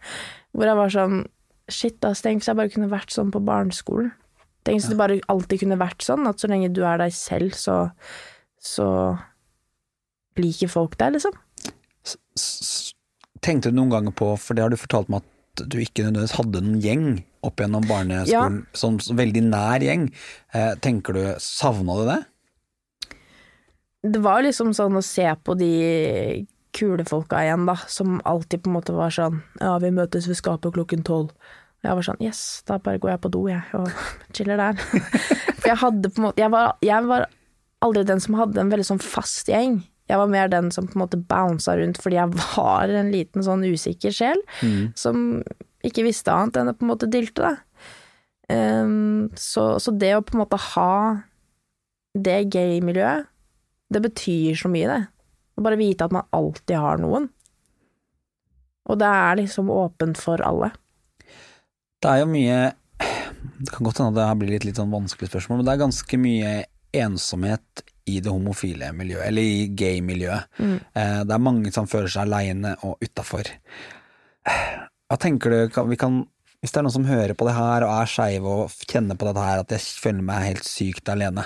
Hvor 0.54 0.70
jeg 0.70 0.78
var 0.80 0.94
sånn 0.94 1.24
Shit, 1.72 2.04
ass, 2.04 2.20
tenk 2.22 2.42
hvis 2.42 2.50
jeg 2.52 2.58
bare 2.60 2.70
kunne 2.74 2.90
vært 2.92 3.14
sånn 3.16 3.30
på 3.32 3.40
barneskolen. 3.48 4.10
Tenk 4.68 4.82
hvis 4.82 4.90
det 4.92 4.98
bare 5.00 5.16
alltid 5.32 5.62
kunne 5.62 5.78
vært 5.80 6.04
sånn, 6.04 6.28
at 6.28 6.42
så 6.44 6.50
lenge 6.52 6.68
du 6.76 6.82
er 6.86 7.00
deg 7.00 7.14
selv, 7.16 7.56
så 7.56 7.78
så 8.64 8.88
liker 10.40 10.70
folk 10.72 10.98
deg, 11.00 11.16
liksom. 11.16 11.34
S- 12.04 12.18
s- 12.36 12.94
Tenkte 13.44 13.72
du 13.72 13.76
noen 13.80 13.92
ganger 13.96 14.14
på, 14.16 14.28
for 14.40 14.56
det 14.56 14.64
har 14.64 14.72
du 14.72 14.78
fortalt 14.80 15.10
meg 15.12 15.24
at 15.24 15.64
du 15.72 15.80
ikke 15.84 16.04
nødvendigvis 16.06 16.36
hadde 16.38 16.62
noen 16.64 16.80
gjeng 16.84 17.08
opp 17.44 17.60
gjennom 17.64 17.88
barneskolen, 17.90 18.62
som, 18.76 19.00
som 19.04 19.20
veldig 19.20 19.42
nær 19.48 19.84
gjeng. 19.84 20.06
Eh, 20.56 20.76
tenker 20.84 21.16
du, 21.16 21.24
savna 21.44 21.98
du 22.00 22.06
det? 22.12 22.20
Det 24.16 24.22
var 24.24 24.44
liksom 24.44 24.72
sånn 24.76 25.00
å 25.00 25.04
se 25.04 25.28
på 25.44 25.56
de 25.60 25.72
kule 26.74 27.06
folka 27.08 27.44
igjen, 27.44 27.68
da, 27.70 27.76
som 27.88 28.20
alltid 28.30 28.64
på 28.64 28.72
en 28.72 28.78
måte 28.78 28.96
var 28.96 29.14
sånn 29.14 29.42
Ja, 29.62 29.76
vi 29.82 29.94
møtes 29.94 30.28
ved 30.30 30.40
skapet 30.40 30.76
klokken 30.76 31.06
tolv. 31.06 31.32
Og 31.84 31.88
jeg 31.90 32.00
var 32.00 32.08
sånn 32.08 32.24
Yes, 32.24 32.42
da 32.70 32.80
bare 32.82 33.02
går 33.02 33.16
jeg 33.16 33.24
på 33.24 33.34
do, 33.34 33.46
jeg, 33.52 33.64
og 33.78 33.90
chiller 34.36 34.62
der. 34.62 34.78
For 35.62 35.72
jeg 35.72 35.82
hadde 35.84 36.12
på 36.12 36.22
en 36.22 36.28
måte 36.30 36.44
jeg 36.44 36.54
var, 36.54 36.78
jeg 36.84 37.10
var 37.10 37.28
aldri 37.84 38.06
den 38.08 38.24
som 38.24 38.38
hadde 38.40 38.62
en 38.62 38.72
veldig 38.72 38.88
sånn 38.88 39.04
fast 39.04 39.52
gjeng. 39.52 39.82
Jeg 40.12 40.20
var 40.20 40.32
mer 40.32 40.50
den 40.52 40.70
som 40.72 40.88
på 40.88 40.98
en 40.98 41.04
måte 41.06 41.20
bounsa 41.20 41.76
rundt 41.80 42.00
fordi 42.02 42.20
jeg 42.20 42.40
var 42.56 42.92
en 42.92 43.12
liten 43.12 43.44
sånn 43.46 43.64
usikker 43.64 44.12
sjel 44.16 44.42
som 45.00 45.42
ikke 45.84 46.06
visste 46.08 46.32
annet 46.32 46.60
enn 46.60 46.72
å 46.72 46.76
på 46.78 46.86
en 46.86 46.92
måte 46.94 47.10
dilte, 47.12 47.44
da. 47.44 47.58
Um, 48.52 49.32
så, 49.40 49.80
så 49.80 49.94
det 49.96 50.12
å 50.18 50.24
på 50.24 50.36
en 50.36 50.44
måte 50.44 50.60
ha 50.60 50.96
det 52.14 52.44
gay-miljøet, 52.54 53.30
det 53.94 54.02
betyr 54.04 54.58
så 54.60 54.72
mye, 54.72 54.90
det. 54.90 55.02
Å 55.54 55.64
bare 55.64 55.80
vite 55.80 56.08
at 56.08 56.14
man 56.16 56.28
alltid 56.34 56.78
har 56.80 57.02
noen. 57.02 57.30
Og 58.90 59.00
det 59.00 59.10
er 59.10 59.40
liksom 59.40 59.70
åpent 59.72 60.20
for 60.20 60.42
alle. 60.44 60.74
Det 62.04 62.12
er 62.12 62.24
jo 62.24 62.32
mye 62.34 62.58
Det 63.64 63.72
kan 63.72 63.86
godt 63.86 64.02
hende 64.02 64.12
at 64.12 64.18
det 64.18 64.28
her 64.28 64.38
blir 64.40 64.52
litt, 64.52 64.66
litt 64.68 64.80
sånn 64.80 64.92
vanskelig 64.92 65.30
spørsmål, 65.30 65.60
men 65.60 65.68
det 65.68 65.74
er 65.74 65.82
ganske 65.84 66.18
mye 66.20 66.52
ensomhet 66.94 67.84
i 68.12 68.18
det 68.24 68.32
homofile 68.32 68.90
miljøet, 68.96 69.28
eller 69.30 69.48
i 69.48 69.68
gay-miljøet. 69.72 70.50
Mm. 70.60 70.76
Eh, 70.76 71.20
det 71.24 71.36
er 71.36 71.44
mange 71.44 71.72
som 71.76 71.88
føler 71.90 72.12
seg 72.12 72.26
aleine 72.26 72.74
og 72.84 73.04
utafor. 73.04 73.48
Hva 74.44 75.20
tenker 75.22 75.54
du, 75.54 75.80
vi 75.90 76.00
kan, 76.00 76.20
hvis 76.64 76.72
det 76.72 76.80
er 76.80 76.86
noen 76.86 76.96
som 76.96 77.08
hører 77.10 77.36
på 77.36 77.44
det 77.44 77.54
her 77.58 77.84
og 77.84 77.90
er 77.92 78.08
skeive 78.08 78.48
og 78.48 78.76
kjenner 78.88 79.18
på 79.20 79.26
dette 79.28 79.42
her, 79.44 79.64
at 79.66 79.74
jeg 79.76 79.84
føler 80.00 80.24
meg 80.24 80.46
helt 80.46 80.64
sykt 80.64 81.10
alene. 81.12 81.44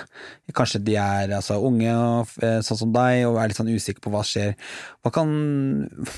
Kanskje 0.54 0.84
de 0.86 0.94
er 1.02 1.34
altså, 1.40 1.58
unge 1.66 1.90
og 1.90 2.36
eh, 2.46 2.60
sånn 2.62 2.80
som 2.84 2.92
deg 2.94 3.24
og 3.26 3.40
er 3.42 3.50
litt 3.50 3.58
sånn 3.58 3.72
usikre 3.74 4.04
på 4.06 4.14
hva 4.14 4.22
skjer. 4.22 4.54
Hva 5.02 5.14
kan, 5.16 5.34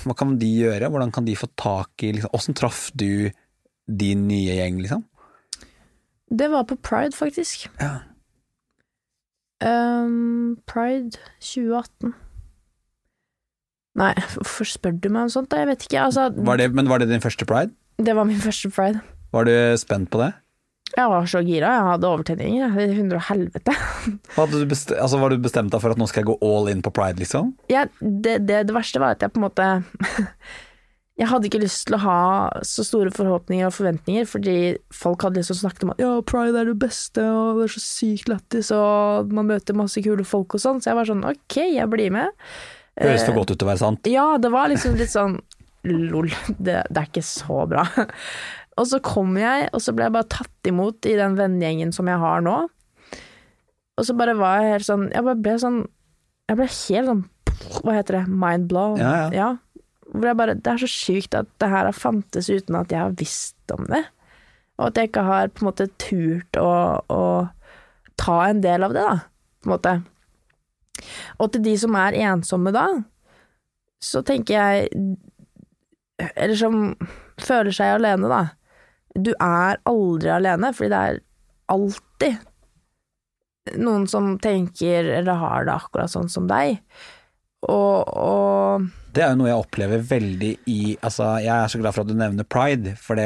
hva 0.03 0.17
kan 0.19 0.35
de 0.41 0.51
gjøre? 0.51 0.91
Hvordan 0.91 1.15
kan 1.15 1.29
de 1.29 1.37
få 1.39 1.47
tak 1.55 2.03
i 2.03 2.11
liksom, 2.17 2.35
Åssen 2.35 2.59
traff 2.59 2.89
du 2.91 3.31
din 3.87 4.27
nye 4.27 4.59
gjeng, 4.59 4.83
liksom? 4.83 5.07
Det 6.29 6.51
var 6.51 6.67
på 6.67 6.75
Pride, 6.83 7.15
faktisk. 7.15 7.69
Ja. 7.79 8.01
Um, 9.63 10.59
Pride 10.67 11.15
2018. 11.39 12.17
Nei, 13.99 14.13
hvorfor 14.35 14.67
spør 14.67 14.99
du 14.99 15.07
meg 15.07 15.29
om 15.29 15.31
sånt? 15.39 15.49
da? 15.51 15.63
Jeg 15.63 15.71
vet 15.71 15.87
ikke. 15.87 16.03
Altså, 16.03 16.29
Var 16.35 16.59
det, 16.59 16.73
men 16.75 16.91
var 16.91 16.99
det 16.99 17.07
din 17.09 17.23
første 17.23 17.47
pride? 17.47 17.71
Det 17.99 18.15
var 18.15 18.27
min 18.27 18.39
første 18.41 18.71
pride. 18.73 19.01
Var 19.35 19.45
du 19.45 19.55
spent 19.77 20.09
på 20.13 20.21
det? 20.23 20.31
Jeg 20.95 21.09
var 21.11 21.27
så 21.29 21.41
gira. 21.45 21.73
Jeg 21.75 21.85
hadde 21.91 22.09
overtenninger. 22.09 22.77
jeg. 22.79 22.95
Hundre 22.97 23.19
og 23.19 23.27
helvete. 23.27 23.75
Du 24.35 24.95
altså 24.97 25.19
var 25.21 25.29
du 25.29 25.37
bestemt 25.37 25.73
deg 25.73 25.83
for 25.83 25.93
at 25.93 25.99
nå 26.01 26.07
skal 26.09 26.23
jeg 26.23 26.31
gå 26.31 26.39
all 26.45 26.71
in 26.71 26.81
på 26.81 26.93
pride, 26.95 27.19
liksom? 27.21 27.53
Ja, 27.69 27.85
det, 27.99 28.39
det, 28.49 28.63
det 28.69 28.75
verste 28.75 29.01
var 29.01 29.13
at 29.17 29.21
jeg 29.21 29.35
på 29.35 29.41
en 29.41 29.47
måte 29.49 29.69
Jeg 31.19 31.27
hadde 31.27 31.49
ikke 31.49 31.59
lyst 31.59 31.89
til 31.89 31.97
å 31.97 31.99
ha 31.99 32.19
så 32.63 32.83
store 32.87 33.11
forhåpninger 33.11 33.67
og 33.67 33.73
forventninger, 33.75 34.23
fordi 34.23 34.53
folk 34.95 35.25
hadde 35.25 35.41
liksom 35.41 35.57
snakket 35.59 35.83
om 35.83 35.89
at 35.91 35.99
ja, 35.99 36.13
pride 36.23 36.61
er 36.61 36.69
det 36.71 36.77
beste, 36.79 37.25
og 37.27 37.59
det 37.59 37.65
er 37.65 37.73
så 37.73 37.81
sykt 37.83 38.31
lættis, 38.31 38.69
og 38.71 39.33
man 39.35 39.49
møter 39.49 39.75
masse 39.75 39.99
kule 40.05 40.23
folk 40.23 40.55
og 40.55 40.63
sånn, 40.63 40.79
så 40.79 40.93
jeg 40.93 40.99
var 41.01 41.09
sånn 41.09 41.25
ok, 41.27 41.57
jeg 41.75 41.91
blir 41.91 42.13
med. 42.15 42.31
Høres 42.95 43.25
for 43.27 43.35
Eh, 43.35 43.39
godt 43.41 43.51
ut 43.51 43.59
til 43.59 43.67
å 43.67 43.71
være 43.73 43.83
sant. 43.83 44.07
Ja, 44.07 44.29
det 44.39 44.53
var 44.55 44.71
liksom 44.71 44.95
litt 44.95 45.11
sånn 45.11 45.41
lol, 45.87 46.29
det, 46.57 46.81
det 46.89 47.01
er 47.01 47.07
ikke 47.07 47.25
så 47.25 47.63
bra. 47.69 47.85
Og 48.79 48.87
så 48.87 49.01
kom 49.03 49.35
jeg, 49.39 49.67
og 49.75 49.83
så 49.83 49.93
ble 49.95 50.07
jeg 50.07 50.15
bare 50.15 50.31
tatt 50.31 50.69
imot 50.69 51.07
i 51.09 51.17
den 51.19 51.35
vennegjengen 51.39 51.91
som 51.95 52.07
jeg 52.07 52.21
har 52.21 52.43
nå. 52.45 52.57
Og 53.99 54.07
så 54.07 54.15
bare 54.15 54.37
var 54.39 54.61
jeg 54.63 54.77
helt 54.77 54.87
sånn 54.87 55.01
Jeg 55.11 55.25
bare 55.25 55.41
ble 55.43 55.53
sånn 55.59 55.79
Jeg 56.47 56.55
ble 56.55 56.67
helt 56.71 57.09
sånn 57.09 57.23
Hva 57.83 57.95
heter 57.97 58.15
det? 58.15 58.21
Mind 58.31 58.69
blow. 58.71 58.95
Ja, 58.95 59.25
ja. 59.35 59.49
Hvor 60.13 60.29
jeg 60.29 60.39
bare 60.39 60.55
Det 60.55 60.71
er 60.71 60.79
så 60.79 60.87
sjukt 60.87 61.35
at 61.35 61.49
det 61.59 61.67
her 61.73 61.89
har 61.89 61.97
fantes 61.97 62.47
uten 62.47 62.77
at 62.79 62.93
jeg 62.95 63.01
har 63.03 63.17
visst 63.19 63.75
om 63.75 63.83
det. 63.91 64.05
Og 64.79 64.87
at 64.87 64.97
jeg 65.01 65.11
ikke 65.11 65.25
har 65.27 65.51
på 65.51 65.65
en 65.65 65.67
måte 65.67 65.89
turt 65.99 66.59
å, 66.61 66.71
å 67.03 67.23
ta 68.19 68.37
en 68.47 68.63
del 68.63 68.87
av 68.87 68.95
det, 68.95 69.03
da. 69.03 69.17
På 69.59 69.67
en 69.67 69.73
måte. 69.75 69.93
Og 71.43 71.51
til 71.51 71.65
de 71.67 71.75
som 71.83 71.97
er 71.99 72.17
ensomme 72.23 72.71
da, 72.73 72.87
så 73.99 74.23
tenker 74.25 74.55
jeg 74.55 75.03
Eller 76.35 76.55
som 76.59 76.95
føler 77.39 77.71
seg 77.75 77.95
alene, 77.97 78.27
da. 78.31 78.41
Du 79.15 79.31
er 79.41 79.79
aldri 79.89 80.29
alene, 80.35 80.73
fordi 80.75 80.89
det 80.93 80.99
er 81.09 81.21
alltid 81.69 82.37
noen 83.79 84.07
som 84.09 84.33
tenker 84.41 85.05
eller 85.19 85.37
har 85.37 85.65
det 85.67 85.75
akkurat 85.75 86.09
sånn 86.11 86.29
som 86.31 86.47
deg. 86.49 86.79
Og, 87.67 88.07
og 88.15 88.85
Det 89.11 89.19
er 89.19 89.33
jo 89.33 89.39
noe 89.41 89.49
jeg 89.49 89.59
opplever 89.59 89.99
veldig 90.07 90.51
i 90.71 90.77
Altså, 91.03 91.25
jeg 91.43 91.51
er 91.51 91.67
så 91.67 91.81
glad 91.81 91.91
for 91.91 92.05
at 92.05 92.07
du 92.07 92.15
nevner 92.15 92.47
pride, 92.47 92.93
for 93.03 93.19
det, 93.19 93.25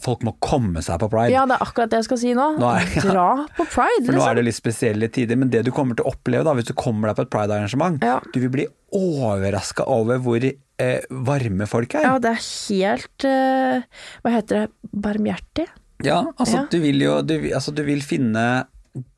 folk 0.00 0.24
må 0.24 0.32
komme 0.40 0.80
seg 0.82 0.96
på 1.02 1.10
pride. 1.12 1.28
Mm. 1.28 1.34
Ja, 1.36 1.42
det 1.50 1.58
er 1.58 1.64
akkurat 1.66 1.92
det 1.92 2.00
jeg 2.00 2.08
skal 2.08 2.20
si 2.22 2.32
nå. 2.38 2.46
Nå 2.56 2.70
er- 2.72 2.88
ja. 2.96 3.04
Dra 3.04 3.26
på 3.58 3.66
pride, 3.74 4.06
For 4.08 4.16
nå 4.16 4.16
er 4.16 4.22
liksom. 4.22 4.40
det 4.40 4.46
litt 4.48 4.58
spesielle 4.62 5.10
tider, 5.12 5.36
men 5.42 5.52
det 5.52 5.62
du 5.68 5.70
kommer 5.76 5.98
til 5.98 6.08
å 6.08 6.14
oppleve 6.14 6.46
da, 6.48 6.56
hvis 6.56 6.70
du 6.72 6.74
kommer 6.80 7.10
deg 7.12 7.20
på 7.20 7.26
et 7.28 7.32
pride-arrangement, 7.36 8.00
Ja. 8.08 8.16
du 8.32 8.40
vil 8.46 8.54
bli 8.56 8.66
overraska 8.96 9.84
over 9.92 10.18
hvor 10.24 10.40
eh, 10.80 11.04
varme 11.28 11.66
folk 11.70 11.94
er. 11.98 12.06
Ja, 12.08 12.16
det 12.22 12.32
er 12.32 12.40
helt 12.42 13.26
eh, 13.28 13.82
Hva 14.24 14.32
heter 14.34 14.62
det? 14.64 14.90
Barmhjertig? 15.06 15.66
Ja, 16.06 16.22
altså 16.40 16.62
Ja. 16.62 16.66
du 16.72 16.78
vil 16.80 17.02
jo 17.04 17.18
du, 17.22 17.34
altså, 17.52 17.74
du 17.76 17.82
vil 17.84 18.00
finne 18.00 18.44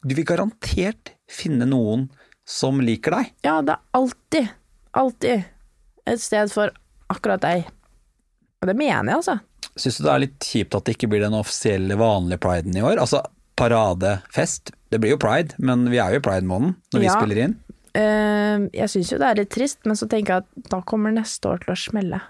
Du 0.02 0.14
vil 0.18 0.26
garantert 0.26 1.12
finne 1.30 1.64
noen 1.70 2.08
som 2.44 2.80
liker 2.82 3.14
deg. 3.14 3.28
Ja, 3.46 3.60
det 3.62 3.76
er 3.76 3.84
alltid, 3.96 4.48
alltid 4.98 5.44
et 6.10 6.20
sted 6.20 6.50
for 6.52 6.72
akkurat 7.08 7.40
deg. 7.44 7.68
Og 8.60 8.66
det 8.68 8.74
mener 8.76 9.12
jeg, 9.12 9.20
altså. 9.22 9.36
Syns 9.78 9.96
du 10.00 10.02
det 10.04 10.10
er 10.12 10.22
litt 10.24 10.48
kjipt 10.50 10.74
at 10.76 10.84
det 10.84 10.96
ikke 10.98 11.08
blir 11.14 11.22
den 11.22 11.36
offisielle, 11.38 11.96
vanlige 11.96 12.42
priden 12.42 12.76
i 12.76 12.82
år? 12.84 12.98
Altså 13.00 13.22
paradefest. 13.56 14.72
Det 14.92 15.00
blir 15.00 15.14
jo 15.14 15.20
pride, 15.22 15.54
men 15.62 15.86
vi 15.88 16.00
er 16.02 16.12
jo 16.12 16.20
i 16.20 16.24
pride-måneden 16.26 16.74
når 16.92 17.04
vi 17.06 17.12
spiller 17.14 17.40
inn. 17.46 17.54
Eh, 17.98 18.68
jeg 18.72 18.88
syns 18.88 19.12
jo 19.12 19.18
det 19.20 19.28
er 19.28 19.40
litt 19.42 19.52
trist, 19.52 19.82
men 19.88 19.98
så 19.98 20.08
tenker 20.08 20.38
jeg 20.38 20.46
at 20.46 20.70
da 20.72 20.80
kommer 20.88 21.12
neste 21.14 21.50
år 21.50 21.64
til 21.64 21.74
å 21.74 21.78
smelle. 21.78 22.22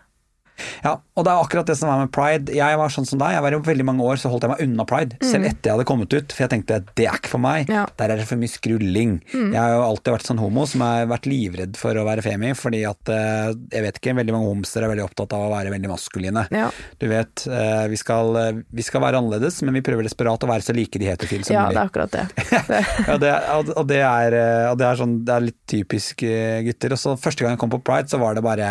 Ja, 0.85 0.93
og 1.17 1.25
det 1.27 1.31
er 1.33 1.41
akkurat 1.43 1.67
det 1.67 1.75
som 1.79 1.89
er 1.91 2.03
med 2.05 2.11
pride. 2.15 2.53
Jeg 2.55 2.77
var 2.79 2.91
sånn 2.93 3.07
som 3.09 3.19
deg, 3.19 3.33
jeg 3.35 3.43
var 3.45 3.55
i 3.57 3.59
veldig 3.67 3.85
mange 3.89 4.05
år 4.07 4.19
så 4.21 4.31
holdt 4.31 4.45
jeg 4.47 4.53
meg 4.53 4.61
unna 4.65 4.85
pride. 4.87 5.17
Selv 5.25 5.47
etter 5.49 5.71
jeg 5.71 5.75
hadde 5.77 5.87
kommet 5.89 6.13
ut, 6.15 6.33
for 6.35 6.45
jeg 6.45 6.51
tenkte 6.53 6.79
det 6.99 7.07
er 7.09 7.17
ikke 7.19 7.31
for 7.33 7.43
meg. 7.43 7.71
Ja. 7.73 7.85
Der 7.99 8.13
er 8.15 8.21
det 8.21 8.27
for 8.29 8.39
mye 8.41 8.51
skrulling. 8.53 9.17
Jeg 9.33 9.57
har 9.59 9.73
jo 9.75 9.83
alltid 9.87 10.15
vært 10.17 10.29
sånn 10.29 10.41
homo 10.43 10.67
som 10.71 10.85
har 10.87 11.09
vært 11.11 11.27
livredd 11.31 11.79
for 11.81 11.99
å 11.99 12.05
være 12.07 12.25
femi, 12.27 12.53
fordi 12.59 12.83
at 12.89 13.13
eh, 13.15 13.51
jeg 13.75 13.87
vet 13.89 13.99
ikke, 14.03 14.15
veldig 14.21 14.37
mange 14.37 14.51
homser 14.53 14.87
er 14.87 14.93
veldig 14.93 15.07
opptatt 15.09 15.35
av 15.39 15.47
å 15.49 15.51
være 15.55 15.73
veldig 15.75 15.91
maskuline. 15.93 16.45
Ja. 16.55 16.69
Du 17.03 17.09
vet, 17.11 17.47
eh, 17.49 17.85
vi 17.93 17.99
skal, 18.01 18.37
eh, 18.43 18.63
vi 18.71 18.87
skal 18.87 19.03
være 19.07 19.19
annerledes, 19.23 19.63
men 19.67 19.75
vi 19.79 19.85
prøver 19.87 20.07
desperat 20.07 20.47
å 20.47 20.51
være 20.53 20.67
så 20.69 20.77
like 20.77 21.01
de 21.03 21.11
heterofile 21.11 21.49
som 21.49 21.57
Ja, 21.59 21.67
det 21.73 21.81
er 21.83 21.91
akkurat 21.91 22.15
det. 22.15 22.27
ja, 23.09 23.19
det, 23.19 23.33
er- 23.35 23.51
og- 23.77 23.87
det 23.89 24.01
er, 24.05 24.39
og 24.71 24.79
det 24.79 24.87
er, 24.91 25.01
sånn, 25.03 25.19
det 25.27 25.35
er 25.39 25.47
litt 25.51 25.61
typisk 25.71 26.23
gutter. 26.69 26.95
Og 26.97 27.01
så 27.03 27.17
Første 27.23 27.45
gang 27.45 27.55
jeg 27.57 27.61
kom 27.63 27.71
på 27.73 27.83
pride, 27.87 28.11
så 28.11 28.19
var 28.23 28.35
det 28.39 28.43
bare 28.45 28.71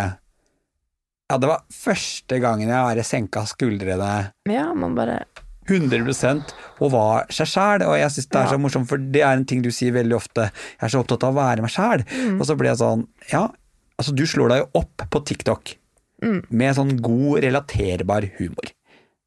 Ja, 1.32 1.38
det 1.40 1.48
var 1.48 1.62
første 1.72 2.42
gangen 2.44 2.68
jeg 2.68 2.76
bare 2.76 3.04
senka 3.08 3.46
skuldrene 3.48 4.12
Ja, 4.52 4.68
man 4.76 4.98
bare 4.98 5.22
100 5.70 6.04
og 6.82 6.90
var 6.92 7.30
seg 7.32 7.48
sjæl. 7.48 7.84
Og 7.88 7.94
jeg 7.96 8.12
syns 8.12 8.28
det 8.34 8.40
er 8.42 8.50
så 8.52 8.58
morsomt, 8.60 8.90
for 8.90 9.00
det 9.00 9.22
er 9.24 9.38
en 9.38 9.46
ting 9.48 9.62
du 9.64 9.70
sier 9.72 9.94
veldig 9.96 10.18
ofte. 10.18 10.50
Jeg 10.52 10.88
er 10.90 10.92
så 10.92 11.04
opptatt 11.06 11.24
av 11.24 11.32
å 11.32 11.38
være 11.40 11.64
meg 11.64 11.72
sjæl. 11.72 12.04
Mm. 12.12 12.40
Og 12.42 12.48
så 12.50 12.58
blir 12.60 12.72
jeg 12.74 12.82
sånn 12.82 13.06
Ja, 13.32 13.46
altså 14.02 14.16
du 14.18 14.26
slår 14.28 14.52
deg 14.52 14.64
jo 14.66 14.68
opp 14.84 15.08
på 15.14 15.24
TikTok 15.32 15.78
Mm. 16.22 16.44
med 16.54 16.76
sånn 16.78 16.92
god, 17.02 17.40
relaterbar 17.42 18.28
humor. 18.38 18.68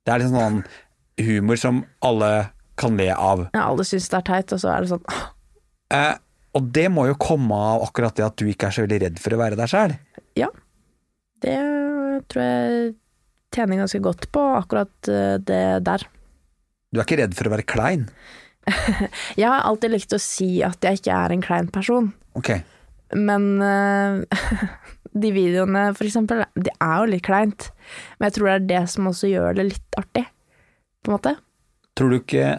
Det 0.07 0.12
er 0.14 0.20
liksom 0.22 0.36
sånn 0.38 0.61
humor 1.26 1.59
som 1.59 1.80
alle 2.07 2.50
kan 2.78 2.94
le 2.96 3.09
av. 3.11 3.48
ja, 3.52 3.64
Alle 3.66 3.82
syns 3.82 4.07
det 4.12 4.20
er 4.20 4.26
teit, 4.28 4.52
og 4.55 4.61
så 4.62 4.70
er 4.76 4.84
det 4.84 4.92
sånn 4.92 5.02
Eh, 5.90 6.14
og 6.55 6.70
det 6.72 6.84
må 6.94 7.09
jo 7.09 7.16
komme 7.18 7.50
av 7.55 7.82
akkurat 7.88 8.14
det 8.14 8.24
at 8.28 8.36
du 8.36 8.46
ikke 8.46 8.68
er 8.68 8.76
så 8.76 8.84
veldig 8.86 9.00
redd 9.02 9.18
for 9.18 9.34
å 9.34 9.40
være 9.42 9.57
deg 9.59 9.66
sjæl. 9.72 9.96
Ja. 10.38 10.48
Det 11.42 11.57
tror 12.30 12.44
jeg 12.44 12.94
tjener 13.54 13.82
ganske 13.84 14.00
godt 14.02 14.28
på, 14.34 14.42
akkurat 14.58 15.10
eh, 15.10 15.36
det 15.42 15.62
der. 15.86 16.06
Du 16.90 17.00
er 17.00 17.06
ikke 17.06 17.20
redd 17.22 17.36
for 17.38 17.48
å 17.48 17.54
være 17.54 17.66
klein. 17.66 18.08
Jeg 19.40 19.44
har 19.50 19.66
alltid 19.68 19.92
likt 19.92 20.14
å 20.16 20.20
si 20.22 20.62
at 20.64 20.80
jeg 20.80 21.02
ikke 21.02 21.12
er 21.12 21.34
en 21.34 21.42
klein 21.44 21.66
person, 21.68 22.06
Ok, 22.38 22.48
men 23.12 23.44
eh, 23.60 24.46
de 25.24 25.32
videoene 25.34 25.82
for 25.94 26.08
eksempel, 26.08 26.40
de 26.56 26.72
er 26.72 26.94
jo 26.96 27.10
litt 27.12 27.26
kleint. 27.26 27.68
Men 28.16 28.30
jeg 28.30 28.38
tror 28.38 28.48
det 28.48 28.54
er 28.54 28.64
det 28.70 28.80
som 28.94 29.10
også 29.10 29.28
gjør 29.28 29.58
det 29.58 29.66
litt 29.68 29.98
artig, 30.00 30.24
på 31.04 31.12
en 31.12 31.16
måte. 31.18 31.34
Tror 31.94 32.10
du 32.14 32.16
ikke 32.22 32.54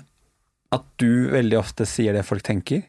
at 0.77 0.85
du 1.01 1.09
veldig 1.33 1.57
ofte 1.59 1.87
sier 1.89 2.13
det 2.15 2.23
folk 2.27 2.45
tenker, 2.45 2.85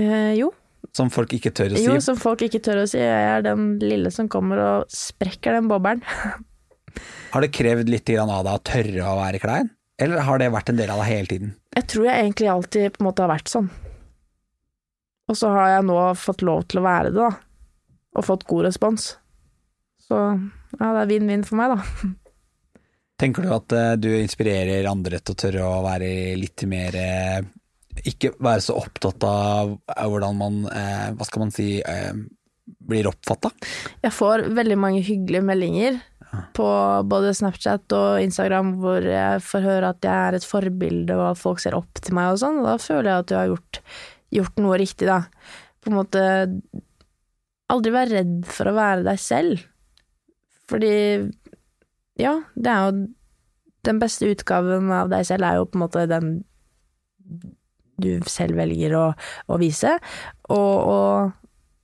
Eh, 0.00 0.32
jo. 0.38 0.52
Som 0.96 1.10
folk 1.12 1.32
ikke 1.36 1.52
tør 1.56 1.72
å 1.72 1.78
si? 1.78 1.84
jo, 1.88 1.98
som 2.04 2.18
folk 2.20 2.44
ikke 2.46 2.60
tør 2.64 2.82
å 2.82 2.88
si. 2.88 3.00
Jeg 3.00 3.28
er 3.34 3.44
den 3.46 3.76
lille 3.82 4.12
som 4.12 4.28
kommer 4.32 4.60
og 4.62 4.92
sprekker 4.92 5.56
den 5.56 5.70
bobberen. 5.70 6.02
Har 7.32 7.44
det 7.44 7.52
krevd 7.56 7.88
litt 7.88 8.10
av 8.20 8.44
deg 8.44 8.52
å 8.52 8.60
tørre 8.68 9.06
å 9.08 9.16
være 9.16 9.40
klein, 9.40 9.70
eller 10.02 10.20
har 10.26 10.40
det 10.42 10.50
vært 10.52 10.68
en 10.68 10.76
del 10.76 10.90
av 10.92 11.00
deg 11.00 11.08
hele 11.08 11.30
tiden? 11.30 11.54
Jeg 11.72 11.86
tror 11.88 12.04
jeg 12.04 12.24
egentlig 12.26 12.50
alltid 12.52 12.92
på 12.92 13.00
en 13.00 13.06
måte 13.08 13.24
har 13.24 13.30
vært 13.32 13.48
sånn. 13.48 13.70
Og 15.32 15.38
så 15.38 15.48
har 15.54 15.70
jeg 15.78 15.86
nå 15.88 15.96
fått 16.20 16.44
lov 16.44 16.66
til 16.68 16.82
å 16.82 16.84
være 16.84 17.14
det, 17.14 17.22
da. 17.22 17.30
Og 18.20 18.26
fått 18.26 18.44
god 18.50 18.66
respons. 18.66 19.14
Så 20.02 20.18
ja, 20.18 20.90
det 20.90 21.06
er 21.06 21.08
vinn-vinn 21.14 21.46
for 21.48 21.56
meg, 21.62 21.72
da. 21.72 22.10
Tenker 23.22 23.46
du 23.46 23.52
at 23.54 23.72
eh, 23.78 23.94
du 24.02 24.10
inspirerer 24.18 24.90
andre 24.90 25.22
til 25.22 25.32
å 25.32 25.40
tørre 25.44 25.66
å 25.68 25.82
være 25.86 26.10
litt 26.36 26.66
mer 26.68 26.98
eh, 26.98 27.40
Ikke 28.08 28.32
være 28.40 28.62
så 28.64 28.76
opptatt 28.80 29.24
av 29.28 29.74
eh, 29.92 30.06
hvordan 30.08 30.38
man, 30.38 30.62
eh, 30.72 31.10
hva 31.16 31.26
skal 31.28 31.44
man 31.44 31.52
si, 31.54 31.74
eh, 31.80 32.14
blir 32.88 33.08
oppfatta? 33.10 33.52
Jeg 34.02 34.14
får 34.16 34.46
veldig 34.56 34.78
mange 34.80 35.02
hyggelige 35.04 35.44
meldinger 35.44 36.00
på 36.56 36.66
både 37.12 37.34
Snapchat 37.36 37.92
og 37.92 38.22
Instagram 38.24 38.76
hvor 38.80 39.04
jeg 39.04 39.42
får 39.44 39.66
høre 39.66 39.90
at 39.92 40.06
jeg 40.06 40.28
er 40.28 40.38
et 40.38 40.46
forbilde 40.48 41.18
og 41.18 41.26
at 41.34 41.40
folk 41.42 41.60
ser 41.60 41.76
opp 41.76 42.00
til 42.00 42.16
meg 42.16 42.32
og 42.32 42.40
sånn, 42.40 42.62
og 42.62 42.70
da 42.70 42.78
føler 42.80 43.10
jeg 43.10 43.24
at 43.24 43.28
du 43.28 43.34
har 43.36 43.50
gjort, 43.50 43.80
gjort 44.38 44.62
noe 44.64 44.78
riktig, 44.80 45.10
da. 45.10 45.18
På 45.82 45.92
en 45.92 45.98
måte 45.98 46.22
aldri 47.72 47.92
være 47.92 48.16
redd 48.16 48.38
for 48.48 48.70
å 48.70 48.76
være 48.76 49.04
deg 49.04 49.20
selv. 49.20 49.66
Fordi 50.70 50.94
ja, 52.20 52.38
det 52.54 52.72
er 52.72 52.86
jo 52.86 53.04
den 53.86 54.00
beste 54.00 54.30
utgaven 54.30 54.92
av 54.94 55.10
deg 55.12 55.26
selv 55.28 55.46
er 55.48 55.58
jo 55.58 55.68
på 55.68 55.78
en 55.78 55.84
måte 55.84 56.06
den 56.08 56.32
du 58.00 58.22
selv 58.30 58.58
velger 58.60 58.96
å, 58.98 59.04
å 59.52 59.58
vise, 59.60 59.96
og, 60.48 60.92
og, 60.92 61.32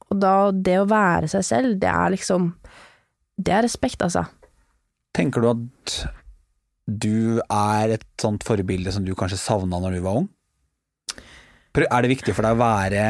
og 0.08 0.20
da 0.22 0.34
det 0.52 0.78
å 0.80 0.88
være 0.88 1.30
seg 1.30 1.46
selv, 1.46 1.76
det 1.80 1.90
er 1.92 2.14
liksom 2.16 2.52
Det 3.38 3.52
er 3.54 3.62
respekt, 3.62 4.02
altså. 4.02 4.24
Tenker 5.14 5.44
du 5.44 5.50
at 5.52 5.98
du 6.88 7.38
er 7.44 7.92
et 7.94 8.06
sånt 8.18 8.42
forbilde 8.42 8.90
som 8.90 9.04
du 9.04 9.12
kanskje 9.14 9.38
savna 9.38 9.78
når 9.78 9.98
du 9.98 10.02
var 10.02 10.22
ung? 10.22 10.28
Er 11.78 12.02
det 12.02 12.10
viktig 12.10 12.34
for 12.34 12.42
deg 12.42 12.56
å 12.56 12.58
være, 12.58 13.04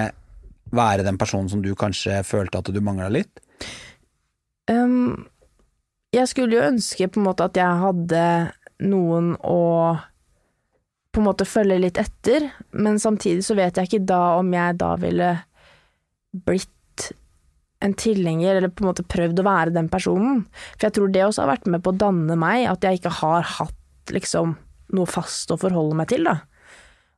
være 0.74 1.06
den 1.06 1.16
personen 1.16 1.48
som 1.48 1.62
du 1.64 1.70
kanskje 1.78 2.20
følte 2.26 2.60
at 2.60 2.68
du 2.74 2.80
mangla 2.84 3.08
litt? 3.08 3.40
Um, 4.68 5.24
jeg 6.12 6.28
skulle 6.28 6.58
jo 6.58 6.66
ønske 6.66 7.08
på 7.08 7.20
en 7.20 7.28
måte 7.30 7.46
at 7.48 7.56
jeg 7.56 7.80
hadde 7.82 8.24
noen 8.84 9.32
å 9.40 9.60
på 11.18 11.22
en 11.24 11.26
måte 11.32 11.48
følge 11.48 11.80
litt 11.82 11.98
etter, 11.98 12.44
men 12.78 13.00
samtidig 13.02 13.42
så 13.42 13.56
vet 13.58 13.74
jeg 13.74 13.88
ikke 13.88 14.06
da 14.06 14.20
om 14.38 14.52
jeg 14.54 14.76
da 14.78 14.92
ville 15.02 15.32
blitt 16.46 17.08
en 17.82 17.94
tilhenger, 17.98 18.54
eller 18.54 18.70
på 18.70 18.84
en 18.84 18.90
måte 18.92 19.06
prøvd 19.06 19.42
å 19.42 19.46
være 19.46 19.74
den 19.74 19.90
personen. 19.90 20.44
For 20.76 20.86
jeg 20.86 20.94
tror 20.94 21.10
det 21.14 21.24
også 21.26 21.42
har 21.42 21.50
vært 21.56 21.66
med 21.74 21.82
på 21.82 21.90
å 21.90 21.98
danne 21.98 22.36
meg, 22.38 22.68
at 22.70 22.86
jeg 22.86 23.00
ikke 23.00 23.16
har 23.18 23.50
hatt 23.58 24.14
liksom 24.14 24.54
noe 24.94 25.10
fast 25.10 25.50
å 25.50 25.58
forholde 25.58 25.98
meg 25.98 26.10
til, 26.14 26.26
da. 26.26 26.38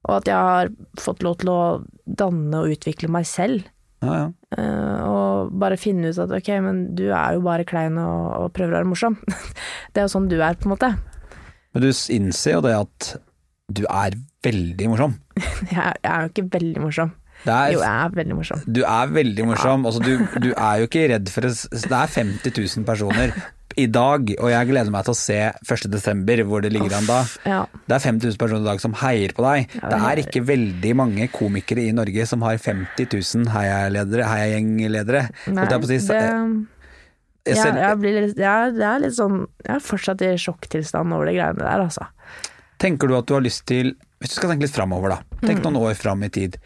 Og 0.09 0.17
at 0.17 0.33
jeg 0.33 0.49
har 0.49 0.73
fått 1.01 1.25
lov 1.25 1.39
til 1.43 1.53
å 1.53 1.61
danne 2.05 2.63
og 2.65 2.73
utvikle 2.73 3.13
meg 3.13 3.29
selv. 3.29 3.69
Ja, 4.01 4.17
ja. 4.17 4.27
Uh, 4.57 5.01
og 5.05 5.53
bare 5.61 5.77
finne 5.79 6.09
ut 6.09 6.19
at 6.25 6.33
ok, 6.35 6.49
men 6.65 6.87
du 6.97 7.11
er 7.13 7.37
jo 7.37 7.45
bare 7.45 7.69
klein 7.69 8.01
og, 8.01 8.23
og 8.41 8.53
prøver 8.57 8.73
å 8.73 8.81
være 8.81 8.91
morsom. 8.91 9.21
det 9.93 10.01
er 10.01 10.09
jo 10.09 10.15
sånn 10.17 10.31
du 10.33 10.39
er, 10.41 10.57
på 10.57 10.69
en 10.69 10.75
måte. 10.75 10.95
Men 11.75 11.85
du 11.85 11.91
innser 11.93 12.57
jo 12.57 12.65
det 12.65 12.79
at 12.81 13.13
du 13.73 13.85
er 13.87 14.19
veldig 14.45 14.91
morsom. 14.93 15.17
Jeg 15.71 15.79
er, 15.79 15.97
jeg 16.03 16.11
er 16.11 16.27
jo 16.27 16.33
ikke 16.33 16.47
veldig 16.59 16.85
morsom. 16.85 17.15
Er, 17.47 17.71
Jo, 17.73 17.81
jeg 17.81 17.89
er 17.89 18.11
veldig 18.13 18.35
morsom. 18.37 18.65
Du 18.69 18.83
er 18.85 19.13
veldig 19.15 19.45
morsom. 19.49 19.87
Altså, 19.89 20.03
du, 20.05 20.27
du 20.45 20.51
er 20.51 20.83
jo 20.83 20.89
ikke 20.91 21.07
redd 21.09 21.31
for 21.33 21.49
å 21.49 21.53
Det 21.73 21.97
er 21.97 22.13
50 22.13 22.53
000 22.53 22.85
personer 22.85 23.33
i 23.79 23.87
dag, 23.87 24.33
og 24.43 24.51
jeg 24.51 24.69
gleder 24.69 24.91
meg 24.93 25.07
til 25.07 25.15
å 25.15 25.19
se 25.19 25.37
1. 25.63 25.87
desember, 25.93 26.43
hvor 26.49 26.65
det 26.65 26.73
ligger 26.75 26.97
an 26.99 27.07
da. 27.09 27.21
Ja. 27.47 27.61
Det 27.87 27.97
er 27.97 28.03
50 28.03 28.33
000 28.33 28.41
personer 28.41 28.65
i 28.65 28.69
dag 28.69 28.83
som 28.83 28.97
heier 28.99 29.33
på 29.37 29.45
deg. 29.47 29.77
Ja, 29.79 29.93
det 29.93 30.01
er 30.11 30.23
ikke 30.25 30.43
veldig 30.49 30.93
mange 30.99 31.29
komikere 31.33 31.87
i 31.87 31.95
Norge 31.97 32.27
som 32.29 32.45
har 32.47 32.59
50 32.61 33.09
000 33.15 33.49
heialedere, 33.55 34.27
heiagjengledere. 34.29 35.25
Nei, 35.55 35.69
det, 35.71 35.81
Jeg 37.47 37.57
jeg, 37.57 37.77
jeg, 37.81 37.99
blir 38.03 38.19
litt, 38.19 38.37
jeg, 38.37 38.73
det 38.77 38.85
er 38.85 38.99
litt 39.01 39.15
sånn 39.17 39.39
Jeg 39.65 39.73
er 39.73 39.81
fortsatt 39.81 40.21
i 40.27 40.35
sjokktilstand 40.39 41.15
over 41.17 41.31
de 41.31 41.39
greiene 41.39 41.63
der, 41.63 41.87
altså. 41.87 42.11
Tenker 42.81 43.11
du 43.11 43.17
at 43.19 43.29
du 43.29 43.37
har 43.37 43.45
lyst 43.45 43.67
til 43.69 43.95
Hvis 44.21 44.35
du 44.35 44.39
skal 44.39 44.53
tenke 44.53 44.67
litt 44.67 44.77
framover, 44.77 45.15
da. 45.15 45.39
Tenk 45.45 45.63
noen 45.65 45.79
år 45.81 45.97
fram 45.97 46.25
i 46.27 46.31
tid. 46.33 46.59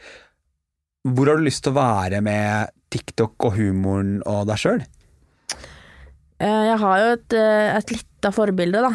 Hvor 1.05 1.29
har 1.31 1.39
du 1.39 1.47
lyst 1.47 1.63
til 1.67 1.75
å 1.75 1.79
være 1.79 2.19
med 2.25 2.73
TikTok 2.95 3.47
og 3.47 3.59
humoren 3.59 4.17
og 4.27 4.47
deg 4.49 4.59
sjøl? 4.59 4.81
Eh, 6.43 6.63
Jeg 6.71 6.79
har 6.83 7.03
jo 7.03 7.13
et, 7.15 7.37
eh, 7.39 7.77
et 7.77 7.93
lite 7.95 8.33
forbilde, 8.35 8.83
da. 8.83 8.91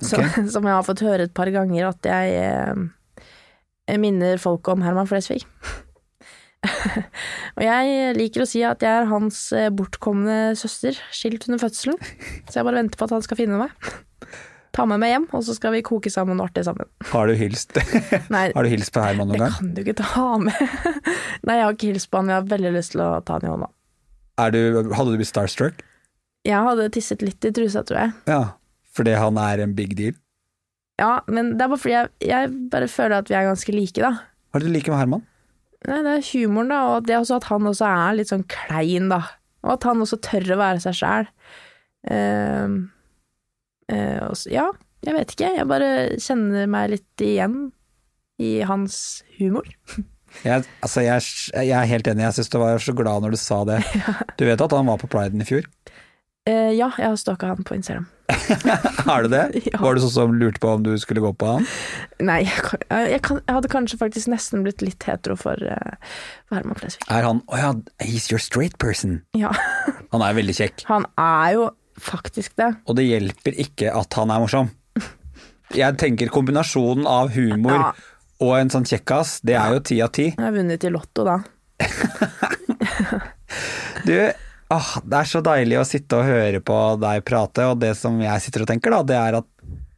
Som, 0.00 0.24
som 0.54 0.64
jeg 0.64 0.72
har 0.72 0.86
fått 0.86 1.04
høre 1.04 1.26
et 1.28 1.34
par 1.36 1.50
ganger 1.52 1.90
at 1.90 2.08
jeg, 2.08 2.32
eh, 2.40 3.26
jeg 3.92 4.00
minner 4.00 4.40
folk 4.40 4.68
om 4.72 4.86
Herman 4.86 5.10
Flesvig. 5.10 5.44
og 7.58 7.62
jeg 7.62 8.16
liker 8.16 8.44
å 8.46 8.48
si 8.48 8.64
at 8.66 8.82
jeg 8.82 9.02
er 9.02 9.12
hans 9.12 9.44
bortkomne 9.76 10.56
søster, 10.58 10.96
skilt 11.12 11.44
under 11.50 11.60
fødselen. 11.60 12.00
Så 12.48 12.60
jeg 12.60 12.68
bare 12.70 12.80
venter 12.80 12.96
på 12.96 13.10
at 13.10 13.18
han 13.18 13.28
skal 13.28 13.44
finne 13.44 13.60
meg. 13.66 13.90
Ta 14.76 14.84
med 14.86 15.00
meg 15.02 15.10
hjem, 15.14 15.26
og 15.34 15.42
så 15.46 15.54
skal 15.56 15.72
vi 15.74 15.80
koke 15.86 16.10
sammen 16.12 16.38
og 16.40 16.48
arte 16.50 16.62
sammen. 16.66 16.86
Har 17.10 17.30
du 17.30 17.34
hilst 17.38 17.72
Nei, 18.34 18.44
Har 18.54 18.66
du 18.66 18.70
hilst 18.70 18.92
på 18.94 19.02
Herman 19.02 19.30
noen 19.30 19.38
det 19.38 19.42
gang? 19.46 19.56
kan 19.56 19.72
du 19.74 19.80
ikke 19.82 19.96
ta 20.02 20.26
med. 20.42 20.60
Nei, 21.48 21.56
jeg 21.58 21.64
har 21.64 21.74
ikke 21.78 21.90
hilst 21.92 22.10
på 22.12 22.20
han, 22.20 22.30
jeg 22.32 22.40
har 22.42 22.48
veldig 22.52 22.72
lyst 22.76 22.92
til 22.94 23.02
å 23.04 23.10
ta 23.24 23.38
han 23.38 23.46
i 23.48 23.52
hånda. 23.54 23.70
Er 24.38 24.52
du, 24.54 24.60
hadde 24.94 25.14
du 25.14 25.18
blitt 25.18 25.30
starstruck? 25.32 25.80
Jeg 26.46 26.62
hadde 26.68 26.88
tisset 26.94 27.24
litt 27.26 27.44
i 27.48 27.50
trusa, 27.56 27.82
tror 27.88 27.98
jeg. 28.04 28.12
Ja, 28.30 28.42
fordi 28.94 29.16
han 29.18 29.40
er 29.42 29.64
en 29.64 29.72
big 29.78 29.96
deal. 29.98 30.14
Ja, 31.00 31.20
men 31.30 31.54
det 31.56 31.64
er 31.64 31.72
bare 31.72 31.80
fordi 31.82 31.94
jeg, 31.96 32.12
jeg 32.28 32.52
bare 32.72 32.90
føler 32.90 33.20
at 33.22 33.28
vi 33.30 33.36
er 33.38 33.48
ganske 33.48 33.74
like, 33.74 33.98
da. 34.02 34.12
Hva 34.50 34.58
er 34.60 34.64
det 34.64 34.70
du 34.70 34.76
liker 34.76 34.94
med 34.94 35.02
Herman? 35.02 35.24
Nei, 35.88 35.98
det 36.06 36.12
er 36.18 36.24
humoren, 36.32 36.70
da, 36.72 36.78
og 36.94 37.04
det 37.06 37.14
er 37.14 37.20
også 37.22 37.36
at 37.38 37.48
han 37.52 37.68
også 37.70 37.86
er 37.88 38.16
litt 38.18 38.30
sånn 38.32 38.46
klein, 38.50 39.06
da. 39.12 39.20
Og 39.66 39.74
at 39.76 39.86
han 39.86 40.02
også 40.02 40.18
tør 40.26 40.54
å 40.54 40.60
være 40.62 40.82
seg 40.82 40.96
sjæl. 40.98 41.28
Eh, 42.10 42.66
og 42.68 42.97
så, 43.88 44.50
ja, 44.52 44.68
jeg 45.06 45.14
vet 45.16 45.34
ikke. 45.34 45.50
Jeg 45.56 45.68
bare 45.70 45.90
kjenner 46.20 46.70
meg 46.70 46.90
litt 46.92 47.24
igjen 47.24 47.58
i 48.38 48.60
hans 48.68 49.24
humor. 49.38 49.68
Jeg, 50.44 50.66
altså 50.84 51.00
jeg, 51.00 51.24
jeg 51.56 51.72
er 51.72 51.88
helt 51.88 52.08
enig, 52.10 52.20
jeg 52.26 52.36
syns 52.36 52.50
du 52.52 52.58
var 52.60 52.82
så 52.84 52.92
glad 52.94 53.24
når 53.24 53.32
du 53.32 53.38
sa 53.40 53.62
det. 53.64 53.78
Du 54.38 54.44
vet 54.44 54.60
at 54.60 54.74
han 54.76 54.86
var 54.86 55.00
på 55.00 55.08
priden 55.10 55.40
i 55.40 55.46
fjor? 55.48 55.64
Eh, 56.48 56.74
ja, 56.76 56.90
jeg 56.96 57.08
har 57.08 57.16
stalka 57.20 57.48
han 57.50 57.64
på 57.66 57.78
Instagram. 57.78 58.06
Er 59.08 59.24
det 59.24 59.30
det? 59.32 59.62
Ja. 59.72 59.80
Var 59.82 59.96
du 59.96 60.02
sånn 60.04 60.12
som 60.12 60.36
lurte 60.36 60.60
på 60.62 60.70
om 60.76 60.84
du 60.84 60.92
skulle 61.00 61.24
gå 61.24 61.32
på 61.36 61.48
han? 61.56 61.66
Nei, 62.24 62.42
jeg, 62.44 62.78
jeg, 62.88 63.22
kan, 63.24 63.40
hadde 63.48 63.72
kanskje 63.72 63.98
faktisk 64.00 64.30
nesten 64.32 64.64
blitt 64.64 64.84
litt 64.84 65.04
hetero 65.08 65.36
for, 65.40 65.60
eh, 65.60 66.14
for 66.46 66.60
Herman 66.60 66.78
Flesvig. 66.78 67.08
Er 67.12 67.26
han 67.26 67.42
Å 67.48 67.60
ja, 67.60 67.74
he's 68.04 68.30
your 68.32 68.40
straight 68.40 68.78
person. 68.80 69.22
Ja. 69.36 69.52
Han 70.14 70.24
er 70.24 70.36
veldig 70.38 70.56
kjekk. 70.60 70.86
Han 70.92 71.08
er 71.20 71.56
jo 71.56 71.68
faktisk 72.02 72.54
det. 72.60 72.70
Og 72.88 72.96
det 72.98 73.04
hjelper 73.08 73.56
ikke 73.64 73.92
at 73.94 74.14
han 74.18 74.30
er 74.34 74.42
morsom. 74.44 74.70
Jeg 75.76 75.98
tenker 76.00 76.30
kombinasjonen 76.32 77.04
av 77.06 77.28
humor 77.34 77.74
Ja. 77.76 77.90
og 78.40 78.54
en 78.56 78.70
sånn 78.72 78.86
kjekkas, 78.88 79.40
det 79.44 79.54
er 79.60 79.74
jo 79.76 79.80
ti 79.84 79.98
av 80.00 80.12
ti. 80.16 80.30
Jeg 80.32 80.40
har 80.40 80.54
vunnet 80.56 80.84
i 80.84 80.92
Lotto 80.94 81.24
da. 81.28 81.38
Du, 84.06 84.14
åh, 84.72 84.88
det 85.04 85.18
er 85.18 85.28
så 85.28 85.40
deilig 85.44 85.78
å 85.80 85.84
sitte 85.86 86.18
og 86.20 86.26
høre 86.28 86.60
på 86.64 86.76
deg 87.02 87.24
prate, 87.28 87.64
og 87.72 87.80
det 87.82 87.94
som 87.98 88.16
jeg 88.22 88.40
sitter 88.44 88.64
og 88.64 88.70
tenker 88.70 88.94
da, 88.94 89.00
det 89.04 89.16
er 89.18 89.38
at 89.40 89.48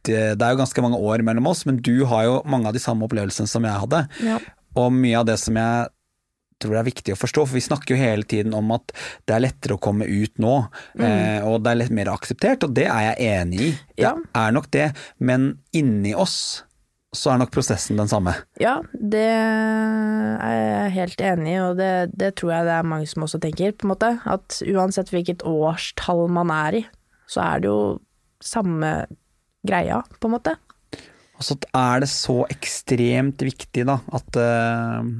det, 0.07 0.19
det 0.39 0.45
er 0.47 0.55
jo 0.55 0.59
ganske 0.63 0.81
mange 0.83 0.97
år 0.97 1.21
mellom 1.27 1.47
oss, 1.51 1.61
men 1.69 1.77
du 1.83 2.03
har 2.09 2.25
jo 2.25 2.37
mange 2.49 2.67
av 2.71 2.73
de 2.75 2.81
samme 2.81 3.05
opplevelsene 3.05 3.47
som 3.51 3.63
jeg 3.67 3.83
hadde. 3.83 3.99
Ja. 4.25 4.39
Og 4.81 4.89
mye 4.95 5.19
av 5.21 5.27
det 5.29 5.37
som 5.39 5.59
jeg 5.59 5.91
tror 6.61 6.75
det 6.77 6.81
er 6.83 6.89
viktig 6.89 7.13
å 7.15 7.19
forstå, 7.19 7.45
for 7.47 7.57
vi 7.57 7.63
snakker 7.65 7.95
jo 7.95 7.99
hele 8.01 8.23
tiden 8.29 8.53
om 8.57 8.71
at 8.77 8.93
det 9.27 9.35
er 9.35 9.43
lettere 9.47 9.77
å 9.77 9.81
komme 9.81 10.07
ut 10.07 10.37
nå, 10.41 10.55
eh, 11.01 11.39
og 11.45 11.61
det 11.65 11.71
er 11.73 11.79
litt 11.83 11.95
mer 11.97 12.11
akseptert, 12.13 12.63
og 12.67 12.75
det 12.77 12.87
er 12.87 13.11
jeg 13.11 13.31
enig 13.41 13.61
i. 13.61 13.71
Det 13.97 14.05
Ja. 14.07 14.15
er 14.35 14.51
nok 14.55 14.69
det, 14.71 14.91
men 15.19 15.57
inni 15.73 16.13
oss 16.15 16.63
så 17.13 17.33
er 17.33 17.39
nok 17.41 17.51
prosessen 17.51 17.97
den 17.99 18.07
samme. 18.07 18.31
Ja, 18.61 18.77
det 18.95 19.25
er 19.27 20.85
jeg 20.85 20.91
helt 20.95 21.21
enig 21.27 21.55
i, 21.57 21.59
og 21.59 21.75
det, 21.77 21.91
det 22.15 22.35
tror 22.39 22.53
jeg 22.55 22.67
det 22.69 22.75
er 22.77 22.87
mange 22.87 23.07
som 23.11 23.25
også 23.25 23.41
tenker, 23.43 23.73
på 23.75 23.83
en 23.87 23.91
måte. 23.91 24.11
At 24.31 24.61
uansett 24.63 25.11
hvilket 25.11 25.43
årstall 25.47 26.27
man 26.31 26.53
er 26.55 26.79
i, 26.81 26.85
så 27.27 27.43
er 27.43 27.63
det 27.63 27.71
jo 27.71 27.99
samme 28.41 28.93
greia, 29.67 30.01
på 30.19 30.29
en 30.29 30.35
måte. 30.37 30.55
Og 31.41 31.45
så 31.45 31.55
er 31.73 32.03
det 32.03 32.09
så 32.11 32.37
ekstremt 32.53 33.41
viktig 33.41 33.85
da, 33.89 33.97
at, 34.13 34.37
um, 35.01 35.13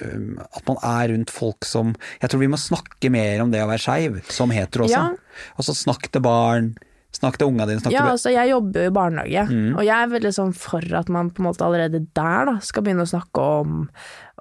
at 0.00 0.66
man 0.68 0.76
er 0.84 1.08
rundt 1.14 1.30
folk 1.32 1.64
som 1.64 1.94
Jeg 2.20 2.28
tror 2.28 2.40
vi 2.42 2.48
må 2.52 2.58
snakke 2.60 3.08
mer 3.10 3.40
om 3.40 3.50
det 3.50 3.62
å 3.64 3.68
være 3.70 3.80
skeiv, 3.80 4.18
som 4.28 4.50
hetero 4.52 4.84
også. 4.84 4.92
Ja. 4.92 5.48
Altså 5.56 5.72
snakk 5.74 6.10
til 6.12 6.20
barn, 6.20 6.74
snakk 7.16 7.38
til 7.40 7.48
unga 7.48 7.64
dine. 7.66 7.80
Ja, 7.94 8.10
altså 8.12 8.28
jeg 8.34 8.50
jobber 8.50 8.84
jo 8.84 8.90
i 8.90 8.94
barnehage, 8.98 9.46
og 9.78 9.82
jeg 9.86 9.96
er 9.96 10.12
veldig 10.12 10.32
sånn 10.36 10.52
for 10.52 10.84
at 11.00 11.08
man 11.08 11.30
på 11.32 11.40
en 11.40 11.48
måte 11.48 11.64
allerede 11.64 12.02
der 12.12 12.44
da, 12.50 12.58
skal 12.60 12.84
begynne 12.84 13.06
å 13.06 13.12
snakke 13.14 13.40
om, 13.62 13.88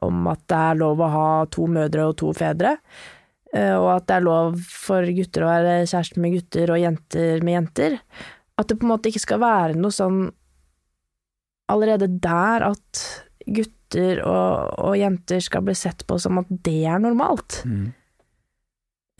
om 0.03 0.27
at 0.27 0.43
det 0.51 0.59
er 0.59 0.75
lov 0.81 0.99
å 0.99 1.11
ha 1.13 1.27
to 1.55 1.67
mødre 1.71 2.09
og 2.09 2.17
to 2.19 2.33
fedre. 2.35 2.75
eh, 3.55 3.75
Og 3.79 3.89
at 3.95 4.07
det 4.07 4.15
er 4.17 4.25
lov 4.27 4.59
for 4.59 5.07
gutter 5.07 5.45
å 5.45 5.53
være 5.53 5.85
kjæreste 5.87 6.19
med 6.19 6.35
gutter 6.35 6.71
og 6.75 6.81
jenter 6.83 7.43
med 7.47 7.55
jenter. 7.55 7.99
At 8.59 8.67
det 8.67 8.79
på 8.79 8.83
en 8.83 8.91
måte 8.91 9.07
ikke 9.07 9.23
skal 9.23 9.39
være 9.39 9.75
noe 9.79 9.91
sånn 9.95 10.25
allerede 11.71 12.07
der 12.21 12.61
at 12.73 13.05
gutter 13.85 14.21
og, 14.25 14.73
og 14.81 14.97
jenter 14.97 15.39
skal 15.43 15.63
bli 15.65 15.75
sett 15.77 16.05
på 16.07 16.17
som 16.19 16.39
at 16.41 16.49
det 16.65 16.85
er 16.85 16.99
normalt. 16.99 17.61
Mm. 17.65 17.93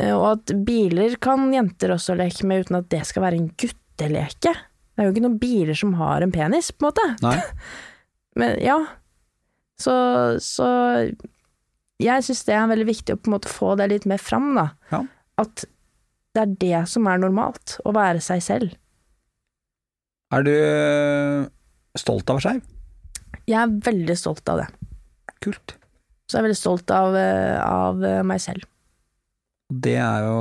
Eh, 0.02 0.14
Og 0.16 0.26
at 0.34 0.54
biler 0.66 1.16
kan 1.22 1.52
jenter 1.54 1.94
også 1.96 2.16
leke 2.18 2.46
med 2.46 2.66
uten 2.66 2.76
at 2.82 2.90
det 2.90 3.06
skal 3.06 3.24
være 3.24 3.36
en 3.40 3.50
gutteleke. 3.58 4.54
Det 4.96 5.04
er 5.04 5.08
jo 5.10 5.14
ikke 5.14 5.26
noen 5.28 5.40
biler 5.40 5.76
som 5.76 5.94
har 6.00 6.22
en 6.24 6.32
penis, 6.32 6.72
på 6.72 6.86
en 6.86 6.90
måte. 6.90 7.08
Nei. 7.24 7.40
Men 8.40 8.60
ja. 8.64 8.80
Så, 9.80 9.94
så 10.40 10.68
jeg 12.00 12.24
syns 12.24 12.44
det 12.48 12.56
er 12.56 12.68
veldig 12.72 12.88
viktig 12.88 13.16
å 13.16 13.20
på 13.20 13.30
en 13.30 13.36
måte 13.36 13.52
få 13.52 13.74
det 13.80 13.90
litt 13.92 14.06
mer 14.08 14.20
fram, 14.20 14.54
da. 14.56 14.70
Ja. 14.92 15.02
At 15.40 15.66
det 16.36 16.42
er 16.44 16.56
det 16.60 16.80
som 16.92 17.08
er 17.08 17.20
normalt, 17.20 17.78
å 17.88 17.94
være 17.96 18.20
seg 18.24 18.42
selv. 18.44 18.74
Er 20.36 20.44
du 20.44 20.52
øh, 20.52 21.46
stolt 22.00 22.28
av 22.32 22.42
skeiv? 22.44 22.64
Jeg 23.50 23.60
er 23.62 23.74
veldig 23.86 24.16
stolt 24.18 24.48
av 24.50 24.64
det. 24.64 24.68
Kult. 25.46 25.76
Så 26.26 26.38
jeg 26.38 26.42
er 26.42 26.48
veldig 26.48 26.58
stolt 26.62 26.92
av, 26.96 27.16
eh, 27.20 27.58
av 27.62 28.04
eh, 28.04 28.22
meg 28.26 28.42
selv. 28.42 28.66
Det 29.70 29.98
er 30.02 30.24
jo 30.26 30.40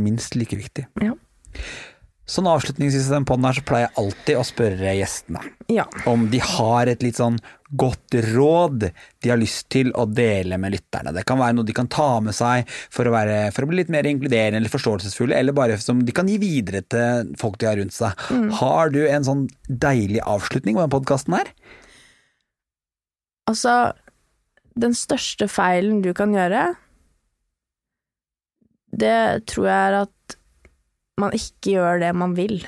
minst 0.00 0.36
like 0.38 0.56
viktig. 0.56 0.86
Ja. 1.04 1.12
Sånn 2.24 2.46
avslutningsvis 2.48 3.10
i 3.10 3.12
den 3.12 3.26
podden 3.28 3.44
her 3.44 3.56
så 3.58 3.62
pleier 3.68 3.84
jeg 3.84 3.96
alltid 4.00 4.38
å 4.40 4.44
spørre 4.48 4.94
gjestene 4.96 5.42
Ja. 5.68 5.84
om 6.08 6.22
de 6.32 6.38
har 6.40 6.88
et 6.88 7.02
litt 7.04 7.18
sånn 7.20 7.36
godt 7.76 8.16
råd 8.32 8.86
de 9.20 9.28
har 9.28 9.36
lyst 9.36 9.66
til 9.68 9.90
å 9.92 10.06
dele 10.08 10.56
med 10.56 10.72
lytterne. 10.72 11.12
Det 11.12 11.26
kan 11.28 11.36
være 11.38 11.58
noe 11.58 11.68
de 11.68 11.76
kan 11.76 11.86
ta 11.92 12.20
med 12.24 12.32
seg 12.32 12.64
for 12.88 13.04
å, 13.04 13.12
være, 13.12 13.52
for 13.52 13.66
å 13.66 13.68
bli 13.68 13.82
litt 13.82 13.92
mer 13.92 14.08
inkluderende 14.08 14.56
eller 14.56 14.72
forståelsesfulle, 14.72 15.36
eller 15.36 15.52
bare 15.52 15.76
som 15.82 16.00
de 16.00 16.16
kan 16.16 16.26
gi 16.32 16.38
videre 16.40 16.80
til 16.88 17.34
folk 17.36 17.58
de 17.60 17.68
har 17.68 17.76
rundt 17.76 17.92
seg. 17.92 18.16
Har 18.62 18.88
du 18.94 19.02
en 19.04 19.24
sånn 19.28 19.44
deilig 19.68 20.24
avslutning 20.24 20.80
på 20.80 20.86
den 20.86 20.94
podkasten 20.96 21.36
her? 21.36 21.52
Altså, 23.50 23.92
den 24.80 24.96
største 24.96 25.48
feilen 25.52 26.00
du 26.04 26.12
kan 26.16 26.32
gjøre, 26.34 26.72
det 28.94 29.44
tror 29.50 29.68
jeg 29.68 29.90
er 29.90 29.98
at 30.04 30.38
man 31.20 31.34
ikke 31.36 31.74
gjør 31.76 32.00
det 32.02 32.14
man 32.16 32.34
vil. 32.38 32.62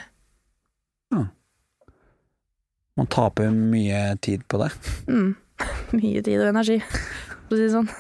Man 2.96 3.08
taper 3.12 3.52
mye 3.52 4.16
tid 4.24 4.46
på 4.48 4.60
det. 4.62 4.70
Mm. 5.08 5.34
Mye 5.96 6.22
tid 6.24 6.40
og 6.40 6.50
energi, 6.50 6.80
for 6.80 7.54
å 7.54 7.58
si 7.58 7.64
det 7.66 7.72
sånn. 7.74 7.90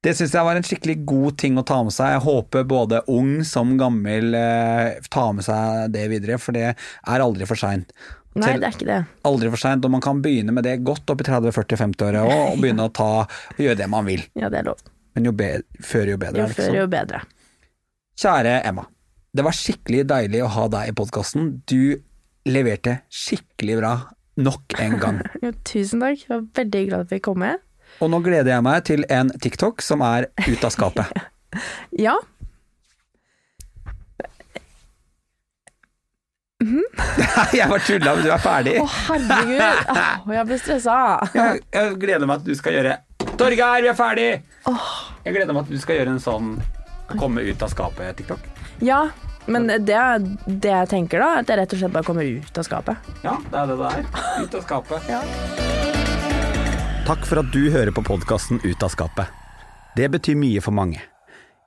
Det 0.00 0.14
syns 0.16 0.32
jeg 0.32 0.46
var 0.46 0.56
en 0.56 0.64
skikkelig 0.64 0.94
god 1.04 1.36
ting 1.42 1.58
å 1.60 1.64
ta 1.66 1.82
med 1.84 1.92
seg. 1.92 2.14
Jeg 2.14 2.24
håper 2.24 2.64
både 2.70 3.02
ung 3.12 3.42
som 3.44 3.74
gammel 3.80 4.32
eh, 4.38 5.02
tar 5.12 5.34
med 5.36 5.44
seg 5.44 5.90
det 5.92 6.06
videre, 6.12 6.38
for 6.40 6.56
det 6.56 6.70
er 6.70 7.24
aldri 7.26 7.48
for 7.50 7.60
seint. 7.60 7.92
Nei, 8.38 8.52
det 8.62 8.68
er 8.68 8.76
ikke 8.76 8.86
det. 8.86 9.00
Aldri 9.26 9.50
for 9.50 9.58
seint, 9.58 9.84
og 9.86 9.90
man 9.90 10.02
kan 10.04 10.20
begynne 10.22 10.54
med 10.54 10.66
det 10.66 10.76
godt 10.86 11.10
opp 11.10 11.24
i 11.24 11.26
30-40-50-åra 11.26 12.22
òg, 12.28 12.44
og 12.52 12.62
begynne 12.62 12.86
å 12.86 12.92
ta 12.94 13.08
og 13.24 13.58
gjøre 13.58 13.80
det 13.80 13.88
man 13.90 14.06
vil. 14.06 14.22
Ja, 14.38 14.50
det 14.52 14.60
er 14.62 14.68
lov. 14.70 14.84
Men 15.18 15.26
jo 15.26 15.32
før 15.34 16.12
jo 16.12 16.20
bedre. 16.20 16.44
Jo 16.44 16.52
før, 16.52 16.62
liksom. 16.62 16.78
jo 16.78 16.86
bedre. 16.92 17.24
Kjære 18.20 18.54
Emma. 18.68 18.86
Det 19.34 19.46
var 19.46 19.54
skikkelig 19.56 20.04
deilig 20.10 20.44
å 20.44 20.52
ha 20.54 20.68
deg 20.70 20.92
i 20.92 20.94
podkasten. 21.00 21.50
Du 21.66 21.98
leverte 22.46 23.00
skikkelig 23.10 23.80
bra 23.80 23.94
nok 24.40 24.78
en 24.78 24.96
gang. 25.02 25.20
Jo, 25.44 25.52
tusen 25.66 26.02
takk. 26.04 26.22
Jeg 26.22 26.30
var 26.30 26.46
veldig 26.60 26.84
glad 26.88 27.06
at 27.06 27.14
vi 27.14 27.20
kom 27.24 27.42
med. 27.42 27.62
Og 28.00 28.12
nå 28.12 28.20
gleder 28.24 28.54
jeg 28.54 28.64
meg 28.64 28.84
til 28.86 29.06
en 29.10 29.32
TikTok 29.42 29.82
som 29.84 30.04
er 30.06 30.30
ut 30.46 30.66
av 30.66 30.74
skapet. 30.76 31.10
Ja. 31.98 32.12
jeg 37.56 37.68
bare 37.70 37.80
tulla, 37.86 38.12
men 38.16 38.26
du 38.26 38.32
er 38.34 38.42
ferdig. 38.42 38.74
Å, 38.82 38.88
herregud. 39.06 39.94
Oh, 39.94 40.34
jeg 40.34 40.48
ble 40.50 40.58
stressa. 40.60 40.96
Jeg, 41.32 41.62
jeg 41.72 41.94
gleder 42.02 42.28
meg 42.28 42.42
at 42.42 42.44
du 42.44 42.52
skal 42.58 42.76
gjøre 42.76 42.98
Torgeir, 43.40 43.80
vi 43.80 43.88
er 43.88 43.96
ferdig! 43.96 44.28
Jeg 45.24 45.32
gleder 45.32 45.56
meg 45.56 45.64
at 45.64 45.72
du 45.72 45.80
skal 45.80 46.00
gjøre 46.00 46.12
en 46.12 46.20
sånn 46.20 46.54
komme 47.16 47.42
ut 47.46 47.62
av 47.64 47.72
skapet-TikTok. 47.72 48.44
Ja, 48.84 49.06
men 49.50 49.66
det, 49.68 49.96
er 49.96 50.20
det 50.46 50.70
jeg 50.70 50.90
tenker 50.92 51.22
da, 51.22 51.30
at 51.40 51.48
jeg 51.50 51.60
rett 51.62 51.74
og 51.74 51.80
slett 51.80 51.94
bare 51.94 52.06
kommer 52.06 52.28
ut 52.28 52.60
av 52.60 52.66
skapet. 52.66 53.10
Ja, 53.24 53.38
det 53.50 53.62
er 53.62 53.72
det 53.72 53.78
det 53.80 53.92
er. 53.96 54.10
Ut 54.44 54.58
av 54.58 54.66
skapet. 54.66 55.08
Ja. 55.10 55.22
Takk 57.08 57.24
for 57.26 57.40
at 57.42 57.48
du 57.54 57.62
hører 57.72 57.90
på 57.96 58.04
podkasten 58.06 58.60
Ut 58.62 58.84
av 58.86 58.92
skapet. 58.92 59.32
Det 59.96 60.06
betyr 60.12 60.36
mye 60.38 60.60
for 60.62 60.76
mange. 60.76 61.00